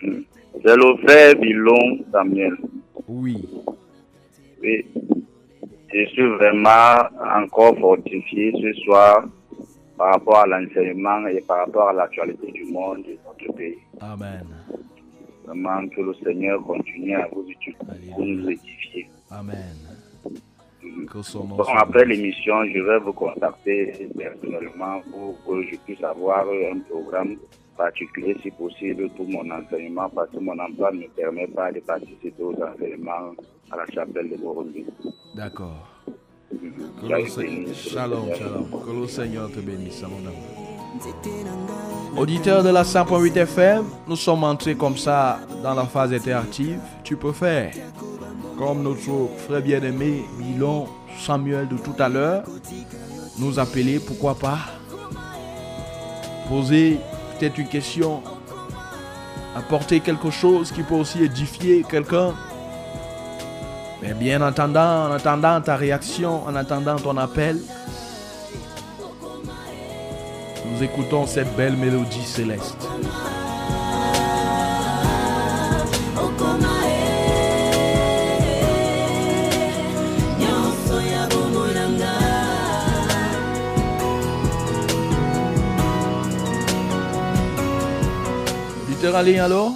C'est 0.00 0.76
le 0.76 0.96
frère 1.06 1.36
Bilon 1.36 2.04
Samuel. 2.10 2.56
Oui. 3.06 3.48
Oui. 4.62 4.84
Je 5.94 6.04
suis 6.06 6.28
vraiment 6.36 6.96
encore 7.36 7.78
fortifié 7.78 8.52
ce 8.60 8.80
soir 8.82 9.26
par 9.96 10.14
rapport 10.14 10.38
à 10.38 10.46
l'enseignement 10.46 11.24
et 11.28 11.40
par 11.42 11.58
rapport 11.58 11.90
à 11.90 11.92
l'actualité 11.92 12.50
du 12.50 12.64
monde 12.64 13.04
de 13.04 13.16
notre 13.24 13.56
pays. 13.56 13.78
Amen. 14.00 14.44
Vraiment 15.48 15.88
que 15.88 16.02
le 16.02 16.14
Seigneur 16.22 16.62
continue 16.62 17.14
à 17.14 17.26
vous 17.32 17.46
utiliser 17.48 18.10
pour 18.10 18.20
nous 18.24 18.50
édifier. 18.50 19.08
Amen. 19.30 19.76
Bon, 21.14 21.22
soit 21.22 21.80
après 21.80 22.04
l'émission, 22.04 22.64
je 22.66 22.80
vais 22.80 22.98
vous 22.98 23.14
contacter 23.14 24.08
personnellement 24.16 25.00
pour 25.10 25.42
que 25.46 25.62
je 25.62 25.76
puisse 25.76 26.04
avoir 26.04 26.44
un 26.48 26.80
programme 26.80 27.36
particulier, 27.78 28.36
si 28.42 28.50
possible, 28.50 29.08
pour 29.10 29.26
mon 29.26 29.50
enseignement, 29.50 30.10
parce 30.10 30.30
que 30.30 30.38
mon 30.38 30.58
emploi 30.58 30.92
ne 30.92 30.98
me 30.98 31.08
permet 31.08 31.46
pas 31.46 31.72
de 31.72 31.80
participer 31.80 32.42
aux 32.42 32.54
enseignements 32.62 33.32
à 33.70 33.76
la 33.76 33.86
chapelle 33.86 34.28
de 34.28 34.36
Burundi. 34.36 34.84
D'accord. 35.34 35.97
Shalom, 36.50 38.34
shalom. 38.34 38.66
Que 38.86 39.00
le 39.00 39.06
Seigneur 39.06 39.50
te 39.50 39.60
bénisse, 39.60 40.02
mon 40.02 40.26
amour. 40.26 40.58
Auditeur 42.16 42.62
de 42.62 42.70
la 42.70 42.84
100.8 42.84 43.36
FM, 43.36 43.84
nous 44.06 44.16
sommes 44.16 44.44
entrés 44.44 44.74
comme 44.74 44.96
ça 44.96 45.40
dans 45.62 45.74
la 45.74 45.84
phase 45.84 46.12
interactive. 46.12 46.80
Tu 47.04 47.16
peux 47.16 47.32
faire 47.32 47.72
comme 48.56 48.82
notre 48.82 49.28
frère 49.46 49.62
bien-aimé 49.62 50.24
Milon 50.38 50.86
Samuel 51.18 51.68
de 51.68 51.76
tout 51.76 51.94
à 51.98 52.08
l'heure, 52.08 52.44
nous 53.38 53.58
appeler, 53.58 54.00
pourquoi 54.00 54.34
pas, 54.34 54.58
poser 56.48 56.98
peut-être 57.38 57.58
une 57.58 57.68
question, 57.68 58.22
apporter 59.54 60.00
quelque 60.00 60.30
chose 60.30 60.72
qui 60.72 60.82
peut 60.82 60.94
aussi 60.94 61.22
édifier 61.22 61.84
quelqu'un. 61.88 62.34
Mais 64.02 64.14
bien 64.14 64.40
entendant, 64.42 65.08
en 65.08 65.12
attendant 65.12 65.60
ta 65.60 65.76
réaction, 65.76 66.44
en 66.44 66.54
attendant 66.54 66.96
ton 66.96 67.16
appel, 67.16 67.58
nous 70.66 70.82
écoutons 70.82 71.26
cette 71.26 71.54
belle 71.56 71.76
mélodie 71.76 72.24
céleste. 72.24 72.88
Ligne, 89.22 89.40
allô? 89.40 89.72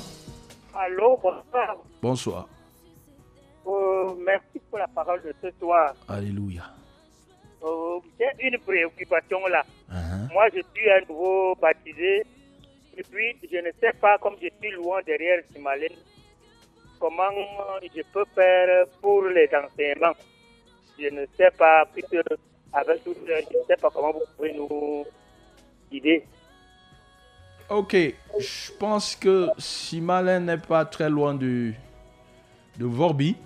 Allô, 0.73 1.19
bonsoir. 1.21 1.77
Bonsoir. 2.01 2.47
Pour 4.73 4.79
la 4.79 4.89
parole 4.89 5.21
de 5.21 5.35
ce 5.43 5.51
soir. 5.61 5.93
Alléluia. 6.09 6.63
Euh, 7.63 8.01
J'ai 8.19 8.49
une 8.49 8.59
préoccupation 8.59 9.47
là. 9.49 9.67
Uh-huh. 9.93 10.33
Moi, 10.33 10.47
je 10.49 10.63
suis 10.75 10.91
un 10.91 11.01
nouveau 11.07 11.55
baptisé. 11.57 12.23
Et 12.97 13.03
puis, 13.03 13.37
je 13.53 13.59
ne 13.59 13.71
sais 13.79 13.93
pas, 14.01 14.17
comme 14.17 14.37
je 14.41 14.49
suis 14.59 14.71
loin 14.75 15.03
derrière 15.05 15.43
Simalène, 15.53 15.93
comment 16.99 17.29
je 17.83 18.01
peux 18.15 18.25
faire 18.35 18.87
pour 19.03 19.25
les 19.25 19.51
enseignements. 19.55 20.17
Je 20.99 21.09
ne 21.09 21.27
sais 21.37 21.51
pas, 21.51 21.85
puisque 21.93 22.17
avec 22.73 23.05
tout 23.05 23.15
ça, 23.27 23.41
je 23.41 23.59
ne 23.59 23.65
sais 23.67 23.77
pas 23.77 23.91
comment 23.91 24.13
vous 24.13 24.25
pouvez 24.39 24.55
nous 24.55 25.05
guider. 25.91 26.25
Ok, 27.69 27.95
je 27.95 28.73
pense 28.79 29.17
que 29.17 29.49
Simalin 29.59 30.41
n'est 30.41 30.57
pas 30.57 30.87
très 30.87 31.11
loin 31.11 31.35
du, 31.35 31.75
de 32.79 32.87
Vorbi. 32.87 33.37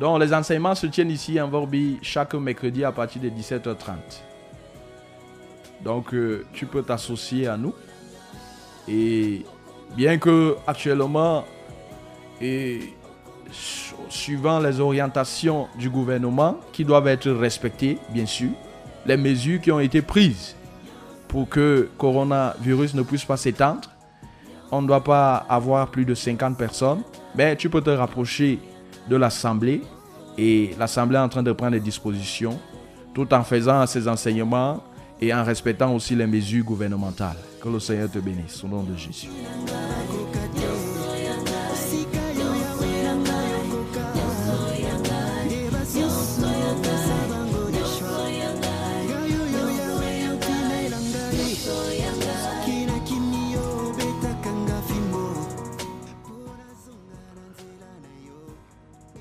Donc 0.00 0.20
les 0.20 0.32
enseignements 0.34 0.74
se 0.74 0.86
tiennent 0.86 1.10
ici 1.10 1.40
en 1.40 1.48
Vorbi 1.48 1.98
chaque 2.02 2.34
mercredi 2.34 2.84
à 2.84 2.92
partir 2.92 3.22
de 3.22 3.28
17h30. 3.30 3.94
Donc 5.84 6.12
euh, 6.14 6.44
tu 6.52 6.66
peux 6.66 6.82
t'associer 6.82 7.46
à 7.48 7.56
nous. 7.56 7.74
Et 8.88 9.44
bien 9.96 10.18
que 10.18 10.56
actuellement, 10.66 11.44
et 12.40 12.80
su- 13.50 13.94
suivant 14.08 14.58
les 14.60 14.80
orientations 14.80 15.68
du 15.78 15.88
gouvernement 15.88 16.56
qui 16.72 16.84
doivent 16.84 17.08
être 17.08 17.30
respectées, 17.30 17.98
bien 18.10 18.26
sûr, 18.26 18.50
les 19.06 19.16
mesures 19.16 19.60
qui 19.60 19.72
ont 19.72 19.80
été 19.80 20.02
prises 20.02 20.56
pour 21.28 21.48
que 21.48 21.88
coronavirus 21.98 22.94
ne 22.94 23.02
puisse 23.02 23.24
pas 23.24 23.36
s'étendre. 23.36 23.90
On 24.72 24.82
ne 24.82 24.86
doit 24.86 25.02
pas 25.04 25.36
avoir 25.48 25.88
plus 25.88 26.04
de 26.04 26.14
50 26.14 26.58
personnes. 26.58 27.02
Mais 27.36 27.54
tu 27.56 27.70
peux 27.70 27.80
te 27.80 27.90
rapprocher 27.90 28.58
de 29.08 29.16
l'Assemblée 29.16 29.82
et 30.38 30.74
l'Assemblée 30.78 31.18
en 31.18 31.28
train 31.28 31.42
de 31.42 31.52
prendre 31.52 31.72
des 31.72 31.80
dispositions 31.80 32.58
tout 33.14 33.32
en 33.32 33.42
faisant 33.42 33.86
ces 33.86 34.06
enseignements 34.08 34.82
et 35.20 35.32
en 35.32 35.42
respectant 35.42 35.94
aussi 35.94 36.14
les 36.14 36.26
mesures 36.26 36.64
gouvernementales. 36.64 37.38
Que 37.62 37.68
le 37.68 37.80
Seigneur 37.80 38.10
te 38.10 38.18
bénisse 38.18 38.62
au 38.62 38.68
nom 38.68 38.82
de 38.82 38.94
Jésus. 38.94 39.28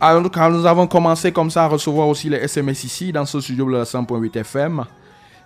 Alors, 0.02 0.30
quand 0.30 0.50
nous 0.50 0.66
avons 0.66 0.88
commencé 0.88 1.32
comme 1.32 1.50
ça 1.50 1.64
à 1.64 1.68
recevoir 1.68 2.10
aussi 2.10 2.30
les 2.30 2.38
SMS 2.38 2.84
ici, 2.84 3.12
dans 3.14 3.26
ce 3.26 3.40
studio 3.40 3.66
de 3.66 3.78
la 3.78 3.84
100.8 3.84 4.38
FM, 4.40 4.84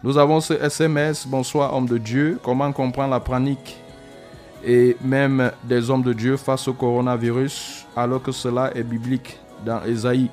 nous 0.04 0.18
avons 0.18 0.42
ce 0.42 0.54
SMS, 0.54 1.28
bonsoir 1.28 1.76
homme 1.76 1.88
de 1.88 2.00
Dieu, 2.00 2.40
comment 2.44 2.72
comprendre 2.72 3.12
la 3.12 3.20
panique 3.20 3.78
et 4.66 4.98
même 5.04 5.52
des 5.64 5.90
hommes 5.90 6.02
de 6.02 6.14
Dieu 6.14 6.36
face 6.36 6.68
au 6.68 6.74
coronavirus, 6.74 7.86
alors 7.96 8.24
que 8.24 8.32
cela 8.32 8.72
est 8.76 8.84
biblique 8.84 9.38
dans 9.66 9.84
Ésaïe, 9.84 10.30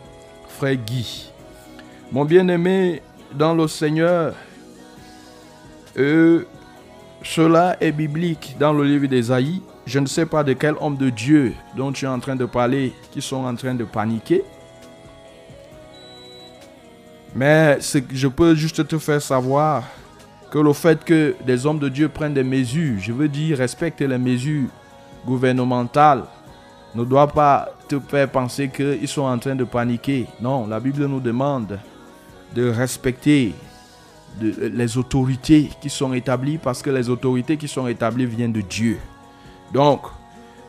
frère 0.48 0.76
Guy. 0.76 1.30
Mon 2.10 2.24
bien-aimé 2.24 3.02
dans 3.34 3.54
le 3.54 3.68
Seigneur, 3.68 4.34
euh, 5.98 6.44
cela 7.22 7.76
est 7.80 7.92
biblique 7.92 8.56
dans 8.58 8.72
le 8.72 8.84
livre 8.84 9.06
d'Ésaïe. 9.06 9.60
Je 9.86 9.98
ne 10.00 10.06
sais 10.06 10.26
pas 10.26 10.42
de 10.42 10.52
quel 10.52 10.74
homme 10.80 10.96
de 10.96 11.10
Dieu 11.10 11.54
dont 11.76 11.92
tu 11.92 12.04
es 12.04 12.08
en 12.08 12.18
train 12.18 12.34
de 12.36 12.44
parler 12.44 12.92
qui 13.12 13.22
sont 13.22 13.44
en 13.44 13.54
train 13.54 13.74
de 13.74 13.84
paniquer. 13.84 14.42
Mais 17.34 17.78
je 18.12 18.28
peux 18.28 18.54
juste 18.54 18.86
te 18.88 18.98
faire 18.98 19.20
savoir 19.22 19.84
que 20.50 20.58
le 20.58 20.72
fait 20.72 21.04
que 21.04 21.36
des 21.44 21.66
hommes 21.66 21.78
de 21.78 21.88
Dieu 21.88 22.08
prennent 22.08 22.34
des 22.34 22.42
mesures, 22.42 22.98
je 22.98 23.12
veux 23.12 23.28
dire 23.28 23.58
respectent 23.58 24.00
les 24.00 24.18
mesures 24.18 24.68
gouvernementales, 25.26 26.24
ne 26.94 27.04
doit 27.04 27.28
pas 27.28 27.68
te 27.88 28.00
faire 28.00 28.28
penser 28.30 28.68
qu'ils 28.68 29.06
sont 29.08 29.22
en 29.22 29.38
train 29.38 29.54
de 29.54 29.64
paniquer. 29.64 30.26
Non, 30.40 30.66
la 30.66 30.80
Bible 30.80 31.04
nous 31.06 31.20
demande 31.20 31.78
de 32.54 32.70
respecter 32.70 33.54
de- 34.40 34.68
les 34.72 34.96
autorités 34.96 35.68
qui 35.80 35.90
sont 35.90 36.12
établies 36.14 36.58
parce 36.58 36.80
que 36.80 36.90
les 36.90 37.08
autorités 37.10 37.56
qui 37.56 37.68
sont 37.68 37.86
établies 37.86 38.26
viennent 38.26 38.52
de 38.52 38.62
Dieu. 38.62 38.98
Donc, 39.72 40.02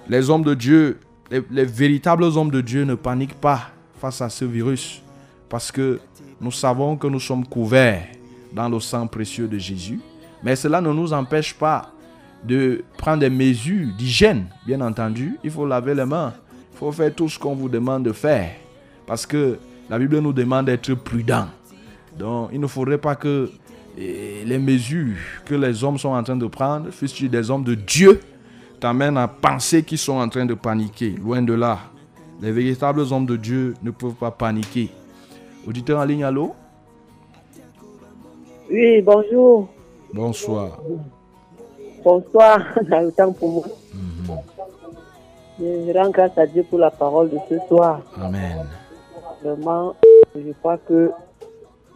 les 0.10 0.30
hommes 0.30 0.44
de 0.44 0.54
Dieu, 0.54 1.00
les, 1.30 1.42
les 1.52 1.66
véritables 1.66 2.24
hommes 2.24 2.52
de 2.52 2.62
Dieu 2.62 2.84
ne 2.84 2.96
paniquent 2.96 3.40
pas 3.40 3.70
face 4.00 4.22
à 4.22 4.30
ce 4.30 4.46
virus 4.46 5.02
parce 5.50 5.72
que 5.72 6.00
nous 6.40 6.52
savons 6.52 6.96
que 6.98 7.08
nous 7.08 7.20
sommes 7.20 7.46
couverts 7.46 8.06
dans 8.54 8.70
le 8.70 8.80
sang 8.80 9.08
précieux 9.08 9.48
de 9.48 9.58
Jésus. 9.58 10.00
Mais 10.44 10.56
cela 10.56 10.82
ne 10.82 10.92
nous 10.92 11.14
empêche 11.14 11.54
pas 11.54 11.92
de 12.44 12.84
prendre 12.98 13.20
des 13.20 13.30
mesures 13.30 13.88
d'hygiène, 13.98 14.48
bien 14.66 14.82
entendu. 14.82 15.38
Il 15.44 15.52
faut 15.52 15.66
laver 15.66 15.96
les 15.96 16.06
mains. 16.06 16.34
Il 16.74 16.78
faut 16.78 16.92
faire 16.92 17.14
tout 17.14 17.28
ce 17.28 17.40
qu'on 17.40 17.56
vous 17.56 17.70
demande 17.70 18.04
de 18.04 18.12
faire. 18.12 18.52
Parce 19.06 19.26
que 19.26 19.58
la 19.90 19.98
Bible 19.98 20.20
nous 20.20 20.34
demande 20.34 20.68
d'être 20.68 20.94
prudents. 20.94 21.48
Donc, 22.18 22.50
il 22.54 22.60
ne 22.60 22.68
faudrait 22.68 22.98
pas 22.98 23.16
que 23.16 23.50
eh, 23.98 24.44
les 24.46 24.60
mesures 24.60 25.18
que 25.46 25.56
les 25.56 25.84
hommes 25.84 25.98
sont 25.98 26.10
en 26.10 26.22
train 26.24 26.36
de 26.36 26.48
prendre, 26.48 26.92
fussent 26.92 27.24
des 27.24 27.50
hommes 27.50 27.64
de 27.64 27.74
Dieu, 27.74 28.20
t'amènent 28.80 29.18
à 29.18 29.28
penser 29.28 29.84
qu'ils 29.84 29.98
sont 29.98 30.18
en 30.18 30.30
train 30.30 30.46
de 30.46 30.54
paniquer. 30.54 31.10
Loin 31.12 31.42
de 31.42 31.54
là. 31.54 31.80
Les 32.42 32.52
véritables 32.52 33.02
hommes 33.12 33.26
de 33.26 33.36
Dieu 33.36 33.74
ne 33.82 33.92
peuvent 33.92 34.14
pas 34.14 34.32
paniquer. 34.32 34.90
Auditeur 35.68 36.00
en 36.00 36.06
ligne, 36.06 36.24
allô? 36.24 36.54
Oui, 38.70 39.02
bonjour. 39.02 39.68
Bonsoir. 40.14 40.80
Bonsoir, 42.04 42.60
temps 43.18 43.32
pour 43.34 43.50
moi. 43.52 43.64
Je 45.60 45.98
rends 45.98 46.12
grâce 46.12 46.38
à 46.38 46.46
Dieu 46.46 46.64
pour 46.70 46.78
la 46.80 46.92
parole 46.92 47.30
de 47.30 47.38
ce 47.50 47.56
soir. 47.68 48.02
Amen. 48.22 48.66
Vraiment, 49.44 49.96
je 50.36 50.52
crois 50.60 50.78
que 50.78 51.12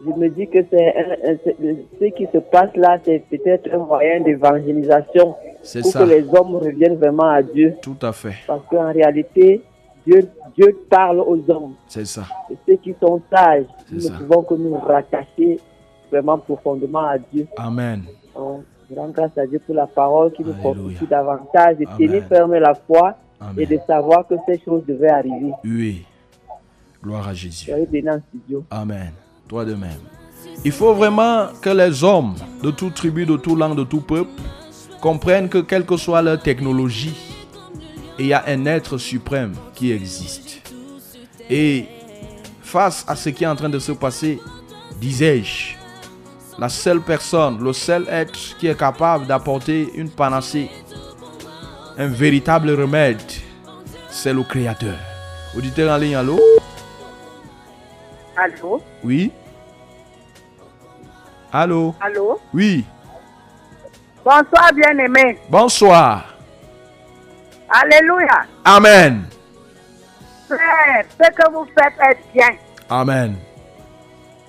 je 0.04 0.10
me 0.10 0.28
dis 0.28 0.48
que 0.48 0.58
c'est- 0.68 1.38
ce 2.00 2.04
qui 2.16 2.26
se 2.32 2.38
passe 2.38 2.74
là, 2.74 2.98
c'est 3.04 3.22
peut-être 3.30 3.72
un 3.72 3.78
moyen 3.78 4.20
d'évangélisation 4.20 5.36
C'est 5.62 5.82
pour 5.82 5.92
ça. 5.92 6.00
que 6.00 6.04
les 6.10 6.24
hommes 6.34 6.56
reviennent 6.56 6.96
vraiment 6.96 7.28
à 7.30 7.42
Dieu. 7.42 7.74
Tout 7.82 7.96
à 8.02 8.12
fait. 8.12 8.34
Parce 8.46 8.62
qu'en 8.70 8.92
réalité, 8.92 9.62
Dieu, 10.06 10.28
Dieu 10.56 10.76
parle 10.90 11.20
aux 11.20 11.38
hommes. 11.48 11.74
C'est 11.88 12.04
ça. 12.04 12.24
Et 12.50 12.56
ceux 12.66 12.76
qui 12.76 12.94
sont 13.00 13.20
sages, 13.32 13.64
nous 13.90 14.00
C'est 14.00 14.10
ne 14.10 14.14
ça. 14.14 14.18
pouvons 14.24 14.42
que 14.42 14.54
nous 14.54 14.74
rattacher 14.74 15.60
vraiment 16.10 16.38
profondément 16.38 17.06
à 17.06 17.18
Dieu. 17.18 17.46
Amen. 17.56 18.02
Donc, 18.34 18.62
je 18.90 18.96
rends 18.96 19.08
grâce 19.08 19.36
à 19.38 19.46
Dieu 19.46 19.60
pour 19.64 19.74
la 19.74 19.86
parole 19.86 20.32
qui 20.32 20.42
nous 20.42 20.54
fortifie 20.54 21.06
davantage 21.06 21.76
de 21.78 21.84
tenir 21.96 22.24
ferme 22.26 22.54
la 22.56 22.74
foi 22.74 23.14
Amen. 23.40 23.54
et 23.58 23.66
de 23.66 23.78
savoir 23.86 24.26
que 24.26 24.34
ces 24.46 24.60
choses 24.64 24.82
devaient 24.86 25.08
arriver. 25.10 25.52
Oui. 25.64 26.04
Gloire 27.02 27.28
à 27.28 27.34
Jésus. 27.34 27.70
Amen. 28.70 29.10
Toi 29.48 29.64
de 29.64 29.74
même. 29.74 29.90
Il 30.64 30.72
faut 30.72 30.92
vraiment 30.94 31.46
que 31.60 31.70
les 31.70 32.02
hommes 32.04 32.34
de 32.62 32.70
toute 32.70 32.94
tribu, 32.94 33.24
de 33.26 33.36
tout 33.36 33.56
langue, 33.56 33.76
de 33.76 33.84
tout 33.84 34.00
peuple 34.00 34.30
comprennent 35.02 35.48
que 35.48 35.58
quelle 35.58 35.84
que 35.84 35.96
soit 35.96 36.22
leur 36.22 36.40
technologie, 36.40 37.14
il 38.18 38.26
y 38.26 38.32
a 38.32 38.44
un 38.46 38.64
être 38.66 38.98
suprême 38.98 39.52
qui 39.74 39.90
existe. 39.90 40.62
Et 41.50 41.86
face 42.62 43.04
à 43.08 43.16
ce 43.16 43.28
qui 43.30 43.42
est 43.42 43.48
en 43.48 43.56
train 43.56 43.68
de 43.68 43.80
se 43.80 43.90
passer, 43.92 44.40
disais-je, 45.00 45.74
la 46.56 46.68
seule 46.68 47.00
personne, 47.00 47.58
le 47.62 47.72
seul 47.72 48.06
être 48.08 48.56
qui 48.58 48.68
est 48.68 48.78
capable 48.78 49.26
d'apporter 49.26 49.90
une 49.96 50.08
panacée, 50.08 50.70
un 51.98 52.06
véritable 52.06 52.70
remède, 52.70 53.20
c'est 54.08 54.32
le 54.32 54.44
Créateur. 54.44 54.96
Auditeur 55.56 55.92
en 55.92 55.98
ligne, 55.98 56.14
allô? 56.14 56.40
Allô? 58.36 58.80
Oui? 59.02 59.32
Allô? 61.52 61.94
Allô? 62.00 62.40
Oui. 62.54 62.84
Bonsoir, 64.24 64.70
bien-aimé. 64.74 65.38
Bonsoir. 65.48 66.24
Alléluia. 67.68 68.42
Amen. 68.64 69.24
Frère, 70.46 71.04
ce 71.20 71.30
que 71.30 71.50
vous 71.50 71.66
faites 71.76 71.94
est 72.10 72.18
bien. 72.32 72.50
Amen. 72.88 73.36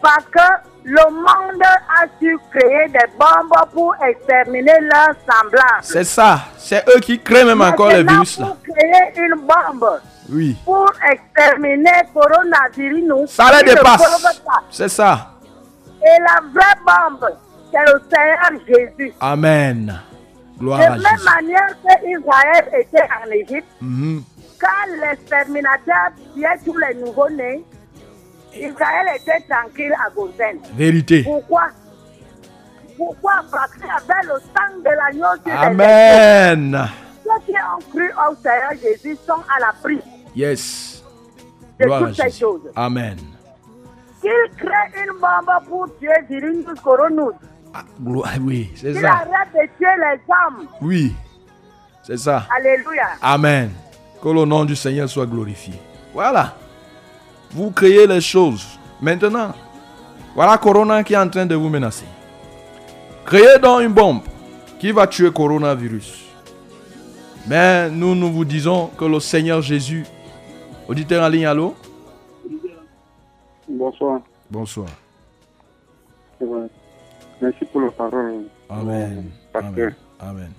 Parce 0.01 0.25
que 0.25 0.69
le 0.83 1.09
monde 1.11 1.63
a 1.63 2.05
su 2.19 2.37
créer 2.51 2.89
des 2.89 3.07
bombes 3.17 3.53
pour 3.73 3.95
exterminer 4.05 4.79
leurs 4.81 5.15
semblables. 5.27 5.81
C'est 5.81 6.03
ça. 6.03 6.39
C'est 6.57 6.83
eux 6.89 6.99
qui 6.99 7.19
créent 7.19 7.45
même 7.45 7.61
encore 7.61 7.87
Maintenant, 7.87 8.11
virus 8.13 8.39
là. 8.39 8.45
Pour 8.47 8.57
créer 8.75 9.25
une 9.25 9.35
bombe 9.41 9.89
Oui. 10.29 10.57
pour 10.65 10.91
exterminer 11.09 12.03
coronavirus. 12.13 13.29
Ça 13.31 13.45
les 13.57 13.73
dépasse. 13.73 14.03
C'est 14.69 14.89
ça. 14.89 15.29
Et 16.05 16.19
la 16.21 16.41
vraie 16.53 16.75
bombe, 16.85 17.29
c'est 17.73 17.91
le 17.91 18.01
Seigneur 18.09 18.67
Jésus. 18.67 19.13
Amen. 19.19 19.99
Gloire 20.59 20.79
de 20.79 20.85
à 20.85 20.89
même 20.91 21.23
manière 21.25 21.75
que 21.81 22.07
Israël 22.07 22.65
était 22.79 23.01
en 23.01 23.31
Égypte, 23.31 23.67
Mhm. 23.81 24.23
quand 24.59 24.91
l'exterminateur 25.01 26.11
tuait 26.35 26.59
tous 26.63 26.77
les 26.77 26.93
nouveaux-nés, 27.03 27.63
Israël 28.55 29.07
était 29.15 29.43
tranquille 29.49 29.93
à 30.05 30.09
Gozen. 30.11 30.59
Vérité. 30.75 31.23
Pourquoi? 31.23 31.63
Pourquoi? 32.95 33.33
Parce 33.51 33.71
avait 33.73 34.27
le 34.27 34.39
sang 34.39 34.77
de 34.79 34.89
l'agneau 34.89 35.41
sur 35.43 35.59
Amen. 35.59 36.87
Ceux 37.23 37.45
qui 37.45 37.53
ont 37.57 37.89
cru 37.91 38.11
au 38.29 38.35
Seigneur 38.35 38.71
Jésus 38.81 39.17
sont 39.25 39.41
à 39.55 39.59
l'abri 39.59 39.99
Yes. 40.35 41.03
de 41.79 41.85
Gloire 41.85 42.03
à 42.03 42.05
toutes 42.07 42.15
ces 42.15 42.29
choses. 42.31 42.61
Amen. 42.75 43.17
Qu'il 44.21 44.31
crée 44.57 45.03
une 45.03 45.19
bombe 45.19 45.67
pour 45.67 45.87
tuer 45.99 46.13
Virus 46.29 46.65
Coronus. 46.83 47.33
Gloire. 48.01 48.33
Oui, 48.41 48.71
c'est 48.75 48.93
ça. 48.93 49.13
arrête 49.13 49.49
de 49.53 49.77
tuer 49.77 49.87
les 49.97 50.21
hommes. 50.29 50.67
Oui. 50.81 51.15
C'est 52.03 52.17
ça. 52.17 52.45
Alléluia. 52.55 53.07
Amen. 53.21 53.71
Que 54.21 54.29
le 54.29 54.45
nom 54.45 54.65
du 54.65 54.75
Seigneur 54.75 55.09
soit 55.09 55.25
glorifié. 55.25 55.73
Voilà. 56.13 56.55
Vous 57.51 57.71
créez 57.71 58.05
les 58.07 58.21
choses. 58.21 58.79
Maintenant, 59.01 59.53
voilà 60.35 60.57
Corona 60.57 61.03
qui 61.03 61.13
est 61.13 61.17
en 61.17 61.29
train 61.29 61.45
de 61.45 61.55
vous 61.55 61.69
menacer. 61.69 62.05
Créez 63.25 63.59
donc 63.61 63.81
une 63.81 63.93
bombe 63.93 64.21
qui 64.79 64.91
va 64.91 65.07
tuer 65.07 65.31
coronavirus. 65.31 66.25
Mais 67.47 67.89
nous, 67.89 68.15
nous 68.15 68.31
vous 68.31 68.45
disons 68.45 68.87
que 68.97 69.05
le 69.05 69.19
Seigneur 69.19 69.61
Jésus, 69.61 70.05
auditeur 70.87 71.23
en 71.23 71.29
ligne, 71.29 71.45
allô? 71.45 71.75
Bonsoir. 73.67 74.21
Bonsoir. 74.49 74.87
C'est 76.39 76.45
vrai. 76.45 76.67
Merci 77.43 77.65
pour 77.65 77.81
la 77.81 77.91
parole. 77.91 78.45
Amen. 78.69 79.25
Pasteur. 79.51 79.91
Amen. 80.21 80.51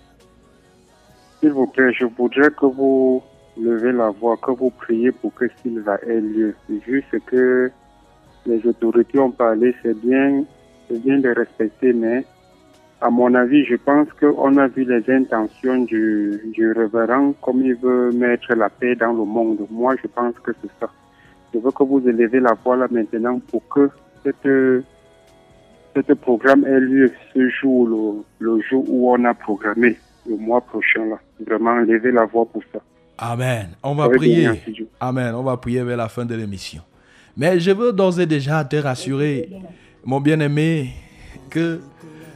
S'il 1.41 1.53
vous 1.53 1.67
plaît, 1.67 1.95
je 1.95 2.05
voudrais 2.05 2.51
que 2.51 2.67
vous 2.67 3.23
levez 3.57 3.91
la 3.93 4.11
voix, 4.11 4.37
que 4.37 4.51
vous 4.51 4.69
priez 4.69 5.11
pour 5.11 5.33
que 5.33 5.47
Sylva 5.63 5.97
ait 6.07 6.21
lieu. 6.21 6.55
Vu 6.69 7.03
ce 7.11 7.17
que 7.17 7.71
les 8.45 8.67
autorités 8.67 9.19
ont 9.19 9.31
parlé, 9.31 9.75
c'est 9.83 9.99
bien, 9.99 10.45
c'est 10.87 11.03
bien 11.03 11.21
de 11.21 11.31
respecter, 11.31 11.95
mais 11.95 12.27
à 13.01 13.09
mon 13.09 13.33
avis, 13.33 13.65
je 13.65 13.77
pense 13.77 14.09
qu'on 14.21 14.55
a 14.59 14.67
vu 14.69 14.85
les 14.85 15.11
intentions 15.11 15.85
du, 15.85 16.39
du 16.53 16.71
révérend 16.73 17.33
comme 17.41 17.63
il 17.63 17.77
veut 17.77 18.13
mettre 18.13 18.55
la 18.55 18.69
paix 18.69 18.95
dans 18.95 19.15
le 19.15 19.25
monde. 19.25 19.67
Moi, 19.71 19.95
je 20.03 20.09
pense 20.09 20.35
que 20.41 20.53
c'est 20.61 20.71
ça. 20.79 20.91
Je 21.55 21.61
veux 21.61 21.71
que 21.71 21.83
vous 21.83 22.07
élevez 22.07 22.41
la 22.41 22.53
voix 22.53 22.77
là 22.77 22.89
maintenant 22.91 23.39
pour 23.39 23.67
que 23.69 23.89
cette, 24.23 24.85
cette 25.95 26.15
programme 26.15 26.65
ait 26.67 26.81
lieu 26.81 27.13
ce 27.33 27.49
jour, 27.49 27.87
le, 27.89 28.25
le 28.47 28.61
jour 28.63 28.85
où 28.89 29.13
on 29.13 29.25
a 29.25 29.35
programmé, 29.35 29.97
le 30.29 30.37
mois 30.37 30.61
prochain 30.61 31.05
là. 31.07 31.19
Vraiment, 31.47 31.77
levez 31.77 32.13
la 32.13 32.25
voix 32.25 32.47
pour 32.47 32.63
ça. 32.73 32.81
Amen. 33.19 33.71
On 33.83 33.95
va 33.95 34.09
prier. 34.09 34.49
Amen. 35.01 35.35
On 35.35 35.43
va 35.43 35.57
prier 35.57 35.83
vers 35.83 35.97
la 35.97 36.09
fin 36.09 36.25
de 36.25 36.35
l'émission. 36.35 36.83
Mais 37.37 37.59
je 37.61 37.71
veux 37.71 37.93
d'ores 37.93 38.21
et 38.21 38.27
déjà 38.27 38.65
te 38.65 38.77
rassurer, 38.77 39.51
mon 40.05 40.21
bien-aimé, 40.21 40.91
que 41.51 41.81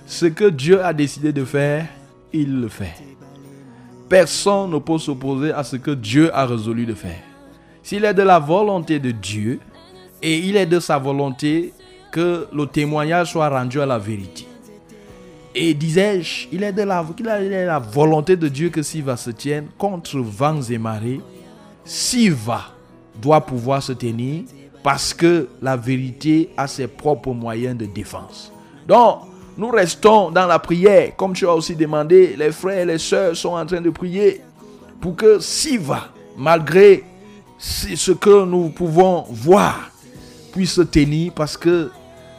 ce 0.07 0.27
que 0.27 0.49
Dieu 0.49 0.83
a 0.85 0.93
décidé 0.93 1.33
de 1.33 1.45
faire, 1.45 1.87
il 2.33 2.61
le 2.61 2.69
fait. 2.69 2.95
Personne 4.09 4.71
ne 4.71 4.79
peut 4.79 4.99
s'opposer 4.99 5.53
à 5.53 5.63
ce 5.63 5.77
que 5.77 5.91
Dieu 5.91 6.35
a 6.35 6.47
résolu 6.47 6.87
de 6.87 6.95
faire. 6.95 7.23
S'il 7.83 8.05
est 8.05 8.15
de 8.15 8.23
la 8.23 8.39
volonté 8.39 8.99
de 8.99 9.11
Dieu 9.11 9.61
et 10.23 10.39
il 10.39 10.57
est 10.57 10.67
de 10.67 10.81
sa 10.81 10.99
volonté 10.99 11.73
que 12.11 12.47
le 12.53 12.67
témoignage 12.67 13.33
soit 13.33 13.49
rendu 13.49 13.81
à 13.81 13.87
la 13.87 13.99
vérité. 13.99 14.47
Et 15.55 15.75
disais-je, 15.75 16.47
il 16.53 16.63
est 16.63 16.73
de 16.73 16.83
la, 16.83 17.03
volonté 17.81 18.37
de 18.37 18.49
Dieu 18.49 18.69
que 18.69 18.83
Siva 18.83 19.17
se 19.17 19.31
tienne 19.31 19.67
contre 19.77 20.19
vents 20.19 20.63
et 20.63 20.79
marées. 20.79 21.21
Siva 21.85 22.67
doit 23.21 23.41
pouvoir 23.41 23.83
se 23.83 23.93
tenir 23.93 24.45
parce 24.83 25.13
que 25.13 25.49
la 25.61 25.77
vérité 25.77 26.51
a 26.57 26.67
ses 26.67 26.87
propres 26.87 27.33
moyens 27.33 27.77
de 27.77 27.87
défense. 27.87 28.53
Donc, 28.87 29.23
nous 29.57 29.71
restons 29.71 30.31
dans 30.31 30.47
la 30.47 30.61
prière. 30.61 31.17
Comme 31.17 31.33
tu 31.33 31.47
as 31.47 31.55
aussi 31.55 31.75
demandé, 31.75 32.37
les 32.39 32.53
frères 32.53 32.79
et 32.79 32.87
les 32.87 32.99
sœurs 32.99 33.37
sont 33.37 33.55
en 33.55 33.67
train 33.67 33.81
de 33.81 33.91
prier 33.91 34.41
pour 35.01 35.17
que 35.17 35.41
Siva, 35.41 36.09
malgré 36.37 37.03
ce 37.59 38.13
que 38.13 38.45
nous 38.45 38.69
pouvons 38.69 39.25
voir, 39.29 39.91
puisse 40.53 40.75
se 40.75 40.83
tenir 40.83 41.33
parce 41.33 41.57
que 41.57 41.91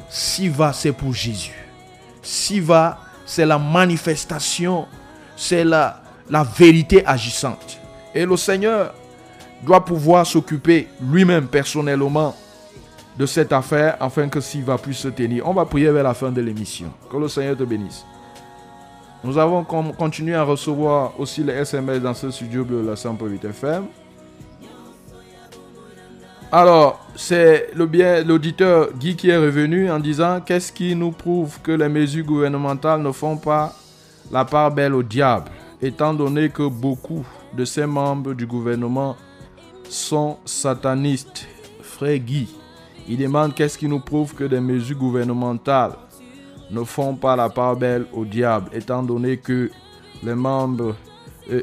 Siva, 0.09 0.73
c'est 0.73 0.91
pour 0.91 1.13
Jésus. 1.13 1.53
Siva, 2.21 2.99
c'est 3.25 3.45
la 3.45 3.59
manifestation, 3.59 4.87
c'est 5.35 5.63
la, 5.63 6.01
la 6.29 6.43
vérité 6.43 7.05
agissante. 7.05 7.79
Et 8.13 8.25
le 8.25 8.35
Seigneur 8.35 8.93
doit 9.61 9.83
pouvoir 9.83 10.25
s'occuper 10.25 10.87
lui-même 11.01 11.47
personnellement 11.47 12.35
de 13.17 13.25
cette 13.25 13.51
affaire 13.51 13.97
afin 13.99 14.29
que 14.29 14.39
Siva 14.39 14.77
puisse 14.77 14.99
se 14.99 15.09
tenir. 15.09 15.47
On 15.47 15.53
va 15.53 15.65
prier 15.65 15.91
vers 15.91 16.03
la 16.03 16.13
fin 16.13 16.31
de 16.31 16.41
l'émission. 16.41 16.91
Que 17.11 17.17
le 17.17 17.27
Seigneur 17.27 17.57
te 17.57 17.63
bénisse. 17.63 18.05
Nous 19.23 19.37
avons 19.37 19.65
continué 19.65 20.33
à 20.33 20.43
recevoir 20.43 21.19
aussi 21.19 21.43
les 21.43 21.53
SMS 21.53 22.01
dans 22.01 22.13
ce 22.13 22.31
studio 22.31 22.63
bleu, 22.63 22.81
la 22.81 22.95
108 22.95 23.43
FM. 23.45 23.85
Alors, 26.51 27.05
c'est 27.15 27.69
l'auditeur 27.75 28.89
Guy 28.97 29.15
qui 29.15 29.29
est 29.29 29.37
revenu 29.37 29.91
en 29.91 29.99
disant 29.99 30.41
qu'est-ce 30.43 30.71
qui 30.71 30.95
nous 30.95 31.11
prouve 31.11 31.59
que 31.61 31.71
les 31.71 31.89
mesures 31.89 32.25
gouvernementales 32.25 33.03
ne 33.03 33.11
font 33.11 33.37
pas 33.37 33.75
la 34.31 34.45
part 34.45 34.71
belle 34.71 34.95
au 34.95 35.03
diable, 35.03 35.51
étant 35.79 36.11
donné 36.11 36.49
que 36.49 36.67
beaucoup 36.67 37.23
de 37.53 37.65
ces 37.65 37.85
membres 37.85 38.33
du 38.33 38.47
gouvernement 38.47 39.15
sont 39.89 40.37
satanistes? 40.43 41.45
Frère 41.83 42.17
Guy, 42.17 42.47
il 43.07 43.17
demande 43.17 43.53
qu'est-ce 43.53 43.77
qui 43.77 43.87
nous 43.87 43.99
prouve 43.99 44.33
que 44.33 44.45
des 44.45 44.59
mesures 44.59 44.97
gouvernementales 44.97 45.93
ne 46.71 46.83
font 46.83 47.13
pas 47.13 47.35
la 47.35 47.49
part 47.49 47.75
belle 47.75 48.07
au 48.11 48.25
diable, 48.25 48.71
étant 48.73 49.03
donné 49.03 49.37
que 49.37 49.69
les 50.23 50.35
membres 50.35 50.95
euh, 51.51 51.61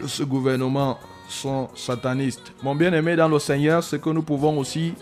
de 0.00 0.06
ce 0.06 0.22
gouvernement 0.22 0.98
sont 1.32 1.68
satanistes. 1.74 2.52
Mon 2.62 2.74
bien-aimé 2.74 3.16
dans 3.16 3.28
le 3.28 3.38
Seigneur, 3.38 3.82
ce 3.82 3.96
que 3.96 4.10
nous 4.10 4.22
pouvons 4.22 4.58
aussi 4.58 4.94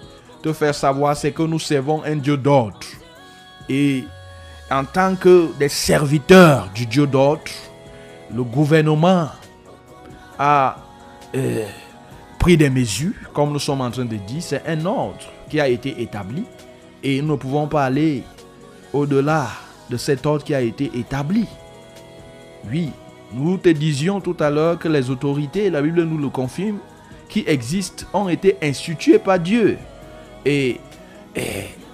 te 0.42 0.52
faire 0.52 0.74
savoir, 0.74 1.16
c'est 1.16 1.32
que 1.32 1.42
nous 1.42 1.58
servons 1.58 2.02
un 2.04 2.16
Dieu 2.16 2.36
d'ordre. 2.36 2.78
Et 3.68 4.04
en 4.70 4.84
tant 4.84 5.16
que 5.16 5.50
des 5.58 5.68
serviteurs 5.68 6.70
du 6.74 6.86
Dieu 6.86 7.06
d'ordre, 7.06 7.42
le 8.32 8.42
gouvernement 8.44 9.28
a 10.38 10.76
euh, 11.34 11.66
pris 12.38 12.56
des 12.56 12.70
mesures, 12.70 13.12
comme 13.34 13.52
nous 13.52 13.58
sommes 13.58 13.80
en 13.80 13.90
train 13.90 14.04
de 14.04 14.16
dire, 14.16 14.42
c'est 14.42 14.62
un 14.66 14.86
ordre 14.86 15.26
qui 15.48 15.60
a 15.60 15.68
été 15.68 16.00
établi 16.00 16.44
et 17.02 17.20
nous 17.20 17.32
ne 17.32 17.38
pouvons 17.38 17.66
pas 17.66 17.84
aller 17.84 18.22
au-delà 18.92 19.48
de 19.90 19.96
cet 19.96 20.24
ordre 20.26 20.44
qui 20.44 20.54
a 20.54 20.60
été 20.60 20.90
établi. 20.94 21.46
Oui, 22.70 22.90
nous 23.32 23.58
te 23.58 23.68
disions 23.68 24.20
tout 24.20 24.36
à 24.40 24.50
l'heure 24.50 24.78
que 24.78 24.88
les 24.88 25.10
autorités, 25.10 25.70
la 25.70 25.82
Bible 25.82 26.02
nous 26.02 26.18
le 26.18 26.28
confirme, 26.28 26.78
qui 27.28 27.44
existent 27.46 28.06
ont 28.12 28.28
été 28.28 28.56
instituées 28.62 29.18
par 29.18 29.38
Dieu. 29.38 29.78
Et, 30.44 30.80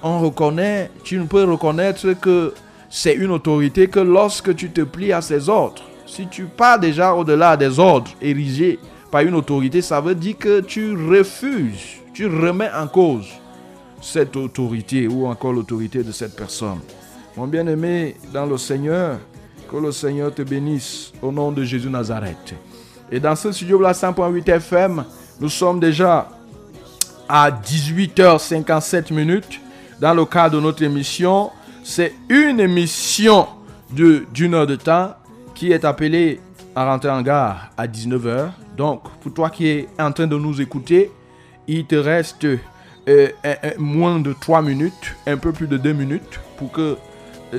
on 0.02 0.20
reconnaît, 0.20 0.90
tu 1.04 1.18
ne 1.18 1.24
peux 1.24 1.44
reconnaître 1.44 2.12
que 2.14 2.54
c'est 2.88 3.14
une 3.14 3.30
autorité 3.30 3.88
que 3.88 4.00
lorsque 4.00 4.54
tu 4.54 4.70
te 4.70 4.82
plies 4.82 5.12
à 5.12 5.20
ses 5.20 5.48
ordres. 5.48 5.82
Si 6.06 6.28
tu 6.28 6.44
pars 6.44 6.78
déjà 6.78 7.12
au-delà 7.12 7.56
des 7.56 7.78
ordres 7.78 8.10
érigés 8.22 8.78
par 9.10 9.22
une 9.22 9.34
autorité, 9.34 9.82
ça 9.82 10.00
veut 10.00 10.14
dire 10.14 10.38
que 10.38 10.60
tu 10.60 10.94
refuses, 10.94 12.00
tu 12.14 12.26
remets 12.26 12.70
en 12.72 12.86
cause 12.86 13.26
cette 14.00 14.36
autorité 14.36 15.08
ou 15.08 15.26
encore 15.26 15.52
l'autorité 15.52 16.02
de 16.02 16.12
cette 16.12 16.36
personne. 16.36 16.78
Mon 17.36 17.46
bien-aimé 17.46 18.14
dans 18.32 18.46
le 18.46 18.56
Seigneur, 18.56 19.18
que 19.70 19.76
le 19.76 19.92
Seigneur 19.92 20.32
te 20.34 20.42
bénisse 20.42 21.12
au 21.22 21.32
nom 21.32 21.52
de 21.52 21.64
Jésus 21.64 21.90
Nazareth. 21.90 22.54
Et 23.10 23.20
dans 23.20 23.36
ce 23.36 23.52
studio 23.52 23.80
la 23.80 23.92
100.8 23.92 24.48
FM, 24.48 25.04
nous 25.40 25.48
sommes 25.48 25.80
déjà 25.80 26.28
à 27.28 27.50
18h57 27.50 29.12
minutes 29.12 29.60
dans 30.00 30.14
le 30.14 30.24
cadre 30.24 30.56
de 30.56 30.60
notre 30.60 30.82
émission. 30.82 31.50
C'est 31.84 32.14
une 32.28 32.60
émission 32.60 33.46
d'une 33.90 34.54
heure 34.54 34.66
de 34.66 34.76
temps 34.76 35.14
qui 35.54 35.72
est 35.72 35.84
appelée 35.84 36.40
à 36.74 36.84
rentrer 36.84 37.10
en 37.10 37.22
gare 37.22 37.70
à 37.76 37.86
19h. 37.86 38.50
Donc, 38.76 39.02
pour 39.20 39.32
toi 39.32 39.50
qui 39.50 39.68
es 39.68 39.88
en 39.98 40.12
train 40.12 40.26
de 40.26 40.36
nous 40.36 40.60
écouter, 40.60 41.10
il 41.66 41.86
te 41.86 41.94
reste 41.94 42.46
euh, 43.08 43.28
moins 43.78 44.18
de 44.18 44.32
3 44.32 44.62
minutes, 44.62 45.16
un 45.26 45.36
peu 45.36 45.52
plus 45.52 45.68
de 45.68 45.76
2 45.76 45.92
minutes 45.92 46.40
pour 46.58 46.70
que 46.72 46.96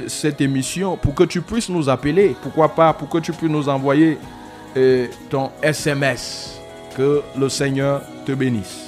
cette 0.07 0.41
émission, 0.41 0.97
pour 0.97 1.15
que 1.15 1.23
tu 1.23 1.41
puisses 1.41 1.69
nous 1.69 1.89
appeler, 1.89 2.35
pourquoi 2.41 2.69
pas, 2.69 2.93
pour 2.93 3.09
que 3.09 3.17
tu 3.17 3.31
puisses 3.31 3.49
nous 3.49 3.69
envoyer 3.69 4.17
euh, 4.75 5.07
ton 5.29 5.51
SMS. 5.61 6.59
Que 6.95 7.21
le 7.37 7.47
Seigneur 7.47 8.01
te 8.25 8.31
bénisse. 8.31 8.86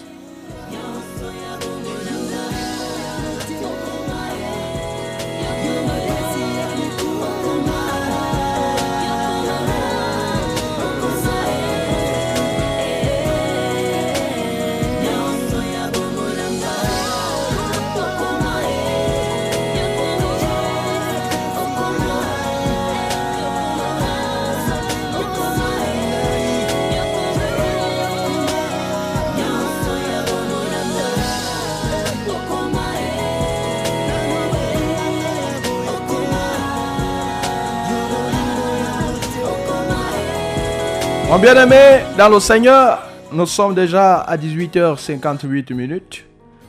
Bien-aimé, 41.41 42.01
dans 42.17 42.27
le 42.27 42.37
Seigneur, 42.41 43.01
nous 43.31 43.45
sommes 43.45 43.73
déjà 43.73 44.17
à 44.17 44.35
18h58 44.35 45.73
minutes. 45.73 46.25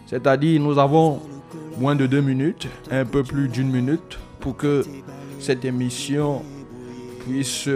C'est-à-dire, 0.06 0.60
nous 0.60 0.78
avons 0.78 1.20
moins 1.76 1.96
de 1.96 2.06
deux 2.06 2.20
minutes, 2.20 2.68
un 2.88 3.04
peu 3.04 3.24
plus 3.24 3.48
d'une 3.48 3.68
minute, 3.68 4.20
pour 4.38 4.56
que 4.56 4.84
cette 5.40 5.64
émission 5.64 6.42
puisse 7.26 7.68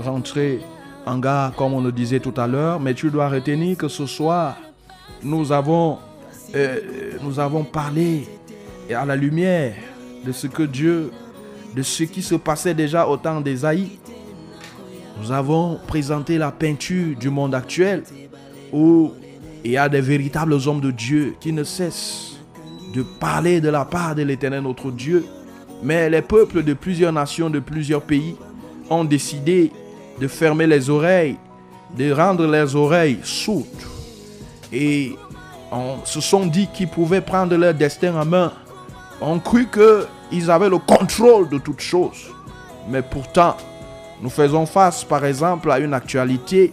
rentrer 0.00 0.58
en 1.06 1.18
gare, 1.18 1.54
comme 1.54 1.74
on 1.74 1.80
le 1.80 1.92
disait 1.92 2.18
tout 2.18 2.34
à 2.36 2.48
l'heure. 2.48 2.80
Mais 2.80 2.94
tu 2.94 3.08
dois 3.08 3.28
retenir 3.28 3.76
que 3.76 3.86
ce 3.86 4.06
soir, 4.06 4.56
nous 5.22 5.52
avons, 5.52 5.98
euh, 6.56 6.80
nous 7.22 7.38
avons 7.38 7.62
parlé 7.62 8.26
à 8.92 9.04
la 9.04 9.14
lumière 9.14 9.74
de 10.24 10.32
ce 10.32 10.48
que 10.48 10.64
Dieu, 10.64 11.12
de 11.76 11.82
ce 11.82 12.02
qui 12.02 12.20
se 12.20 12.34
passait 12.34 12.74
déjà 12.74 13.06
au 13.06 13.16
temps 13.16 13.40
d'Ésaïe 13.40 14.00
nous 15.22 15.30
avons 15.30 15.78
présenté 15.86 16.36
la 16.36 16.50
peinture 16.50 17.16
du 17.16 17.30
monde 17.30 17.54
actuel 17.54 18.02
où 18.72 19.12
il 19.62 19.70
y 19.70 19.76
a 19.76 19.88
des 19.88 20.00
véritables 20.00 20.54
hommes 20.66 20.80
de 20.80 20.90
Dieu 20.90 21.36
qui 21.38 21.52
ne 21.52 21.62
cessent 21.62 22.40
de 22.92 23.02
parler 23.20 23.60
de 23.60 23.68
la 23.68 23.84
part 23.84 24.16
de 24.16 24.22
l'Éternel 24.22 24.62
notre 24.62 24.90
Dieu. 24.90 25.24
Mais 25.80 26.10
les 26.10 26.22
peuples 26.22 26.64
de 26.64 26.74
plusieurs 26.74 27.12
nations, 27.12 27.50
de 27.50 27.60
plusieurs 27.60 28.02
pays 28.02 28.34
ont 28.90 29.04
décidé 29.04 29.70
de 30.20 30.26
fermer 30.26 30.66
les 30.66 30.90
oreilles, 30.90 31.36
de 31.96 32.10
rendre 32.10 32.44
leurs 32.44 32.74
oreilles 32.74 33.20
sourdes. 33.22 33.66
Et 34.72 35.12
on 35.70 36.04
se 36.04 36.20
sont 36.20 36.46
dit 36.46 36.66
qu'ils 36.74 36.88
pouvaient 36.88 37.20
prendre 37.20 37.54
leur 37.56 37.74
destin 37.74 38.20
en 38.20 38.24
main. 38.24 38.52
On 39.20 39.38
cru 39.38 39.68
qu'ils 39.68 40.50
avaient 40.50 40.68
le 40.68 40.78
contrôle 40.78 41.48
de 41.48 41.58
toutes 41.58 41.80
choses. 41.80 42.28
Mais 42.88 43.02
pourtant, 43.02 43.54
nous 44.22 44.30
faisons 44.30 44.64
face 44.66 45.04
par 45.04 45.24
exemple 45.24 45.70
à 45.70 45.80
une 45.80 45.92
actualité 45.92 46.72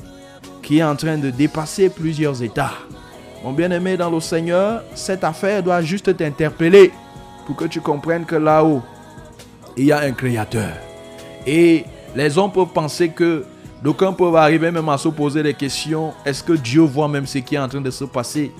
qui 0.61 0.77
est 0.77 0.83
en 0.83 0.95
train 0.95 1.17
de 1.17 1.31
dépasser 1.31 1.89
plusieurs 1.89 2.41
États. 2.43 2.73
Mon 3.43 3.53
bien-aimé 3.53 3.97
dans 3.97 4.11
le 4.11 4.19
Seigneur, 4.19 4.83
cette 4.93 5.23
affaire 5.23 5.63
doit 5.63 5.81
juste 5.81 6.15
t'interpeller 6.15 6.91
pour 7.47 7.55
que 7.55 7.65
tu 7.65 7.81
comprennes 7.81 8.25
que 8.25 8.35
là-haut, 8.35 8.83
il 9.75 9.85
y 9.85 9.91
a 9.91 10.01
un 10.01 10.11
créateur. 10.11 10.69
Et 11.47 11.85
les 12.15 12.37
hommes 12.37 12.51
peuvent 12.51 12.67
penser 12.67 13.09
que 13.09 13.45
d'aucuns 13.81 14.13
peuvent 14.13 14.35
arriver 14.35 14.69
même 14.69 14.89
à 14.89 14.99
se 14.99 15.09
poser 15.09 15.41
des 15.41 15.55
questions. 15.55 16.13
Est-ce 16.25 16.43
que 16.43 16.53
Dieu 16.53 16.81
voit 16.81 17.07
même 17.07 17.25
ce 17.25 17.39
qui 17.39 17.55
est 17.55 17.59
en 17.59 17.67
train 17.67 17.81
de 17.81 17.89
se 17.89 18.03
passer? 18.03 18.51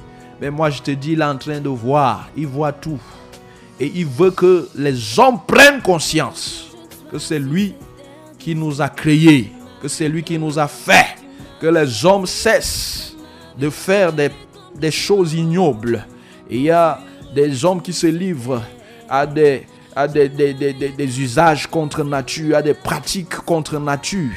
Mais 0.42 0.50
moi 0.50 0.72
je 0.72 0.82
te 0.82 0.92
dis, 0.92 1.12
il 1.12 1.22
est 1.22 1.26
en 1.26 1.38
train 1.38 1.60
de 1.60 1.70
voir. 1.70 2.30
Il 2.36 2.48
voit 2.48 2.72
tout. 2.72 3.00
Et 3.80 3.92
il 3.94 4.08
veut 4.08 4.32
que 4.32 4.68
les 4.76 5.20
hommes 5.20 5.40
prennent 5.46 5.82
conscience 5.82 6.72
que 7.12 7.20
c'est 7.20 7.40
lui 7.40 7.76
qui 8.40 8.56
nous 8.56 8.82
a 8.82 8.90
créés, 8.90 9.52
que 9.82 9.88
c'est 9.88 10.08
lui 10.10 10.24
qui 10.24 10.40
nous 10.40 10.58
a 10.58 10.68
fait, 10.68 11.16
que 11.60 11.68
les 11.68 12.06
hommes 12.06 12.26
cessent 12.26 13.14
de 13.58 13.70
faire 13.70 14.14
des, 14.14 14.32
choses 14.92 15.34
ignobles. 15.34 16.06
il 16.50 16.62
y 16.62 16.72
a 16.72 17.00
des 17.36 17.64
hommes 17.66 17.82
qui 17.82 17.94
se 17.94 18.08
livrent 18.08 18.64
à 19.10 19.28
des, 19.28 19.68
à 19.96 20.08
des, 20.08 20.30
des, 20.30 21.22
usages 21.22 21.68
contre 21.68 22.04
nature, 22.04 22.56
à 22.56 22.62
des 22.62 22.74
pratiques 22.74 23.36
contre 23.46 23.78
nature. 23.80 24.32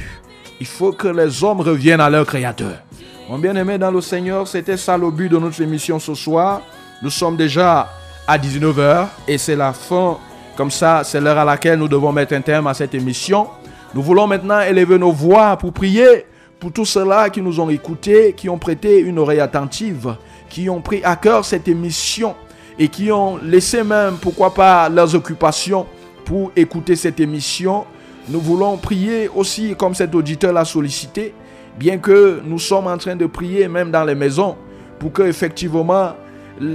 Il 0.61 0.66
faut 0.66 0.92
que 0.92 1.09
les 1.09 1.42
hommes 1.44 1.61
reviennent 1.61 2.00
à 2.00 2.11
leur 2.11 2.26
Créateur. 2.26 2.82
Mon 3.28 3.38
bien-aimé 3.38 3.78
dans 3.78 3.90
le 3.90 4.00
Seigneur, 4.00 4.46
c'était 4.46 4.76
ça 4.76 4.96
le 4.98 5.11
but 5.11 5.28
de 5.28 5.38
notre 5.38 5.61
émission 5.62 5.98
ce 5.98 6.14
soir. 6.14 6.62
Nous 7.03 7.11
sommes 7.11 7.36
déjà 7.36 7.88
à 8.26 8.38
19h 8.38 9.07
et 9.28 9.38
c'est 9.38 9.57
la 9.57 9.72
fin. 9.72 10.18
Comme 10.57 10.70
ça, 10.70 11.03
c'est 11.05 11.20
l'heure 11.20 11.38
à 11.38 11.44
laquelle 11.44 11.78
nous 11.78 11.88
devons 11.88 12.12
mettre 12.12 12.34
un 12.34 12.40
terme 12.40 12.66
à 12.66 12.74
cette 12.74 12.94
émission. 12.94 13.48
Nous 13.95 14.01
voulons 14.01 14.26
maintenant 14.26 14.61
élever 14.61 14.99
nos 14.99 15.12
voix 15.12 15.57
pour 15.59 15.72
prier 15.72 16.24
pour 16.59 16.72
tous 16.72 16.86
ceux-là 16.86 17.28
qui 17.28 17.43
nous 17.43 17.61
ont 17.61 17.68
écoutés, 17.68 18.32
qui 18.34 18.49
ont 18.49 18.57
prêté 18.57 19.01
une 19.01 19.18
oreille 19.18 19.40
attentive, 19.40 20.16
qui 20.49 20.70
ont 20.70 20.80
pris 20.80 21.03
à 21.05 21.16
cœur 21.16 21.45
cette 21.45 21.68
émission 21.68 22.34
et 22.78 22.88
qui 22.88 23.12
ont 23.12 23.36
laissé 23.43 23.82
même, 23.82 24.14
pourquoi 24.20 24.55
pas, 24.55 24.88
leurs 24.88 25.14
occupations 25.14 25.86
pour 26.24 26.53
écouter 26.57 26.97
cette 26.97 27.20
émission. 27.20 27.84
Nous 28.28 28.40
voulons 28.40 28.78
prier 28.78 29.28
aussi, 29.28 29.74
comme 29.76 29.95
cet 29.95 30.14
auditeur 30.14 30.53
l'a 30.55 30.64
sollicité, 30.64 31.34
bien 31.78 31.99
que 31.99 32.40
nous 32.45 32.59
sommes 32.59 32.86
en 32.86 32.97
train 32.97 33.16
de 33.16 33.26
prier 33.26 33.68
même 33.68 33.90
dans 33.90 34.05
les 34.05 34.14
maisons, 34.14 34.57
pour 34.99 35.12
que 35.12 35.22
effectivement 35.22 36.14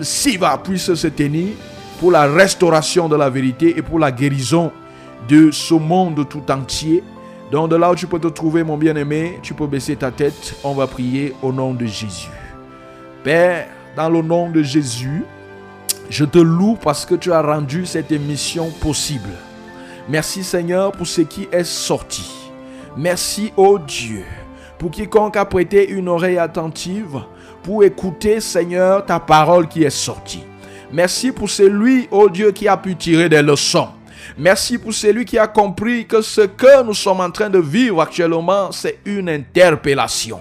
Siva 0.02 0.60
puisse 0.64 0.94
se 0.94 1.08
tenir 1.08 1.50
pour 2.00 2.12
la 2.12 2.26
restauration 2.26 3.10
de 3.10 3.16
la 3.16 3.30
vérité 3.30 3.74
et 3.76 3.82
pour 3.82 3.98
la 3.98 4.12
guérison 4.12 4.72
de 5.28 5.52
ce 5.52 5.74
monde 5.74 6.28
tout 6.28 6.52
entier. 6.52 7.04
Donc 7.52 7.70
de 7.70 7.76
là 7.76 7.92
où 7.92 7.96
tu 7.96 8.08
peux 8.08 8.20
te 8.20 8.28
trouver, 8.28 8.64
mon 8.64 8.78
bien-aimé, 8.78 9.40
tu 9.42 9.54
peux 9.54 9.68
baisser 9.68 9.96
ta 9.96 10.12
tête. 10.12 10.56
On 10.64 10.74
va 10.74 10.88
prier 10.88 11.34
au 11.42 11.52
nom 11.52 11.74
de 11.74 11.86
Jésus. 11.86 12.30
Père, 13.24 13.68
dans 13.96 14.10
le 14.10 14.22
nom 14.22 14.50
de 14.50 14.62
Jésus, 14.62 15.24
je 16.10 16.26
te 16.26 16.38
loue 16.38 16.78
parce 16.82 17.06
que 17.06 17.16
tu 17.16 17.32
as 17.32 17.42
rendu 17.42 17.86
cette 17.86 18.12
émission 18.12 18.70
possible. 18.82 19.30
Merci 20.10 20.44
Seigneur 20.44 20.92
pour 20.92 21.08
ce 21.08 21.22
qui 21.22 21.48
est 21.52 21.64
sorti. 21.64 22.32
Merci, 22.96 23.52
ô 23.58 23.78
Dieu, 23.78 24.24
pour 24.80 24.92
quiconque 24.92 25.38
a 25.38 25.46
prêté 25.46 25.90
une 25.90 26.08
oreille 26.08 26.38
attentive 26.38 27.22
pour 27.64 27.84
écouter, 27.84 28.40
Seigneur, 28.40 29.06
ta 29.06 29.20
parole 29.20 29.68
qui 29.68 29.84
est 29.84 29.90
sortie. 29.90 30.44
Merci 30.92 31.32
pour 31.32 31.50
celui, 31.50 32.08
ô 32.12 32.30
Dieu, 32.30 32.52
qui 32.52 32.68
a 32.68 32.78
pu 32.78 32.96
tirer 32.96 33.28
des 33.28 33.42
leçons. 33.42 33.90
Merci 34.38 34.78
pour 34.78 34.94
celui 34.94 35.26
qui 35.26 35.38
a 35.38 35.48
compris 35.48 36.06
que 36.06 36.22
ce 36.22 36.42
que 36.42 36.84
nous 36.84 36.94
sommes 36.94 37.22
en 37.22 37.32
train 37.32 37.50
de 37.50 37.60
vivre 37.60 38.02
actuellement, 38.02 38.72
c'est 38.72 39.00
une 39.06 39.30
interpellation. 39.30 40.40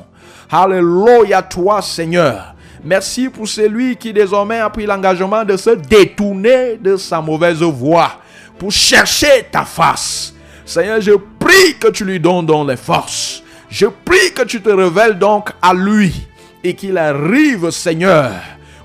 Alléluia 0.51 1.43
toi, 1.43 1.83
Seigneur. 1.83 2.55
Merci 2.85 3.29
pour 3.29 3.49
celui 3.49 3.97
qui 3.97 4.13
désormais 4.13 4.61
a 4.61 4.71
pris 4.71 4.87
l'engagement 4.87 5.45
de 5.45 5.57
se 5.57 5.71
détourner 5.71 6.77
de 6.77 6.97
sa 6.97 7.21
mauvaise 7.21 7.63
voie 7.63 8.13
pour 8.59 8.71
chercher 8.71 9.47
ta 9.51 9.65
face. 9.65 10.33
Seigneur, 10.65 11.01
je 11.01 11.13
prie 11.39 11.79
que 11.81 11.89
tu 11.89 12.05
lui 12.05 12.21
donnes 12.21 12.47
donc 12.47 12.69
les 12.69 12.77
forces. 12.77 13.43
Je 13.69 13.87
prie 13.87 14.33
que 14.35 14.43
tu 14.43 14.61
te 14.61 14.69
révèles 14.69 15.19
donc 15.19 15.51
à 15.61 15.75
lui 15.75 16.27
et 16.63 16.75
qu'il 16.75 16.97
arrive, 16.97 17.71
Seigneur, 17.71 18.33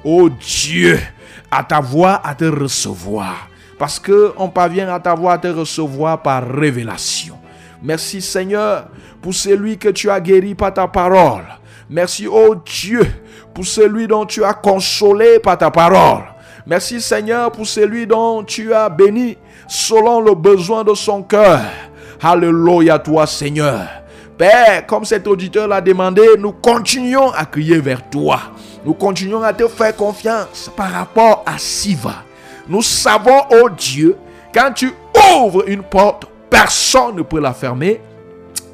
ô 0.03 0.29
Dieu, 0.29 0.99
à 1.49 1.63
ta 1.63 1.79
voix 1.79 2.21
à 2.23 2.33
te 2.33 2.45
recevoir. 2.45 3.50
Parce 3.81 3.97
que 3.97 4.31
on 4.37 4.47
parvient 4.47 4.93
à 4.93 4.99
ta 4.99 5.15
voix 5.15 5.33
à 5.33 5.37
te 5.39 5.47
recevoir 5.47 6.21
par 6.21 6.47
révélation. 6.47 7.33
Merci 7.81 8.21
Seigneur 8.21 8.89
pour 9.23 9.33
celui 9.33 9.79
que 9.79 9.89
tu 9.89 10.07
as 10.11 10.19
guéri 10.19 10.53
par 10.53 10.71
ta 10.71 10.87
parole. 10.87 11.45
Merci, 11.89 12.27
ô 12.27 12.53
Dieu, 12.53 13.01
pour 13.55 13.65
celui 13.65 14.05
dont 14.05 14.27
tu 14.27 14.43
as 14.43 14.53
consolé 14.53 15.39
par 15.39 15.57
ta 15.57 15.71
parole. 15.71 16.21
Merci 16.67 17.01
Seigneur 17.01 17.51
pour 17.51 17.65
celui 17.65 18.05
dont 18.05 18.43
tu 18.43 18.71
as 18.71 18.87
béni 18.87 19.35
selon 19.67 20.21
le 20.21 20.35
besoin 20.35 20.83
de 20.83 20.93
son 20.93 21.23
cœur. 21.23 21.61
Alléluia 22.21 22.99
toi 22.99 23.25
Seigneur. 23.25 23.87
Père, 24.37 24.85
comme 24.85 25.05
cet 25.05 25.25
auditeur 25.25 25.67
l'a 25.67 25.81
demandé, 25.81 26.21
nous 26.37 26.51
continuons 26.51 27.31
à 27.31 27.45
crier 27.45 27.79
vers 27.79 28.07
toi. 28.11 28.41
Nous 28.85 28.93
continuons 28.93 29.41
à 29.41 29.53
te 29.53 29.67
faire 29.67 29.95
confiance 29.95 30.69
par 30.77 30.91
rapport 30.91 31.43
à 31.47 31.57
Siva. 31.57 32.25
Nous 32.71 32.81
savons, 32.81 33.41
oh 33.51 33.69
Dieu, 33.69 34.15
quand 34.53 34.71
tu 34.73 34.93
ouvres 35.35 35.67
une 35.67 35.83
porte, 35.83 36.25
personne 36.49 37.17
ne 37.17 37.21
peut 37.21 37.41
la 37.41 37.53
fermer. 37.53 37.99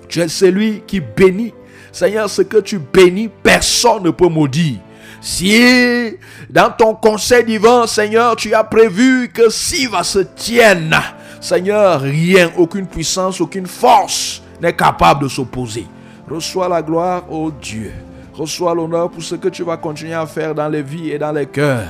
Tu 0.07 0.21
es 0.21 0.27
celui 0.27 0.83
qui 0.85 0.99
bénit. 0.99 1.51
Seigneur, 1.91 2.29
ce 2.29 2.43
que 2.43 2.57
tu 2.57 2.77
bénis, 2.77 3.27
personne 3.41 4.03
ne 4.03 4.11
peut 4.11 4.27
maudire. 4.27 4.77
Si 5.19 6.15
dans 6.47 6.69
ton 6.69 6.93
conseil 6.93 7.43
divin, 7.43 7.87
Seigneur, 7.87 8.35
tu 8.35 8.53
as 8.53 8.63
prévu 8.63 9.31
que 9.33 9.49
Siva 9.49 10.03
se 10.03 10.19
tienne, 10.19 10.95
Seigneur, 11.41 12.01
rien, 12.01 12.51
aucune 12.55 12.85
puissance, 12.85 13.41
aucune 13.41 13.65
force 13.65 14.43
n'est 14.61 14.75
capable 14.75 15.23
de 15.23 15.27
s'opposer. 15.27 15.87
Reçois 16.29 16.69
la 16.69 16.83
gloire, 16.83 17.23
ô 17.31 17.49
Dieu. 17.49 17.91
Reçois 18.35 18.75
l'honneur 18.75 19.09
pour 19.09 19.23
ce 19.23 19.33
que 19.33 19.47
tu 19.47 19.63
vas 19.63 19.77
continuer 19.77 20.13
à 20.13 20.27
faire 20.27 20.53
dans 20.53 20.69
les 20.69 20.83
vies 20.83 21.09
et 21.09 21.17
dans 21.17 21.31
les 21.31 21.47
cœurs. 21.47 21.87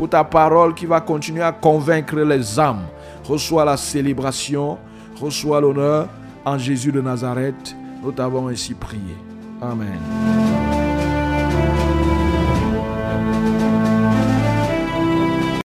Pour 0.00 0.08
ta 0.08 0.24
parole 0.24 0.72
qui 0.72 0.86
va 0.86 1.02
continuer 1.02 1.42
à 1.42 1.52
convaincre 1.52 2.16
les 2.16 2.58
âmes. 2.58 2.86
Reçois 3.22 3.66
la 3.66 3.76
célébration. 3.76 4.78
Reçois 5.20 5.60
l'honneur. 5.60 6.08
En 6.42 6.56
Jésus 6.56 6.90
de 6.90 7.02
Nazareth, 7.02 7.76
nous 8.02 8.10
t'avons 8.10 8.48
ainsi 8.48 8.72
prié. 8.72 9.14
Amen. 9.60 10.79